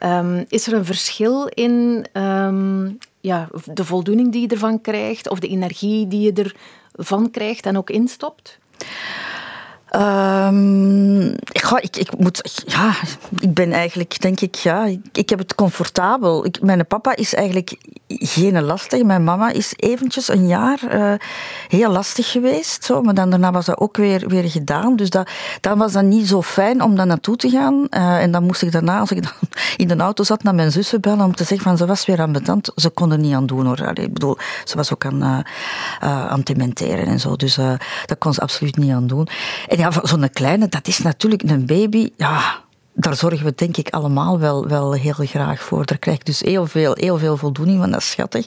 Um, 0.03 0.45
is 0.47 0.67
er 0.67 0.73
een 0.73 0.85
verschil 0.85 1.45
in 1.45 2.05
um, 2.13 2.97
ja, 3.19 3.47
de 3.73 3.85
voldoening 3.85 4.31
die 4.31 4.41
je 4.41 4.47
ervan 4.47 4.81
krijgt 4.81 5.29
of 5.29 5.39
de 5.39 5.47
energie 5.47 6.07
die 6.07 6.21
je 6.21 6.53
ervan 6.95 7.31
krijgt 7.31 7.65
en 7.65 7.77
ook 7.77 7.89
instopt? 7.89 8.59
Um, 9.95 11.35
ik, 11.81 11.97
ik, 11.97 12.17
moet, 12.17 12.63
ja, 12.65 12.93
ik 13.39 13.53
ben 13.53 13.71
eigenlijk, 13.71 14.21
denk 14.21 14.39
ik, 14.39 14.55
ja, 14.55 14.85
ik, 15.11 15.29
heb 15.29 15.39
het 15.39 15.55
comfortabel. 15.55 16.45
Ik, 16.45 16.61
mijn 16.61 16.87
papa 16.87 17.15
is 17.15 17.33
eigenlijk 17.33 17.77
geen 18.07 18.61
lastig. 18.63 19.03
Mijn 19.03 19.23
mama 19.23 19.49
is 19.49 19.73
eventjes 19.75 20.27
een 20.27 20.47
jaar 20.47 20.79
uh, 20.91 21.13
heel 21.67 21.91
lastig 21.91 22.31
geweest. 22.31 22.83
Zo, 22.83 23.01
maar 23.01 23.13
dan, 23.13 23.29
daarna 23.29 23.51
was 23.51 23.65
dat 23.65 23.77
ook 23.79 23.97
weer, 23.97 24.27
weer 24.27 24.49
gedaan. 24.49 24.95
Dus 24.95 25.09
dat, 25.09 25.29
dan 25.61 25.77
was 25.77 25.91
dat 25.91 26.03
niet 26.03 26.27
zo 26.27 26.41
fijn 26.41 26.83
om 26.83 26.95
daar 26.95 27.07
naartoe 27.07 27.35
te 27.35 27.49
gaan. 27.49 27.87
Uh, 27.89 28.21
en 28.21 28.31
dan 28.31 28.43
moest 28.43 28.61
ik 28.61 28.71
daarna, 28.71 28.99
als 28.99 29.11
ik 29.11 29.23
dan 29.23 29.49
in 29.77 29.87
de 29.87 29.97
auto 29.97 30.23
zat, 30.23 30.43
naar 30.43 30.55
mijn 30.55 30.71
zussen 30.71 31.01
bellen 31.01 31.25
om 31.25 31.35
te 31.35 31.43
zeggen 31.43 31.67
van 31.67 31.77
ze 31.77 31.85
was 31.85 32.05
weer 32.05 32.21
aan 32.21 32.31
bedant. 32.31 32.71
Ze 32.75 32.89
kon 32.89 33.11
er 33.11 33.19
niet 33.19 33.33
aan 33.33 33.45
doen 33.45 33.65
hoor. 33.65 33.91
Ik 33.93 34.13
bedoel, 34.13 34.37
ze 34.65 34.77
was 34.77 34.93
ook 34.93 35.05
aan, 35.05 35.23
uh, 35.23 35.39
aan 36.29 36.41
dementeren 36.41 37.05
en 37.05 37.19
zo. 37.19 37.35
Dus 37.35 37.55
dat 38.05 38.17
kon 38.17 38.33
ze 38.33 38.41
absoluut 38.41 38.77
niet 38.77 38.91
aan 38.91 39.07
doen. 39.07 39.27
En 39.67 39.80
ja, 39.81 39.91
zo'n 40.03 40.29
kleine, 40.29 40.67
dat 40.67 40.87
is 40.87 40.99
natuurlijk 40.99 41.43
een 41.43 41.65
baby. 41.65 42.09
Ja, 42.17 42.61
daar 42.93 43.15
zorgen 43.15 43.45
we 43.45 43.53
denk 43.55 43.77
ik 43.77 43.89
allemaal 43.89 44.39
wel, 44.39 44.67
wel 44.67 44.93
heel 44.93 45.13
graag 45.13 45.63
voor. 45.63 45.85
Daar 45.85 45.97
krijg 45.97 46.17
dus 46.17 46.39
heel 46.39 46.67
veel, 46.67 46.93
heel 46.95 47.17
veel 47.17 47.37
voldoening 47.37 47.79
van, 47.79 47.91
dat 47.91 47.99
is 47.99 48.09
schattig. 48.09 48.45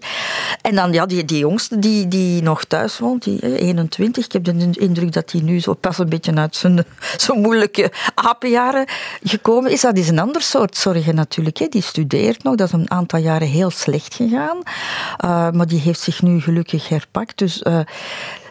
En 0.62 0.74
dan 0.74 0.92
ja, 0.92 1.06
die, 1.06 1.24
die 1.24 1.38
jongste 1.38 1.78
die, 1.78 2.08
die 2.08 2.42
nog 2.42 2.64
thuis 2.64 2.98
woont, 2.98 3.22
die 3.22 3.58
21. 3.58 4.24
Ik 4.24 4.32
heb 4.32 4.44
de 4.44 4.70
indruk 4.72 5.12
dat 5.12 5.32
hij 5.32 5.40
nu 5.40 5.60
zo 5.60 5.74
pas 5.74 5.98
een 5.98 6.08
beetje 6.08 6.34
uit 6.34 6.56
zijn 6.56 6.84
zo 7.16 7.34
moeilijke 7.34 7.92
apenjaren 8.14 8.86
gekomen 9.22 9.70
is. 9.70 9.80
Dat 9.80 9.96
is 9.96 10.08
een 10.08 10.18
ander 10.18 10.42
soort 10.42 10.76
zorgen 10.76 11.14
natuurlijk. 11.14 11.58
Hè. 11.58 11.66
Die 11.68 11.82
studeert 11.82 12.42
nog, 12.42 12.54
dat 12.54 12.66
is 12.66 12.72
een 12.72 12.90
aantal 12.90 13.18
jaren 13.18 13.48
heel 13.48 13.70
slecht 13.70 14.14
gegaan. 14.14 14.56
Uh, 14.56 15.50
maar 15.50 15.66
die 15.66 15.80
heeft 15.80 16.00
zich 16.00 16.22
nu 16.22 16.40
gelukkig 16.40 16.88
herpakt. 16.88 17.38
Dus... 17.38 17.62
Uh, 17.62 17.80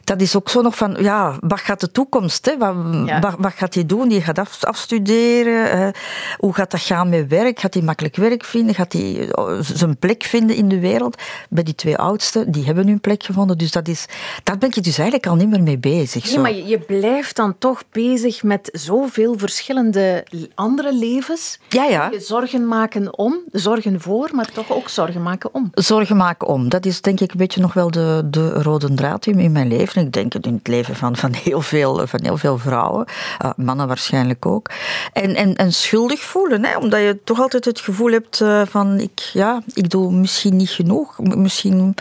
dat 0.03 0.21
is 0.21 0.35
ook 0.35 0.49
zo 0.49 0.61
nog 0.61 0.75
van, 0.75 0.95
ja, 0.99 1.35
wat 1.39 1.59
gaat 1.59 1.79
de 1.79 1.91
toekomst? 1.91 2.45
Hè? 2.45 2.57
Wat, 2.57 2.75
wat, 3.21 3.35
wat, 3.37 3.53
gaat 3.53 3.73
hij 3.73 3.85
doen? 3.85 4.07
Die 4.07 4.21
gaat 4.21 4.39
af, 4.39 4.63
afstuderen. 4.63 5.93
hoe 6.37 6.53
gaat 6.53 6.71
dat 6.71 6.79
gaan 6.79 7.09
met 7.09 7.27
werk? 7.27 7.59
Gaat 7.59 7.73
hij 7.73 7.83
makkelijk 7.83 8.15
werk 8.15 8.43
vinden? 8.43 8.75
Gaat 8.75 8.93
hij 8.93 9.27
oh, 9.31 9.59
zijn 9.61 9.97
plek 9.97 10.23
vinden 10.23 10.55
in 10.55 10.67
de 10.67 10.79
wereld? 10.79 11.21
Bij 11.49 11.63
die 11.63 11.75
twee 11.75 11.97
oudsten, 11.97 12.51
die 12.51 12.65
hebben 12.65 12.87
hun 12.87 12.99
plek 12.99 13.23
gevonden. 13.23 13.57
Dus 13.57 13.71
dat 13.71 13.87
is, 13.87 14.05
daar 14.43 14.57
ben 14.57 14.69
je 14.73 14.81
dus 14.81 14.97
eigenlijk 14.97 15.27
al 15.27 15.35
niet 15.35 15.49
meer 15.49 15.63
mee 15.63 15.77
bezig. 15.77 16.27
Zo. 16.27 16.41
maar 16.41 16.53
je 16.53 16.79
blijft 16.79 17.35
dan 17.35 17.57
toch 17.57 17.83
bezig 17.91 18.43
met 18.43 18.69
zoveel 18.71 19.37
verschillende 19.37 20.25
andere 20.55 20.93
levens. 20.93 21.59
Ja, 21.69 21.83
ja. 21.83 22.09
Je 22.11 22.19
zorgen 22.19 22.67
maken 22.67 23.17
om, 23.17 23.39
zorgen 23.51 24.01
voor, 24.01 24.29
maar 24.33 24.51
toch 24.51 24.71
ook 24.71 24.89
zorgen 24.89 25.21
maken 25.21 25.53
om. 25.53 25.69
Zorgen 25.73 26.17
maken 26.17 26.47
om. 26.47 26.69
Dat 26.69 26.85
is 26.85 27.01
denk 27.01 27.19
ik 27.19 27.31
een 27.31 27.37
beetje 27.37 27.61
nog 27.61 27.73
wel 27.73 27.91
de, 27.91 28.21
de 28.25 28.53
rode 28.53 28.93
draad 28.93 29.25
in 29.25 29.51
mijn 29.51 29.67
leven. 29.67 29.92
Ik 29.93 30.11
denk 30.11 30.33
het 30.33 30.45
in 30.45 30.53
het 30.53 30.67
leven 30.67 30.95
van, 30.95 31.15
van, 31.15 31.33
heel, 31.33 31.61
veel, 31.61 32.07
van 32.07 32.19
heel 32.23 32.37
veel 32.37 32.57
vrouwen, 32.57 33.05
uh, 33.45 33.51
mannen 33.55 33.87
waarschijnlijk 33.87 34.45
ook. 34.45 34.69
En, 35.13 35.35
en, 35.35 35.55
en 35.55 35.73
schuldig 35.73 36.21
voelen, 36.21 36.65
hè, 36.65 36.77
omdat 36.77 36.99
je 36.99 37.19
toch 37.23 37.39
altijd 37.39 37.65
het 37.65 37.79
gevoel 37.79 38.11
hebt 38.11 38.39
uh, 38.39 38.61
van 38.65 38.99
ik, 38.99 39.19
ja, 39.33 39.61
ik 39.73 39.89
doe 39.89 40.11
misschien 40.11 40.55
niet 40.55 40.69
genoeg. 40.69 41.19
Misschien 41.19 41.95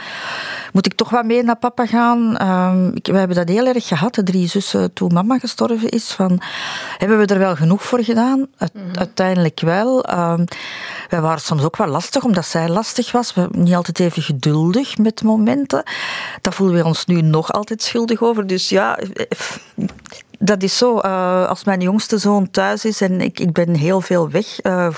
moet 0.72 0.87
ik 0.87 0.94
toch 0.94 1.11
wat 1.11 1.24
meer 1.24 1.44
naar 1.44 1.57
papa 1.57 1.87
gaan. 1.87 2.37
Uh, 2.42 2.94
ik, 2.94 3.07
we 3.07 3.18
hebben 3.18 3.37
dat 3.37 3.48
heel 3.48 3.66
erg 3.66 3.87
gehad, 3.87 4.14
de 4.14 4.22
drie 4.22 4.48
zussen, 4.48 4.92
toen 4.92 5.12
mama 5.12 5.38
gestorven 5.38 5.88
is. 5.88 6.12
Van, 6.12 6.40
hebben 6.98 7.18
we 7.18 7.26
er 7.26 7.38
wel 7.38 7.57
genoeg 7.57 7.83
voor 7.83 8.05
gedaan? 8.05 8.46
Uit, 8.57 8.74
mm 8.74 8.83
-hmm. 8.83 8.96
Uiteindelijk 8.98 9.61
wel. 9.61 10.05
Ehm, 10.05 10.44
wij 11.09 11.20
waren 11.20 11.40
soms 11.40 11.62
ook 11.62 11.76
wel 11.76 11.87
lastig, 11.87 12.24
omdat 12.24 12.46
zij 12.46 12.68
lastig 12.68 13.12
was. 13.12 13.35
We 13.35 13.48
niet 13.50 13.74
altijd 13.74 14.00
even 14.00 14.22
geduldig 14.22 14.98
met 14.98 15.22
momenten. 15.22 15.83
Dat 16.40 16.55
voelen 16.55 16.76
we 16.76 16.85
ons 16.85 17.07
nu 17.07 17.20
nog 17.22 17.52
altijd 17.52 17.82
schuldig 17.83 18.23
over. 18.23 18.47
Dus 18.47 18.68
ja, 18.68 18.99
dat 20.38 20.62
is 20.62 20.77
zo. 20.77 20.97
Uh, 20.97 21.47
als 21.49 21.64
mijn 21.64 21.81
jongste 21.81 22.18
zoon 22.18 22.51
thuis 22.51 22.85
is 22.85 23.01
en 23.01 23.21
ik, 23.21 23.40
ik 23.40 23.53
ben 23.53 23.75
heel 23.75 24.01
veel 24.01 24.31
weg, 24.31 24.64
uh, 24.64 24.88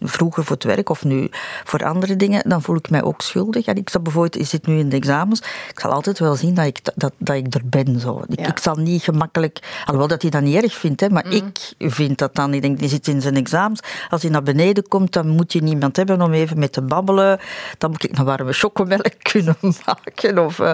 vroeger 0.00 0.44
voor 0.44 0.56
het 0.56 0.64
werk 0.64 0.88
of 0.88 1.04
nu 1.04 1.28
voor 1.64 1.84
andere 1.84 2.16
dingen, 2.16 2.48
dan 2.48 2.62
voel 2.62 2.76
ik 2.76 2.90
mij 2.90 3.02
ook 3.02 3.22
schuldig. 3.22 3.66
En 3.66 3.76
ik 3.76 3.90
zal 3.90 4.00
bijvoorbeeld, 4.00 4.34
je 4.34 4.44
zit 4.44 4.66
nu 4.66 4.78
in 4.78 4.88
de 4.88 4.96
examens, 4.96 5.40
ik 5.70 5.80
zal 5.80 5.90
altijd 5.90 6.18
wel 6.18 6.34
zien 6.34 6.54
dat 6.54 6.66
ik, 6.66 6.80
dat, 6.94 7.12
dat 7.18 7.36
ik 7.36 7.54
er 7.54 7.62
ben. 7.64 8.00
Zo. 8.00 8.22
Ik, 8.28 8.40
ja. 8.40 8.46
ik 8.46 8.58
zal 8.58 8.76
niet 8.76 9.02
gemakkelijk, 9.02 9.58
alhoewel 9.84 10.08
dat 10.08 10.22
hij 10.22 10.30
dat 10.30 10.42
niet 10.42 10.62
erg 10.62 10.74
vindt, 10.74 11.00
hè, 11.00 11.08
maar 11.08 11.26
mm. 11.26 11.32
ik 11.32 11.74
vind 11.78 12.18
dat 12.18 12.34
dan. 12.34 12.54
Ik 12.54 12.62
denk, 12.62 12.78
die 12.78 12.88
zit 12.88 13.08
in 13.08 13.20
zijn 13.20 13.36
examens. 13.36 13.80
Als 14.08 14.22
hij 14.22 14.30
naar 14.30 14.42
beneden 14.42 14.88
komt, 14.88 15.12
dan 15.12 15.28
moet 15.28 15.52
je 15.52 15.62
niemand 15.62 15.96
hebben 15.96 16.22
om 16.22 16.32
even 16.32 16.58
met 16.58 16.72
te 16.72 16.82
babbelen. 16.82 17.40
Dan 17.78 17.90
moet 17.90 18.04
ik 18.04 18.18
een 18.18 18.24
warme 18.24 18.52
chocomelk 18.52 19.12
kunnen 19.32 19.56
maken. 19.60 20.38
Of, 20.38 20.58
uh, 20.58 20.72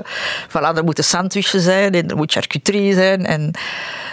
voilà, 0.49 0.77
er 0.77 0.85
moeten 0.85 1.05
sandwiches 1.05 1.62
zijn 1.62 1.95
en 1.95 2.09
er 2.09 2.17
moet 2.17 2.33
charcuterie 2.33 2.93
zijn. 2.95 3.27
En, 3.27 3.51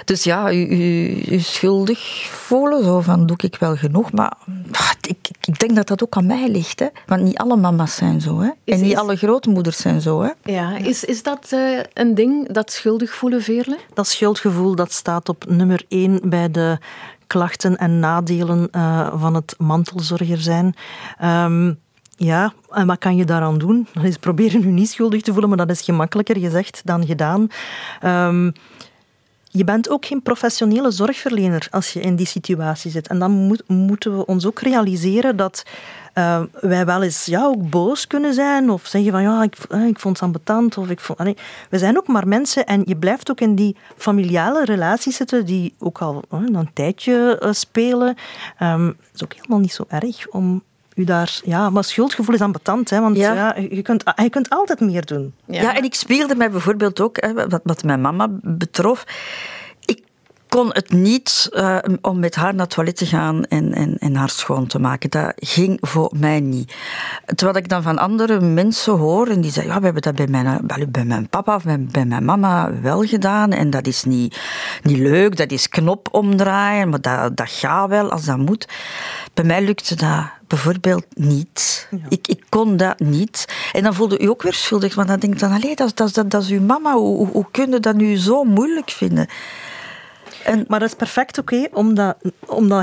dus 0.06 0.24
ja, 0.24 0.48
je, 0.48 1.40
schuldig 1.40 2.28
voelen, 2.32 2.84
zo 2.84 3.02
van 3.02 3.26
doe 3.26 3.38
ik 3.38 3.56
wel 3.60 3.76
genoeg. 3.76 4.12
Maar 4.12 4.34
ah, 4.72 4.92
ik, 5.22 5.48
ik 5.48 5.60
denk 5.60 5.76
dat 5.76 5.88
dat 5.88 6.04
ook 6.04 6.16
aan 6.16 6.26
mij 6.26 6.50
ligt. 6.50 6.80
Hè? 6.80 6.88
Want 7.06 7.22
niet 7.22 7.38
alle 7.38 7.56
mama's 7.56 7.96
zijn 7.96 8.22
zo. 8.22 8.40
Hè? 8.40 8.50
en 8.66 8.82
niet 8.82 8.96
alle 8.96 9.16
grootmoeders 9.16 9.78
zijn 9.78 10.02
zo. 10.02 10.22
Hè? 10.22 10.30
Ja, 10.44 10.78
is, 10.78 11.04
is 11.04 11.24
dat 11.24 11.50
uh, 11.54 11.80
een 11.94 12.16
ding, 12.16 12.52
dat 12.52 12.72
schuldig 12.72 13.14
voelen, 13.14 13.42
Veerle? 13.42 13.78
Dat 13.94 14.08
schuldgevoel 14.08 14.76
dat 14.76 14.92
staat 14.92 15.30
op 15.30 15.46
nummer 15.48 15.86
één 15.88 16.20
bij 16.24 16.52
de 16.52 16.78
klachten 17.28 17.78
en 17.78 18.00
nadelen 18.00 18.68
uh, 18.72 19.14
van 19.16 19.34
het 19.36 19.56
mantelzorger 19.58 20.42
zijn. 20.42 20.76
Um, 21.24 21.80
ja, 22.16 22.54
en 22.70 22.88
wat 22.88 22.98
kan 22.98 23.16
je 23.16 23.26
daaraan 23.26 23.58
doen? 23.58 23.88
Dat 23.94 24.04
is 24.04 24.18
proberen 24.18 24.62
je 24.62 24.68
niet 24.68 24.90
schuldig 24.90 25.22
te 25.22 25.32
voelen, 25.32 25.50
maar 25.50 25.58
dat 25.58 25.70
is 25.70 25.82
gemakkelijker 25.82 26.38
gezegd 26.40 26.82
dan 26.84 27.06
gedaan. 27.06 27.48
Um, 28.04 28.54
je 29.56 29.64
bent 29.64 29.90
ook 29.90 30.06
geen 30.06 30.22
professionele 30.22 30.92
zorgverlener 30.92 31.68
als 31.72 31.94
je 31.94 32.00
in 32.00 32.16
die 32.16 32.26
situatie 32.26 32.92
zit. 32.92 33.08
En 33.08 33.20
dan 33.20 33.32
moet, 33.32 33.64
moeten 33.68 34.18
we 34.18 34.26
ons 34.26 34.46
ook 34.46 34.60
realiseren 34.60 35.36
dat 35.36 35.64
uh, 36.16 36.42
wij 36.60 36.86
wel 36.86 37.04
eens 37.04 37.26
ja, 37.26 37.46
ook 37.46 37.70
boos 37.70 38.08
kunnen 38.08 38.34
zijn 38.34 38.70
of 38.70 38.86
zeggen 38.86 39.12
van 39.12 39.22
ja, 39.22 39.44
ik, 39.44 39.58
eh, 39.70 39.86
ik 39.86 40.00
vond 40.00 40.16
het 40.16 40.26
ambetant. 40.26 40.78
Of 40.78 40.90
ik 40.90 41.00
vond, 41.00 41.20
nee, 41.20 41.38
we 41.70 41.78
zijn 41.78 41.98
ook 41.98 42.08
maar 42.08 42.28
mensen 42.28 42.66
en 42.66 42.82
je 42.86 42.96
blijft 42.96 43.32
ook 43.32 43.40
in 43.40 43.56
die 43.56 43.76
familiale 43.98 44.66
relaties 44.66 45.16
zitten 45.16 45.46
die 45.46 45.74
ook 45.80 46.02
al 46.02 46.24
uh, 46.34 46.40
een 46.52 46.74
tijdje 46.74 47.48
spelen. 47.52 48.16
Um, 48.60 48.88
het 48.88 48.96
is 49.14 49.24
ook 49.24 49.34
helemaal 49.34 49.60
niet 49.60 49.74
zo 49.74 49.86
erg 49.88 50.28
om 50.28 50.64
u 50.96 51.04
daar... 51.04 51.40
Ja, 51.46 51.70
maar 51.70 51.84
schuldgevoel 51.84 52.36
is 52.36 52.42
ambetant, 52.42 52.90
hè, 52.90 53.00
want 53.00 53.18
ja. 53.18 53.34
ja. 53.34 53.56
je, 53.70 53.82
kunt, 53.82 54.04
je 54.16 54.30
kunt 54.30 54.50
altijd 54.50 54.80
meer 54.80 55.06
doen. 55.06 55.34
Ja, 55.46 55.62
ja 55.62 55.76
en 55.76 55.84
ik 55.84 55.94
speelde 55.94 56.36
mij 56.36 56.52
bijvoorbeeld 56.52 57.02
ook, 57.02 57.22
hè, 57.22 57.34
wat, 57.34 57.62
wat 57.64 57.84
mijn 57.84 58.02
mama 58.02 58.28
betrof 58.42 59.06
kon 60.54 60.70
het 60.74 60.92
niet 60.92 61.50
uh, 61.52 61.78
om 62.02 62.20
met 62.20 62.36
haar 62.36 62.54
naar 62.54 62.66
het 62.66 62.74
toilet 62.74 62.96
te 62.96 63.06
gaan 63.06 63.46
en, 63.46 63.74
en, 63.74 63.98
en 64.00 64.16
haar 64.16 64.30
schoon 64.30 64.68
te 64.68 64.80
maken. 64.80 65.10
Dat 65.10 65.34
ging 65.36 65.78
voor 65.82 66.12
mij 66.16 66.40
niet. 66.40 66.74
Terwijl 67.26 67.58
ik 67.58 67.70
dan 67.70 67.84
van 67.84 67.98
andere 67.98 68.40
mensen 68.40 68.94
hoor 68.94 69.28
en 69.28 69.42
die 69.42 69.52
zeggen, 69.52 69.74
ja, 69.74 69.80
we 69.80 69.86
hebben 69.86 70.02
dat 70.02 70.16
bij 70.16 70.28
mijn, 70.28 70.68
bij 70.90 71.06
mijn 71.06 71.30
papa 71.30 71.56
of 71.56 71.64
bij, 71.64 72.06
mijn 72.06 72.26
mama 72.26 72.72
wel 72.82 73.04
gedaan 73.04 73.52
en 73.52 73.70
dat 73.70 73.88
is 73.88 74.04
niet, 74.04 74.40
niet 74.84 74.98
leuk, 74.98 75.38
dat 75.38 75.52
is 75.52 75.70
knop 75.70 76.08
omdraaien, 76.12 76.90
maar 76.90 77.02
dat, 77.02 77.38
dat 77.38 77.50
gaat 77.50 77.90
wel 77.90 78.12
als 78.12 78.26
dat 78.26 78.38
moet. 78.38 78.68
Bij 79.34 79.46
mij 79.46 79.62
lukte 79.62 79.96
dat 79.96 80.24
bijvoorbeeld 80.48 81.06
niet. 81.14 81.88
Ja. 81.92 81.98
Ik, 82.10 82.28
ik 82.28 82.44
kon 82.50 82.78
dat 82.78 83.00
niet. 83.00 83.46
En 83.72 83.84
dan 83.84 83.94
voelde 83.94 84.20
u 84.20 84.28
ook 84.28 84.42
weer 84.42 84.54
schuldig, 84.54 84.96
want 84.96 85.08
dan 85.08 85.20
denk 85.20 85.34
ik 85.34 85.40
dan, 85.40 85.52
allee, 85.52 85.76
dat, 85.76 85.96
dat, 85.96 86.14
dat, 86.14 86.32
dat 86.32 86.44
is 86.44 86.50
uw 86.50 86.62
mama, 86.62 86.94
hoe, 86.94 87.18
hoe, 87.18 87.30
hoe 87.32 87.48
kun 87.52 87.72
je 87.72 87.80
dat 87.80 87.96
nu 87.96 88.16
zo 88.18 88.44
moeilijk 88.44 88.90
vinden? 88.90 89.28
En, 90.44 90.66
maar 90.68 90.80
dat 90.80 90.90
is 90.90 90.96
perfect 90.96 91.38
oké 91.38 91.68
om, 91.72 91.94
dat, 91.94 92.16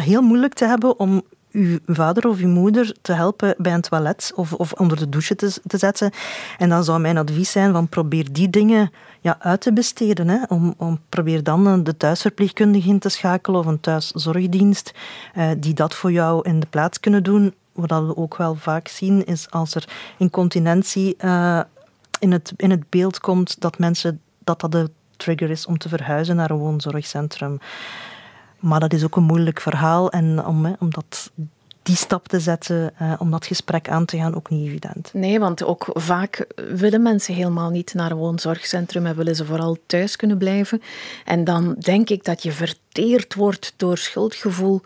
heel 0.02 0.22
moeilijk 0.22 0.54
te 0.54 0.64
hebben 0.64 0.98
om 0.98 1.22
uw 1.52 1.78
vader 1.86 2.28
of 2.28 2.38
uw 2.38 2.48
moeder 2.48 2.96
te 3.02 3.12
helpen 3.12 3.54
bij 3.58 3.74
een 3.74 3.80
toilet 3.80 4.32
of, 4.34 4.52
of 4.52 4.72
onder 4.72 4.96
de 4.96 5.08
douche 5.08 5.36
te, 5.36 5.60
te 5.66 5.78
zetten. 5.78 6.10
En 6.58 6.68
dan 6.68 6.84
zou 6.84 7.00
mijn 7.00 7.18
advies 7.18 7.50
zijn 7.50 7.72
van 7.72 7.88
probeer 7.88 8.32
die 8.32 8.50
dingen 8.50 8.92
ja, 9.20 9.36
uit 9.40 9.60
te 9.60 9.72
besteden. 9.72 10.28
Hè. 10.28 10.38
Om, 10.48 10.74
om, 10.76 10.98
probeer 11.08 11.42
dan 11.42 11.82
de 11.84 11.96
thuisverpleegkundige 11.96 12.88
in 12.88 12.98
te 12.98 13.08
schakelen 13.08 13.60
of 13.60 13.66
een 13.66 13.80
thuiszorgdienst 13.80 14.92
eh, 15.34 15.50
die 15.58 15.74
dat 15.74 15.94
voor 15.94 16.12
jou 16.12 16.48
in 16.48 16.60
de 16.60 16.66
plaats 16.70 17.00
kunnen 17.00 17.22
doen. 17.22 17.54
Wat 17.72 18.06
we 18.06 18.16
ook 18.16 18.36
wel 18.36 18.54
vaak 18.54 18.88
zien 18.88 19.26
is 19.26 19.50
als 19.50 19.74
er 19.74 19.88
incontinentie 20.18 21.16
uh, 21.24 21.60
in, 22.18 22.32
het, 22.32 22.52
in 22.56 22.70
het 22.70 22.90
beeld 22.90 23.20
komt, 23.20 23.60
dat 23.60 23.78
mensen 23.78 24.20
dat 24.44 24.60
dat 24.60 24.72
de 24.72 24.90
trigger 25.20 25.50
is 25.50 25.66
om 25.66 25.78
te 25.78 25.88
verhuizen 25.88 26.36
naar 26.36 26.50
een 26.50 26.56
woonzorgcentrum. 26.56 27.58
Maar 28.58 28.80
dat 28.80 28.92
is 28.92 29.04
ook 29.04 29.16
een 29.16 29.22
moeilijk 29.22 29.60
verhaal 29.60 30.10
en 30.10 30.46
om, 30.46 30.64
hè, 30.64 30.72
om 30.78 30.90
dat 30.90 31.30
die 31.82 31.96
stap 31.96 32.28
te 32.28 32.40
zetten, 32.40 32.92
eh, 32.98 33.12
om 33.18 33.30
dat 33.30 33.46
gesprek 33.46 33.88
aan 33.88 34.04
te 34.04 34.16
gaan, 34.16 34.34
ook 34.34 34.50
niet 34.50 34.66
evident. 34.66 35.10
Nee, 35.12 35.40
want 35.40 35.64
ook 35.64 35.86
vaak 35.92 36.46
willen 36.74 37.02
mensen 37.02 37.34
helemaal 37.34 37.70
niet 37.70 37.94
naar 37.94 38.10
een 38.10 38.16
woonzorgcentrum 38.16 39.06
en 39.06 39.16
willen 39.16 39.36
ze 39.36 39.44
vooral 39.44 39.76
thuis 39.86 40.16
kunnen 40.16 40.38
blijven. 40.38 40.82
En 41.24 41.44
dan 41.44 41.76
denk 41.78 42.10
ik 42.10 42.24
dat 42.24 42.42
je 42.42 42.52
verteerd 42.52 43.34
wordt 43.34 43.74
door 43.76 43.98
schuldgevoel 43.98 44.80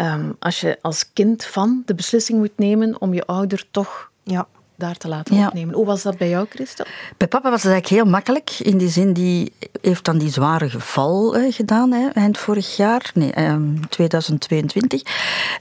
um, 0.00 0.36
als 0.38 0.60
je 0.60 0.78
als 0.80 1.12
kind 1.12 1.44
van 1.44 1.82
de 1.86 1.94
beslissing 1.94 2.38
moet 2.38 2.56
nemen 2.58 3.00
om 3.00 3.14
je 3.14 3.26
ouder 3.26 3.64
toch 3.70 4.10
ja 4.22 4.46
daar 4.78 4.96
te 4.96 5.08
laten 5.08 5.46
opnemen. 5.46 5.74
Hoe 5.74 5.86
was 5.86 6.02
dat 6.02 6.18
bij 6.18 6.28
jou, 6.28 6.46
Christel? 6.50 6.84
Bij 7.16 7.28
papa 7.28 7.50
was 7.50 7.62
het 7.62 7.72
eigenlijk 7.72 8.02
heel 8.02 8.12
makkelijk. 8.12 8.50
In 8.58 8.78
die 8.78 8.88
zin, 8.88 9.12
die 9.12 9.52
heeft 9.80 10.04
dan 10.04 10.18
die 10.18 10.30
zware 10.30 10.70
geval 10.70 11.36
eh, 11.36 11.52
gedaan, 11.52 11.92
hè, 11.92 12.08
eind 12.08 12.38
vorig 12.38 12.76
jaar, 12.76 13.10
nee, 13.14 13.32
2022. 13.88 15.02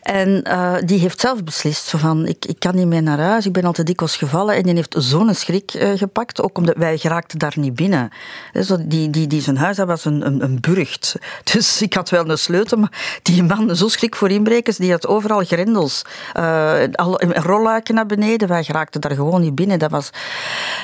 Ehm, 0.02 0.18
en 0.18 0.44
uh, 0.48 0.76
die 0.86 1.00
heeft 1.00 1.20
zelf 1.20 1.44
beslist, 1.44 1.86
zo 1.86 1.98
van, 1.98 2.28
ik, 2.28 2.46
ik 2.46 2.60
kan 2.60 2.76
niet 2.76 2.88
meer 2.88 3.04
naar 3.04 3.20
huis, 3.20 3.46
ik 3.46 3.52
ben 3.52 3.64
al 3.64 3.72
te 3.72 3.84
dikwijls 3.84 4.16
gevallen. 4.16 4.56
En 4.56 4.64
die 4.64 4.74
heeft 4.74 4.96
zo'n 4.98 5.34
schrik 5.34 5.74
uh, 5.74 5.90
gepakt, 5.98 6.42
ook 6.42 6.58
omdat 6.58 6.76
wij 6.78 6.98
geraakten 6.98 7.40
daar 7.40 7.54
niet 7.56 7.76
binnen. 7.76 8.10
Dus 8.52 8.68
die, 8.68 9.10
die, 9.10 9.28
die 9.28 9.42
zijn 9.42 9.58
huis, 9.58 9.78
dat 9.78 9.88
was 9.88 10.06
een, 10.06 10.26
een, 10.26 10.44
een 10.44 10.58
burcht. 10.62 11.16
Dus 11.54 11.82
ik 11.82 11.94
had 11.94 12.10
wel 12.10 12.30
een 12.30 12.38
sleutel, 12.38 12.78
maar 12.78 13.20
die 13.22 13.44
man, 13.44 13.76
zo 13.76 13.88
schrik 13.88 14.16
voor 14.16 14.30
inbrekers, 14.30 14.78
die 14.78 14.92
had 14.92 15.08
overal 15.08 15.44
grendels. 15.44 16.02
Uh, 16.34 16.82
al, 16.92 17.22
rolluiken 17.22 17.96
naar 17.96 18.06
beneden, 18.06 18.48
wij 18.48 18.64
geraakten 18.64 19.02
daar 19.02 19.07
gewoon 19.16 19.42
niet 19.42 19.56
binnen. 19.56 19.80
Dat 19.80 19.92
was, 19.92 20.10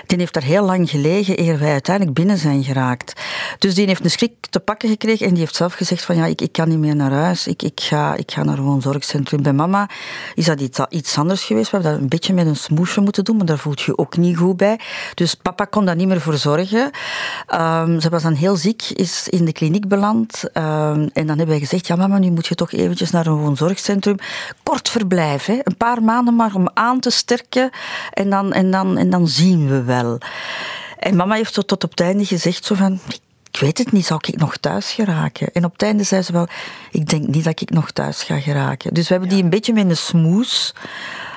die 0.07 0.17
heeft 0.17 0.33
daar 0.33 0.43
heel 0.43 0.65
lang 0.65 0.89
gelegen 0.89 1.39
eer 1.39 1.59
wij 1.59 1.71
uiteindelijk 1.71 2.15
binnen 2.15 2.38
zijn 2.38 2.63
geraakt. 2.63 3.21
Dus 3.59 3.75
die 3.75 3.88
heeft 3.88 4.03
een 4.03 4.12
schrik 4.12 4.31
te 4.49 4.59
pakken 4.59 4.89
gekregen 4.89 5.25
en 5.25 5.31
die 5.31 5.41
heeft 5.41 5.55
zelf 5.55 5.73
gezegd 5.73 6.03
van 6.03 6.15
ja, 6.15 6.25
ik, 6.25 6.41
ik 6.41 6.51
kan 6.51 6.69
niet 6.69 6.77
meer 6.77 6.95
naar 6.95 7.12
huis. 7.12 7.47
Ik, 7.47 7.62
ik, 7.62 7.79
ga, 7.79 8.15
ik 8.15 8.31
ga 8.31 8.43
naar 8.43 8.57
een 8.57 8.63
woonzorgcentrum. 8.63 9.43
Bij 9.43 9.53
mama 9.53 9.89
is 10.36 10.45
dat 10.45 10.62
iets, 10.62 10.79
iets 10.89 11.17
anders 11.17 11.43
geweest. 11.43 11.71
We 11.71 11.75
hebben 11.75 11.91
dat 11.91 12.01
een 12.01 12.09
beetje 12.09 12.33
met 12.33 12.47
een 12.47 12.55
smoesje 12.55 13.01
moeten 13.01 13.23
doen, 13.23 13.38
maar 13.38 13.45
daar 13.45 13.57
voelt 13.57 13.81
je 13.81 13.97
ook 13.97 14.17
niet 14.17 14.38
goed 14.38 14.57
bij. 14.57 14.79
Dus 15.13 15.33
papa 15.33 15.65
kon 15.65 15.86
daar 15.86 15.95
niet 15.95 16.07
meer 16.07 16.21
voor 16.21 16.38
zorgen. 16.38 16.91
Um, 17.53 17.99
ze 17.99 18.09
was 18.09 18.23
dan 18.23 18.33
heel 18.33 18.56
ziek, 18.56 18.83
is 18.83 19.27
in 19.29 19.45
de 19.45 19.52
kliniek 19.52 19.87
beland. 19.87 20.43
Um, 20.54 21.10
en 21.13 21.27
dan 21.27 21.27
hebben 21.27 21.48
wij 21.48 21.60
gezegd, 21.60 21.87
ja 21.87 21.95
mama, 21.95 22.17
nu 22.17 22.31
moet 22.31 22.48
je 22.48 22.56
toch 22.56 22.71
eventjes 22.71 23.12
naar 23.12 23.25
een 23.25 23.37
woonzorgcentrum. 23.37 24.17
Kort 24.63 24.89
verblijf, 24.89 25.45
hè. 25.45 25.60
een 25.63 25.77
paar 25.77 26.04
maanden 26.04 26.35
maar 26.35 26.56
om 26.56 26.69
aan 26.73 27.00
te 27.00 27.10
sterken. 27.10 27.69
En 28.13 28.29
dan, 28.29 28.53
en 28.53 28.71
dan, 28.71 28.97
en 28.97 29.09
dan 29.09 29.27
zien 29.27 29.67
we 29.67 29.83
wel. 29.83 30.17
En 30.99 31.15
mama 31.15 31.35
heeft 31.35 31.53
tot, 31.53 31.67
tot 31.67 31.83
op 31.83 31.89
het 31.89 31.99
einde 31.99 32.25
gezegd 32.25 32.65
zo 32.65 32.75
van... 32.75 32.99
Ik 33.51 33.59
weet 33.59 33.77
het 33.77 33.91
niet, 33.91 34.05
zou 34.05 34.19
ik 34.27 34.39
nog 34.39 34.57
thuis 34.57 34.91
geraken? 34.91 35.51
En 35.53 35.65
op 35.65 35.71
het 35.71 35.81
einde 35.81 36.03
zei 36.03 36.21
ze 36.21 36.31
wel, 36.31 36.47
ik 36.91 37.09
denk 37.09 37.27
niet 37.27 37.43
dat 37.43 37.61
ik 37.61 37.69
nog 37.69 37.91
thuis 37.91 38.23
ga 38.23 38.39
geraken. 38.39 38.93
Dus 38.93 39.07
we 39.07 39.13
hebben 39.13 39.29
die 39.29 39.43
een 39.43 39.49
beetje 39.49 39.73
met 39.73 39.89
een 39.89 39.97
smoes 39.97 40.73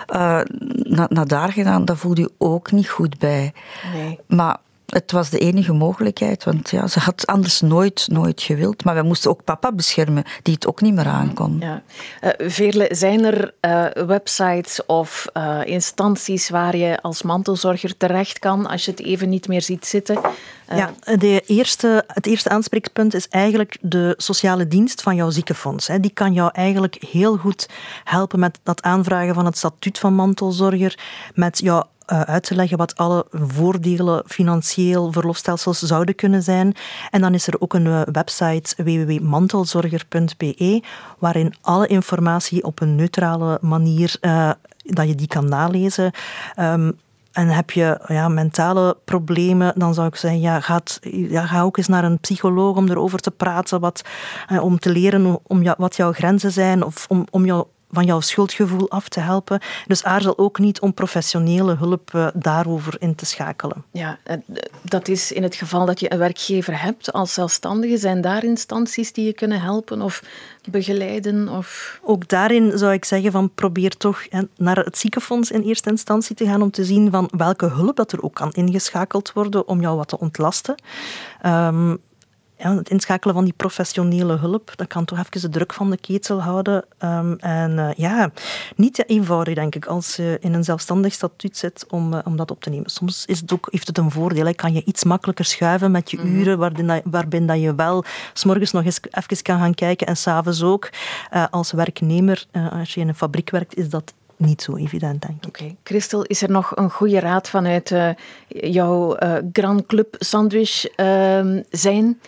uh, 0.09 0.41
naar, 0.83 1.07
naar 1.09 1.27
daar 1.27 1.53
gedaan. 1.53 1.85
Daar 1.85 1.97
voelde 1.97 2.21
je 2.21 2.31
ook 2.39 2.73
niet 2.73 2.89
goed 2.89 3.19
bij. 3.19 3.53
Nee. 3.95 4.19
Maar 4.27 4.57
het 4.87 5.13
was 5.13 5.31
de 5.31 5.39
enige 5.39 5.73
mogelijkheid, 5.73 6.45
want 6.45 6.71
ja, 6.71 6.87
ze 6.87 6.99
had 6.99 7.27
anders 7.27 7.61
nooit, 7.61 8.07
nooit 8.11 8.43
gewild. 8.43 8.85
Maar 8.85 8.95
we 8.95 9.03
moesten 9.03 9.31
ook 9.31 9.45
papa 9.45 9.73
beschermen, 9.73 10.25
die 10.43 10.55
het 10.55 10.67
ook 10.67 10.81
niet 10.81 10.95
meer 10.95 11.07
aankon. 11.07 11.57
Ja. 11.61 11.83
Uh, 12.21 12.49
Veerle, 12.51 12.89
zijn 12.91 13.25
er 13.25 13.55
uh, 13.61 14.07
websites 14.07 14.87
of 14.87 15.27
uh, 15.35 15.61
instanties 15.65 16.49
waar 16.49 16.77
je 16.77 17.03
als 17.03 17.23
mantelzorger 17.23 17.97
terecht 17.97 18.39
kan 18.39 18.67
als 18.67 18.85
je 18.85 18.91
het 18.91 19.01
even 19.01 19.29
niet 19.29 19.49
meer 19.49 19.63
ziet 19.63 19.87
zitten? 19.87 20.21
Ja, 20.75 20.95
de 21.17 21.43
eerste, 21.47 22.05
het 22.07 22.27
eerste 22.27 22.49
aanspreekpunt 22.49 23.15
is 23.15 23.29
eigenlijk 23.29 23.77
de 23.81 24.15
sociale 24.17 24.69
dienst 24.69 25.03
van 25.03 25.17
jouw 25.17 25.31
ziekenfonds. 25.31 25.91
Die 26.01 26.11
kan 26.11 26.33
jou 26.33 26.51
eigenlijk 26.53 26.97
heel 27.11 27.37
goed 27.37 27.69
helpen 28.05 28.39
met 28.39 28.59
dat 28.63 28.83
aanvragen 28.83 29.35
van 29.35 29.45
het 29.45 29.57
statuut 29.57 29.99
van 29.99 30.15
mantelzorger, 30.15 30.99
met 31.35 31.59
jouw 31.59 31.85
uit 32.07 32.43
te 32.43 32.55
leggen 32.55 32.79
wat 32.79 32.97
alle 32.97 33.27
voordelen 33.31 34.23
financieel 34.27 35.13
verlofstelsels 35.13 35.79
zouden 35.79 36.15
kunnen 36.15 36.43
zijn. 36.43 36.75
En 37.11 37.21
dan 37.21 37.35
is 37.35 37.47
er 37.47 37.61
ook 37.61 37.75
een 37.75 37.87
uh, 37.87 38.01
website 38.13 38.83
www.mantelzorger.be 38.83 40.83
waarin 41.19 41.55
alle 41.61 41.87
informatie 41.87 42.65
op 42.65 42.81
een 42.81 42.95
neutrale 42.95 43.59
manier 43.61 44.17
uh, 44.21 44.51
dat 44.83 45.09
je 45.09 45.15
die 45.15 45.29
kan 45.29 45.49
nalezen. 45.49 46.13
Um, 46.61 46.99
en 47.33 47.49
heb 47.49 47.71
je 47.71 48.01
ja, 48.07 48.29
mentale 48.29 48.97
problemen, 49.05 49.73
dan 49.77 49.95
zou 49.95 50.07
ik 50.07 50.17
zeggen, 50.17 50.41
ja, 50.41 50.61
gaat, 50.61 50.99
ja, 51.11 51.47
ga 51.47 51.63
ook 51.63 51.77
eens 51.77 51.89
naar 51.89 52.05
een 52.05 52.19
psycholoog 52.19 52.77
om 52.77 52.89
erover 52.89 53.19
te 53.19 53.31
praten, 53.31 53.81
wat, 53.81 54.03
om 54.61 54.79
te 54.79 54.91
leren 54.91 55.39
om, 55.43 55.75
wat 55.79 55.97
jouw 55.97 56.13
grenzen 56.13 56.53
zijn, 56.53 56.85
of 56.85 57.07
om, 57.09 57.27
om 57.31 57.45
jou 57.45 57.67
van 57.91 58.05
jouw 58.05 58.21
schuldgevoel 58.21 58.91
af 58.91 59.09
te 59.09 59.21
helpen. 59.21 59.61
Dus 59.87 60.05
aarzel 60.05 60.39
ook 60.39 60.59
niet 60.59 60.81
om 60.81 60.95
professionele 60.95 61.77
hulp 61.77 62.11
uh, 62.15 62.29
daarover 62.35 62.97
in 62.99 63.15
te 63.15 63.27
schakelen. 63.27 63.85
Ja, 63.91 64.19
dat 64.83 65.09
is 65.09 65.33
in 65.33 65.43
het 65.43 65.55
geval 65.55 65.87
dat 65.87 66.01
je 66.01 66.13
een 66.13 66.19
werkgever 66.19 66.83
hebt 66.83 67.13
als 67.13 67.35
zelfstandige. 67.35 67.97
Zijn 67.97 68.21
daar 68.21 68.45
instanties 68.45 69.13
die 69.13 69.25
je 69.25 69.33
kunnen 69.33 69.61
helpen 69.61 70.03
of 70.03 70.23
begeleiden? 70.71 71.49
Of... 71.49 72.01
Ook 72.03 72.29
daarin 72.29 72.79
zou 72.79 72.93
ik 72.93 73.05
zeggen 73.05 73.33
van 73.33 73.51
probeer 73.55 73.97
toch 73.97 74.27
naar 74.57 74.77
het 74.77 74.99
ziekenfonds 74.99 75.51
in 75.51 75.63
eerste 75.63 75.91
instantie 75.91 76.37
te 76.37 76.45
gaan 76.45 76.63
om 76.63 76.71
te 76.71 76.85
zien 76.85 77.11
van 77.11 77.29
welke 77.37 77.67
hulp 77.67 77.97
dat 77.97 78.13
er 78.13 78.23
ook 78.23 78.35
kan 78.35 78.53
ingeschakeld 78.53 79.33
worden 79.33 79.69
om 79.69 79.81
jou 79.81 79.97
wat 79.97 80.09
te 80.09 80.19
ontlasten. 80.19 80.75
Um, 81.47 81.99
ja, 82.59 82.77
het 82.77 82.91
inschakelen 82.91 83.35
van 83.35 83.45
die 83.45 83.53
professionele 83.57 84.37
hulp, 84.37 84.73
dat 84.77 84.87
kan 84.87 85.05
toch 85.05 85.19
even 85.19 85.41
de 85.41 85.49
druk 85.49 85.73
van 85.73 85.91
de 85.91 85.97
ketel 85.97 86.43
houden. 86.43 86.85
Um, 87.05 87.37
en 87.39 87.71
uh, 87.71 87.93
ja, 87.97 88.31
niet 88.77 89.09
eenvoudig, 89.09 89.55
denk 89.55 89.75
ik, 89.75 89.87
als 89.87 90.17
je 90.17 90.39
in 90.41 90.55
een 90.55 90.65
zelfstandig 90.65 91.13
statuut 91.13 91.57
zit 91.57 91.85
om, 91.89 92.13
uh, 92.13 92.19
om 92.25 92.37
dat 92.37 92.51
op 92.51 92.61
te 92.61 92.71
nemen. 92.71 92.91
Soms 92.91 93.27
is 93.27 93.41
het 93.41 93.53
ook, 93.53 93.69
heeft 93.71 93.87
het 93.87 93.99
een 93.99 94.11
voordeel. 94.11 94.47
Hè. 94.47 94.53
Kan 94.53 94.73
je 94.73 94.83
iets 94.85 95.05
makkelijker 95.05 95.45
schuiven 95.45 95.91
met 95.91 96.11
je 96.11 96.17
mm 96.17 96.23
-hmm. 96.23 96.35
uren, 96.35 96.59
waarbij, 96.59 97.03
waarbij 97.05 97.47
dat 97.47 97.61
je 97.61 97.75
wel 97.75 98.05
s'morgens 98.33 98.73
nog 98.73 98.85
eens 98.85 99.01
even 99.11 99.43
kan 99.43 99.59
gaan 99.59 99.75
kijken 99.75 100.07
en 100.07 100.17
s'avonds 100.17 100.63
ook. 100.63 100.91
Uh, 101.33 101.45
als 101.51 101.73
werknemer, 101.73 102.47
als 102.71 102.95
je 102.95 103.01
in 103.01 103.09
een 103.09 103.15
fabriek 103.15 103.51
werkt, 103.51 103.77
is 103.77 103.89
dat 103.89 104.15
niet 104.37 104.63
zo 104.63 104.77
evident, 104.77 105.23
denk 105.23 105.45
ik. 105.45 105.47
Oké. 105.47 105.75
Christel, 105.83 106.23
is 106.23 106.43
er 106.43 106.51
nog 106.51 106.77
een 106.77 106.91
goede 106.91 107.21
raad 107.21 107.49
vanuit 107.49 107.95
jouw 108.49 109.17
Grand 109.53 109.87
Club 109.87 110.15
sandwich 110.19 110.87
ehm, 110.87 111.63
zijn 111.71 112.19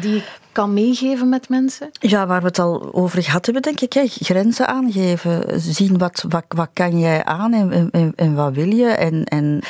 die 0.00 0.14
je 0.14 0.22
kan 0.52 0.74
meegeven 0.74 1.28
met 1.28 1.48
mensen? 1.48 1.90
Ja, 1.92 2.26
waar 2.26 2.40
we 2.40 2.46
het 2.46 2.58
al 2.58 2.94
over 2.94 3.22
gehad 3.22 3.44
hebben, 3.44 3.62
denk 3.62 3.80
ik. 3.80 3.92
Hè. 3.92 4.06
Grenzen 4.06 4.66
aangeven. 4.66 5.60
Zien 5.60 5.98
wat, 5.98 6.24
wat, 6.28 6.44
wat 6.48 6.68
kan 6.72 6.98
jij 6.98 7.24
aan 7.24 7.52
en, 7.52 8.12
en, 8.16 8.34
wat 8.34 8.52
wil 8.52 8.74
je. 8.74 8.86
En, 8.86 9.24
en 9.24 9.60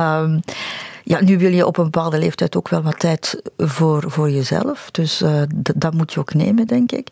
um, 0.00 0.40
ja, 1.04 1.22
nu 1.22 1.38
wil 1.38 1.52
je 1.52 1.66
op 1.66 1.76
een 1.76 1.84
bepaalde 1.84 2.18
leeftijd 2.18 2.56
ook 2.56 2.68
wel 2.68 2.82
wat 2.82 2.98
tijd 2.98 3.42
voor, 3.56 4.10
voor 4.10 4.30
jezelf. 4.30 4.90
Dus 4.90 5.22
uh, 5.22 5.42
dat 5.74 5.94
moet 5.94 6.12
je 6.12 6.20
ook 6.20 6.34
nemen, 6.34 6.66
denk 6.66 6.92
ik. 6.92 7.08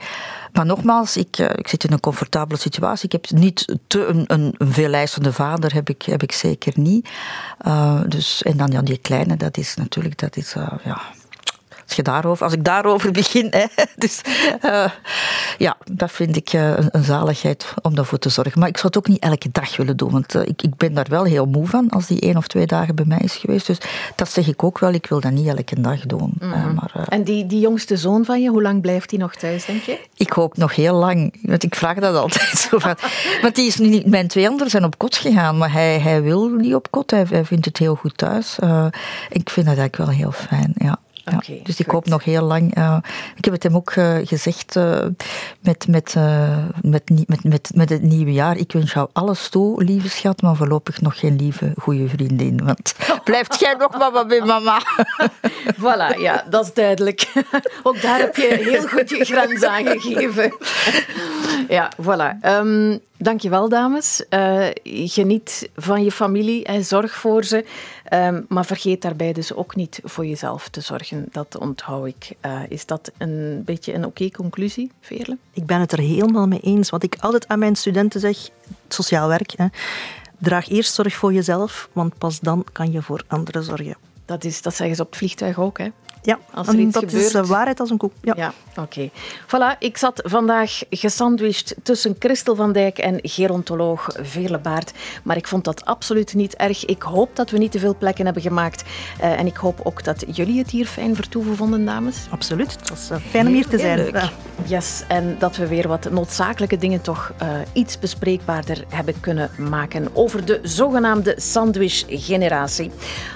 Maar 0.52 0.66
nogmaals, 0.66 1.16
ik, 1.16 1.38
uh, 1.38 1.50
ik 1.54 1.68
zit 1.68 1.84
in 1.84 1.92
een 1.92 2.00
comfortabele 2.00 2.60
situatie. 2.60 3.04
Ik 3.04 3.12
heb 3.12 3.40
niet 3.40 3.76
te 3.86 4.06
een, 4.06 4.24
een, 4.26 4.54
een 4.58 5.32
vader, 5.32 5.74
heb 5.74 5.88
ik, 5.88 6.02
heb 6.02 6.22
ik 6.22 6.32
zeker 6.32 6.72
niet. 6.76 7.08
Uh, 7.66 8.00
dus, 8.06 8.42
en 8.42 8.56
dan 8.56 8.70
ja, 8.70 8.82
die 8.82 8.98
kleine, 8.98 9.36
dat 9.36 9.56
is 9.56 9.74
natuurlijk, 9.74 10.18
dat 10.18 10.36
is, 10.36 10.54
ja 10.84 11.00
als, 11.92 12.04
je 12.06 12.12
daarover, 12.12 12.44
als 12.44 12.54
ik 12.54 12.64
daarover 12.64 13.12
begin. 13.12 13.46
Hè, 13.50 13.64
dus 14.04 14.20
uh, 14.64 14.90
ja, 15.58 15.76
dat 15.92 16.12
vind 16.12 16.36
ik 16.36 16.52
uh, 16.52 16.68
een, 16.68 16.88
een, 16.90 17.04
zaligheid 17.04 17.74
om 17.82 17.94
daarvoor 17.94 18.18
te 18.18 18.28
zorgen. 18.28 18.60
Maar 18.60 18.68
ik 18.68 18.76
zou 18.76 18.86
het 18.86 18.96
ook 18.96 19.08
niet 19.08 19.22
elke 19.22 19.48
dag 19.52 19.76
willen 19.76 19.96
doen. 19.96 20.10
Want 20.10 20.34
uh, 20.34 20.42
ik, 20.42 20.62
ik 20.62 20.76
ben 20.76 20.94
daar 20.94 21.06
wel 21.08 21.24
heel 21.24 21.46
moe 21.46 21.66
van 21.66 21.90
als 21.90 22.06
die 22.06 22.20
één 22.20 22.36
of 22.36 22.46
twee 22.46 22.66
dagen 22.66 22.94
bij 22.94 23.04
mij 23.04 23.18
is 23.18 23.36
geweest. 23.36 23.66
Dus 23.66 23.78
dat 24.16 24.30
zeg 24.30 24.46
ik 24.46 24.62
ook 24.62 24.78
wel. 24.78 24.92
Ik 24.92 25.06
wil 25.06 25.20
dat 25.20 25.32
niet 25.32 25.46
elke 25.46 25.80
dag 25.80 26.00
doen. 26.00 26.32
Mm 26.38 26.52
-hmm. 26.52 26.74
maar, 26.74 27.06
en 27.08 27.22
die, 27.22 27.46
die 27.46 27.60
jongste 27.60 27.96
zoon 27.96 28.24
van 28.24 28.42
je, 28.42 28.48
hoe 28.48 28.62
lang 28.62 28.80
blijft 28.80 29.10
hij 29.10 29.20
nog 29.20 29.34
thuis, 29.34 29.64
denk 29.64 29.82
je? 29.82 29.98
Ik 30.16 30.32
hoop 30.32 30.56
nog 30.56 30.74
heel 30.74 30.94
lang. 30.94 31.34
Want 31.42 31.62
ik 31.62 31.74
vraag 31.74 31.98
dat 31.98 32.16
altijd 32.16 32.58
zo 32.70 32.78
van. 32.78 32.94
Want 33.42 33.54
die 33.54 33.66
is 33.66 33.76
nu 33.76 33.88
niet, 33.88 34.06
mijn 34.06 34.28
twee 34.28 34.48
anderen 34.48 34.70
zijn 34.70 34.84
op 34.84 34.98
kot 34.98 35.16
gegaan. 35.16 35.58
Maar 35.58 35.72
hij, 35.72 35.98
hij 35.98 36.22
wil 36.22 36.48
niet 36.48 36.74
op 36.74 36.90
kot. 36.90 37.10
Hij, 37.10 37.26
hij 37.28 37.44
vindt 37.44 37.64
het 37.64 37.78
heel 37.78 37.94
goed 37.94 38.16
thuis. 38.16 38.58
ik 39.28 39.50
vind 39.50 39.66
dat 39.66 39.76
eigenlijk 39.76 39.96
wel 39.96 40.08
heel 40.08 40.32
fijn, 40.32 40.72
ja. 40.74 40.98
Ja, 41.24 41.36
okay, 41.36 41.60
dus 41.62 41.80
ik 41.80 41.86
hoop 41.86 42.06
nog 42.06 42.24
heel 42.24 42.42
lang. 42.42 42.78
Uh, 42.78 42.96
ik 43.36 43.44
heb 43.44 43.54
het 43.54 43.62
hem 43.62 43.76
ook 43.76 43.94
uh, 43.94 44.16
gezegd 44.22 44.76
uh, 44.76 45.00
met, 45.60 45.88
met, 45.88 46.14
met, 46.80 47.10
met, 47.26 47.44
met, 47.44 47.70
met 47.74 47.88
het 47.88 48.02
nieuwe 48.02 48.32
jaar. 48.32 48.56
Ik 48.56 48.72
wens 48.72 48.92
jou 48.92 49.08
alles 49.12 49.48
toe, 49.48 49.84
lieve 49.84 50.08
schat, 50.08 50.42
maar 50.42 50.56
voorlopig 50.56 51.00
nog 51.00 51.18
geen 51.18 51.36
lieve, 51.36 51.72
goede 51.76 52.08
vriendin. 52.08 52.64
Want 52.64 52.94
blijft 53.24 53.60
jij 53.60 53.74
nog 53.74 53.98
maar 53.98 54.26
bij 54.26 54.40
mama. 54.40 54.80
voilà, 55.82 56.18
ja, 56.18 56.44
dat 56.50 56.64
is 56.64 56.74
duidelijk. 56.74 57.32
ook 57.82 58.02
daar 58.02 58.18
heb 58.18 58.36
je 58.36 58.58
heel 58.60 58.88
goed 58.88 59.10
je 59.10 59.24
grens 59.24 59.64
aangegeven. 59.64 60.52
Ja, 61.72 61.92
voilà. 62.02 62.46
Um, 62.46 63.00
dankjewel, 63.16 63.68
dames. 63.68 64.24
geniet 64.84 65.68
van 65.76 66.04
je 66.04 66.12
familie 66.12 66.64
en 66.64 66.84
zorg 66.84 67.14
voor 67.14 67.44
ze. 67.44 67.64
Um, 68.12 68.44
maar 68.48 68.64
vergeet 68.64 69.02
daarbij 69.02 69.32
dus 69.32 69.54
ook 69.54 69.76
niet 69.76 70.00
voor 70.04 70.26
jezelf 70.26 70.68
te 70.68 70.80
zorgen. 70.80 71.26
Dat 71.30 71.58
onthoud 71.58 72.06
ik. 72.06 72.30
Uh, 72.46 72.60
is 72.68 72.86
dat 72.86 73.12
een 73.18 73.62
beetje 73.64 73.94
een 73.94 74.04
oké 74.04 74.30
conclusie, 74.30 74.90
Veerle? 75.00 75.36
Ik 75.52 75.66
ben 75.66 75.80
het 75.80 75.92
er 75.92 75.98
helemaal 75.98 76.46
mee 76.46 76.60
eens. 76.60 76.90
Wat 76.90 77.02
ik 77.02 77.16
altijd 77.20 77.48
aan 77.48 77.58
mijn 77.58 77.76
studenten 77.76 78.20
zeg, 78.20 78.48
sociaal 78.88 79.28
werk, 79.28 79.52
hè, 79.56 79.66
draag 80.38 80.68
eerst 80.68 80.94
zorg 80.94 81.14
voor 81.14 81.32
jezelf, 81.32 81.88
want 81.92 82.18
pas 82.18 82.40
dan 82.40 82.64
kan 82.72 82.92
je 82.92 83.02
voor 83.02 83.24
anderen 83.26 83.62
zorgen. 83.62 83.96
Dat, 84.24 84.44
is, 84.44 84.62
dat 84.62 84.74
zeggen 84.74 84.96
ze 84.96 85.02
op 85.02 85.08
het 85.08 85.16
vliegtuig 85.16 85.58
ook, 85.58 85.78
hè? 85.78 85.88
Ja, 86.24 86.38
Als 86.54 86.68
er 86.68 86.78
iets 86.78 86.92
dat 86.94 87.02
gebeurt. 87.02 87.24
is 87.24 87.32
de 87.32 87.46
waarheid 87.46 87.80
als 87.80 87.90
een 87.90 87.96
koek. 87.96 88.12
Ja. 88.20 88.34
Ja, 88.36 88.52
oké. 88.82 89.10
Voilà, 89.46 89.78
ik 89.78 89.96
zat 89.96 90.20
vandaag 90.24 90.82
gesandwiched 90.90 91.76
tussen 91.82 92.16
Christel 92.18 92.54
van 92.54 92.72
Dijk 92.72 92.98
en 92.98 93.18
gerontoloog 93.22 94.08
Veerle 94.20 94.58
Baart. 94.58 94.92
Maar 95.22 95.36
ik 95.36 95.46
vond 95.48 95.64
dat 95.64 95.84
absoluut 95.84 96.34
niet 96.34 96.54
erg. 96.56 96.84
Ik 96.84 97.02
hoop 97.02 97.36
dat 97.36 97.50
we 97.50 97.58
niet 97.58 97.72
te 97.72 97.78
veel 97.78 97.96
plekken 97.96 98.24
hebben 98.24 98.42
gemaakt. 98.42 98.82
Eh, 99.20 99.38
en 99.38 99.46
ik 99.46 99.56
hoop 99.56 99.80
ook 99.82 100.04
dat 100.04 100.24
jullie 100.26 100.58
het 100.58 100.70
hier 100.70 100.86
fijn 100.86 101.14
vertoeven 101.14 101.56
vonden, 101.56 101.84
dames. 101.84 102.16
Absoluut. 102.30 102.72
Het 102.72 102.88
was 102.88 103.10
eh, 103.10 103.16
fijn 103.30 103.46
om 103.46 103.52
hier 103.52 103.68
te 103.68 103.78
zijn. 103.78 104.06
Ja. 104.12 104.30
Yes, 104.66 105.02
en 105.08 105.36
dat 105.38 105.56
we 105.56 105.66
weer 105.66 105.88
wat 105.88 106.10
noodzakelijke 106.10 106.76
dingen 106.76 107.00
toch 107.00 107.32
eh, 107.38 107.48
iets 107.72 107.98
bespreekbaarder 107.98 108.84
hebben 108.88 109.20
kunnen 109.20 109.50
maken 109.58 110.08
over 110.12 110.44
de 110.44 110.60
zogenaamde 110.62 111.34
sandwich-generatie. 111.36 112.90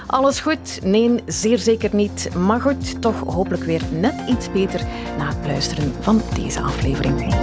Alles 0.07 0.39
goed? 0.39 0.79
Nee, 0.83 1.15
zeer 1.25 1.57
zeker 1.57 1.95
niet. 1.95 2.29
Maar 2.35 2.61
goed, 2.61 3.01
toch 3.01 3.19
hopelijk 3.19 3.63
weer 3.63 3.81
net 3.91 4.15
iets 4.29 4.51
beter 4.51 4.81
na 5.17 5.27
het 5.27 5.45
luisteren 5.45 5.93
van 5.99 6.21
deze 6.35 6.61
aflevering. 6.61 7.35